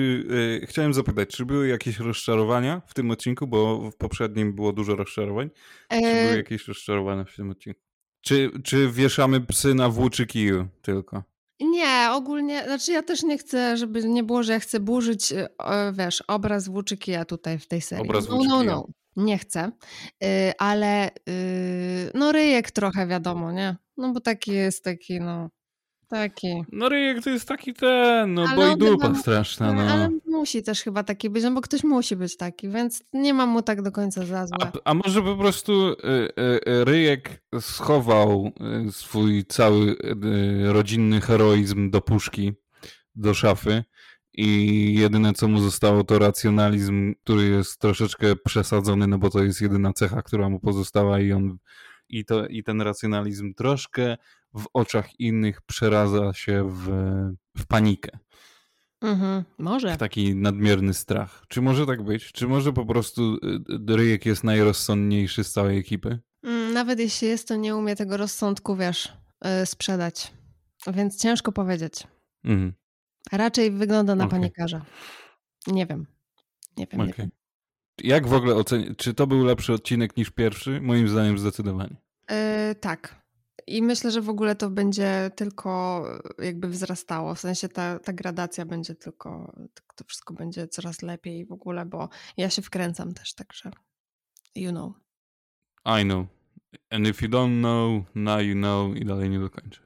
y, 0.64 0.66
chciałem 0.68 0.94
zapytać, 0.94 1.30
czy 1.30 1.46
były 1.46 1.68
jakieś 1.68 2.00
rozczarowania 2.00 2.82
w 2.88 2.94
tym 2.94 3.12
odcinku, 3.12 3.48
bo 3.48 3.92
w 3.92 3.96
poprzednim 3.96 4.54
było 4.56 4.74
dużo 4.74 4.96
rozczarowań. 4.96 5.50
Czy 5.90 6.00
były 6.02 6.12
E, 6.12 6.38
jakieś 6.38 6.68
rozczarowania 6.68 7.24
w 7.24 7.36
tym 7.36 7.50
odcinku? 7.50 7.87
Czy, 8.28 8.52
czy 8.64 8.92
wieszamy 8.92 9.42
psy 9.42 9.74
na 9.74 9.90
włóczy 9.90 10.26
kiju 10.26 10.68
tylko? 10.82 11.24
nie, 11.60 12.10
ogólnie, 12.12 12.64
znaczy 12.64 12.92
ja 12.92 13.04
też 13.04 13.24
nie 13.24 13.38
chcę, 13.38 13.78
żeby 13.78 14.04
nie 14.04 14.24
było, 14.24 14.44
że 14.44 14.54
ja 14.54 14.60
chcę 14.60 14.80
burzyć, 14.80 15.32
e, 15.32 15.48
wiesz, 15.94 16.24
obraz 16.28 16.68
włóczykija 16.68 17.26
tutaj 17.26 17.60
w 17.60 17.68
tej 17.68 17.82
serii. 17.82 18.06
Obraz 18.06 18.30
no, 18.30 18.40
no, 18.48 18.64
no. 18.64 18.88
Nie 19.16 19.38
chcę, 19.38 19.72
Y, 20.24 20.54
ale 20.58 21.10
y, 21.30 22.12
no 22.14 22.32
ryjek 22.32 22.72
trochę 22.72 23.08
wiadomo, 23.08 23.52
nie? 23.52 23.76
No 23.98 24.14
bo 24.14 24.20
taki 24.20 24.52
jest, 24.52 24.84
taki 24.84 25.20
no, 25.20 25.50
taki. 26.08 26.64
No 26.72 26.90
ryjek 26.90 27.24
to 27.24 27.30
jest 27.30 27.48
taki 27.48 27.74
ten, 27.74 28.34
no 28.34 28.46
Ale 28.48 28.56
bo 28.56 28.68
i 28.68 28.78
dupa 28.92 29.08
chyba- 29.08 29.20
straszna, 29.20 29.74
No. 29.74 29.82
Ale 29.82 30.10
musi 30.26 30.64
też 30.64 30.82
chyba 30.84 31.04
taki 31.04 31.30
być, 31.30 31.44
no 31.44 31.52
bo 31.52 31.62
ktoś 31.62 31.84
musi 31.84 32.16
być 32.16 32.38
taki, 32.38 32.70
więc 32.70 33.04
nie 33.14 33.34
mam 33.34 33.50
mu 33.50 33.62
tak 33.62 33.82
do 33.82 33.92
końca 33.92 34.26
za 34.26 34.40
A, 34.40 34.48
złe. 34.48 34.58
a 34.86 34.94
może 34.94 35.22
po 35.22 35.36
prostu 35.36 35.88
y, 35.92 35.96
y, 36.04 36.70
y, 36.72 36.86
Ryjek 36.86 37.44
schował 37.60 38.52
swój 38.92 39.46
cały 39.46 39.96
rodzinny 40.64 41.22
heroizm 41.22 41.90
do 41.90 42.02
puszki, 42.02 42.54
do 43.16 43.34
szafy 43.34 43.84
i 44.34 44.94
jedyne 45.00 45.34
co 45.34 45.48
mu 45.48 45.60
zostało 45.60 46.04
to 46.04 46.20
racjonalizm, 46.20 47.14
który 47.24 47.44
jest 47.48 47.80
troszeczkę 47.80 48.36
przesadzony, 48.46 49.08
no 49.08 49.18
bo 49.18 49.30
to 49.30 49.44
jest 49.44 49.62
jedyna 49.62 49.94
cecha, 49.94 50.22
która 50.22 50.50
mu 50.50 50.60
pozostała 50.60 51.20
i 51.20 51.32
on 51.32 51.58
i, 52.10 52.26
to, 52.26 52.48
i 52.48 52.64
ten 52.64 52.82
racjonalizm 52.82 53.54
troszkę 53.54 54.18
w 54.54 54.66
oczach 54.74 55.20
innych 55.20 55.62
przeradza 55.62 56.34
się 56.34 56.70
w, 56.72 56.88
w 57.58 57.66
panikę, 57.68 58.10
Mhm, 59.02 59.44
może. 59.58 59.94
w 59.94 59.98
taki 59.98 60.36
nadmierny 60.36 60.94
strach. 60.94 61.44
Czy 61.48 61.62
może 61.62 61.86
tak 61.86 62.04
być? 62.04 62.32
Czy 62.32 62.48
może 62.48 62.74
po 62.74 62.86
prostu 62.86 63.36
y, 63.90 63.96
Ryjek 63.96 64.26
jest 64.26 64.44
najrozsądniejszy 64.44 65.44
z 65.44 65.52
całej 65.52 65.78
ekipy? 65.78 66.20
Mm, 66.44 66.74
Nawet 66.74 67.00
jeśli 67.00 67.28
jest, 67.28 67.48
to 67.48 67.56
nie 67.56 67.76
umie 67.76 67.96
tego 67.96 68.18
rozsądku, 68.18 68.76
wiesz, 68.76 69.14
yy, 69.44 69.66
sprzedać. 69.66 70.34
Więc 70.94 71.22
ciężko 71.22 71.52
powiedzieć. 71.52 72.08
Mhm. 72.44 72.74
Raczej 73.32 73.72
wygląda 73.72 74.16
na 74.16 74.26
Okej. 74.26 74.40
panikarza. 74.40 74.86
Nie 75.68 75.86
wiem. 75.86 76.06
Nie 76.78 76.88
wiem. 76.92 77.02
Nie 77.02 77.04
Okej. 77.14 77.16
wiem. 77.18 77.30
Jak 78.04 78.28
w 78.28 78.34
ogóle 78.34 78.56
ocenić? 78.56 78.98
Czy 78.98 79.14
to 79.14 79.28
był 79.28 79.46
lepszy 79.46 79.74
odcinek 79.74 80.18
niż 80.18 80.32
pierwszy? 80.32 80.82
Moim 80.82 81.08
zdaniem 81.08 81.38
zdecydowanie. 81.38 81.96
Yy, 82.30 82.76
tak. 82.76 83.27
I 83.68 83.82
myślę, 83.82 84.12
że 84.12 84.22
w 84.22 84.30
ogóle 84.30 84.56
to 84.56 84.70
będzie 84.70 85.32
tylko 85.36 86.04
jakby 86.40 86.68
wzrastało. 86.68 87.36
W 87.36 87.40
sensie 87.40 87.70
ta, 87.70 88.00
ta 88.00 88.14
gradacja 88.14 88.66
będzie 88.66 88.96
tylko, 88.96 89.54
tak 89.74 89.94
to 89.96 90.04
wszystko 90.04 90.34
będzie 90.34 90.68
coraz 90.68 91.02
lepiej 91.02 91.46
w 91.46 91.52
ogóle, 91.52 91.86
bo 91.86 92.10
ja 92.38 92.50
się 92.50 92.62
wkręcam 92.62 93.14
też, 93.14 93.34
także 93.34 93.72
you 94.56 94.72
know. 94.72 94.94
I 96.02 96.06
know. 96.06 96.28
And 96.90 97.08
if 97.08 97.26
you 97.26 97.32
don't 97.32 97.60
know, 97.60 98.04
now 98.16 98.42
you 98.42 98.54
know 98.54 98.96
i 98.96 99.06
dalej 99.06 99.30
nie 99.30 99.40
dokończę. 99.40 99.82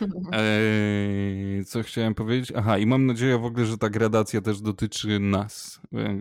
Eee, 0.32 1.64
co 1.64 1.82
chciałem 1.82 2.14
powiedzieć? 2.14 2.52
Aha, 2.56 2.78
i 2.78 2.86
mam 2.86 3.06
nadzieję 3.06 3.38
w 3.38 3.44
ogóle, 3.44 3.66
że 3.66 3.78
ta 3.78 3.90
gradacja 3.90 4.40
też 4.40 4.60
dotyczy 4.60 5.20
nas, 5.20 5.80
e, 5.94 6.20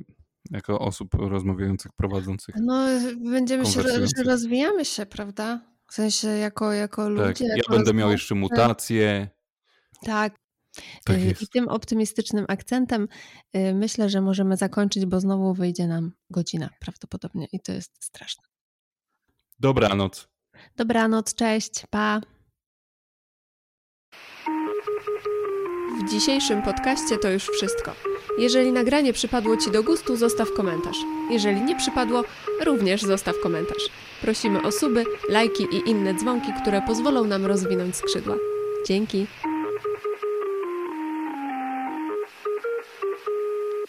jako 0.51 0.79
osób 0.79 1.13
rozmawiających, 1.13 1.91
prowadzących. 1.91 2.55
No, 2.61 2.85
będziemy 3.31 3.65
się, 3.65 3.81
że 3.81 4.23
rozwijamy 4.23 4.85
się, 4.85 5.05
prawda? 5.05 5.70
W 5.91 5.93
sensie 5.93 6.27
jako, 6.27 6.73
jako 6.73 7.09
ludzie. 7.09 7.25
Tak, 7.25 7.39
ja 7.39 7.55
jako 7.55 7.73
będę 7.73 7.93
miał 7.93 8.11
jeszcze 8.11 8.35
mutacje. 8.35 9.29
Tak. 10.05 10.33
Tak 11.05 11.17
Y. 11.17 11.35
I 11.41 11.47
tym 11.47 11.67
optymistycznym 11.67 12.45
akcentem 12.47 13.07
y, 13.55 13.73
myślę, 13.73 14.09
że 14.09 14.21
możemy 14.21 14.57
zakończyć, 14.57 15.05
bo 15.05 15.19
znowu 15.19 15.53
wyjdzie 15.53 15.87
nam 15.87 16.11
godzina 16.29 16.69
prawdopodobnie 16.79 17.47
i 17.51 17.59
to 17.59 17.71
jest 17.71 18.03
straszne. 18.03 18.43
Dobranoc. 19.59 20.27
Dobranoc, 20.75 21.35
cześć, 21.35 21.83
pa. 21.89 22.21
W 26.01 26.09
dzisiejszym 26.09 26.61
podcaście 26.61 27.17
to 27.17 27.29
już 27.29 27.43
wszystko. 27.43 27.91
Jeżeli 28.37 28.71
nagranie 28.71 29.13
przypadło 29.13 29.57
Ci 29.57 29.71
do 29.71 29.83
gustu, 29.83 30.15
zostaw 30.15 30.53
komentarz. 30.53 30.97
Jeżeli 31.29 31.61
nie 31.61 31.75
przypadło, 31.75 32.23
również 32.65 33.01
zostaw 33.01 33.35
komentarz. 33.43 33.89
Prosimy 34.21 34.61
o 34.61 34.71
suby, 34.71 35.03
lajki 35.29 35.63
i 35.63 35.89
inne 35.89 36.13
dzwonki, 36.13 36.53
które 36.61 36.81
pozwolą 36.81 37.23
nam 37.23 37.45
rozwinąć 37.45 37.95
skrzydła. 37.95 38.35
Dzięki. 38.87 39.25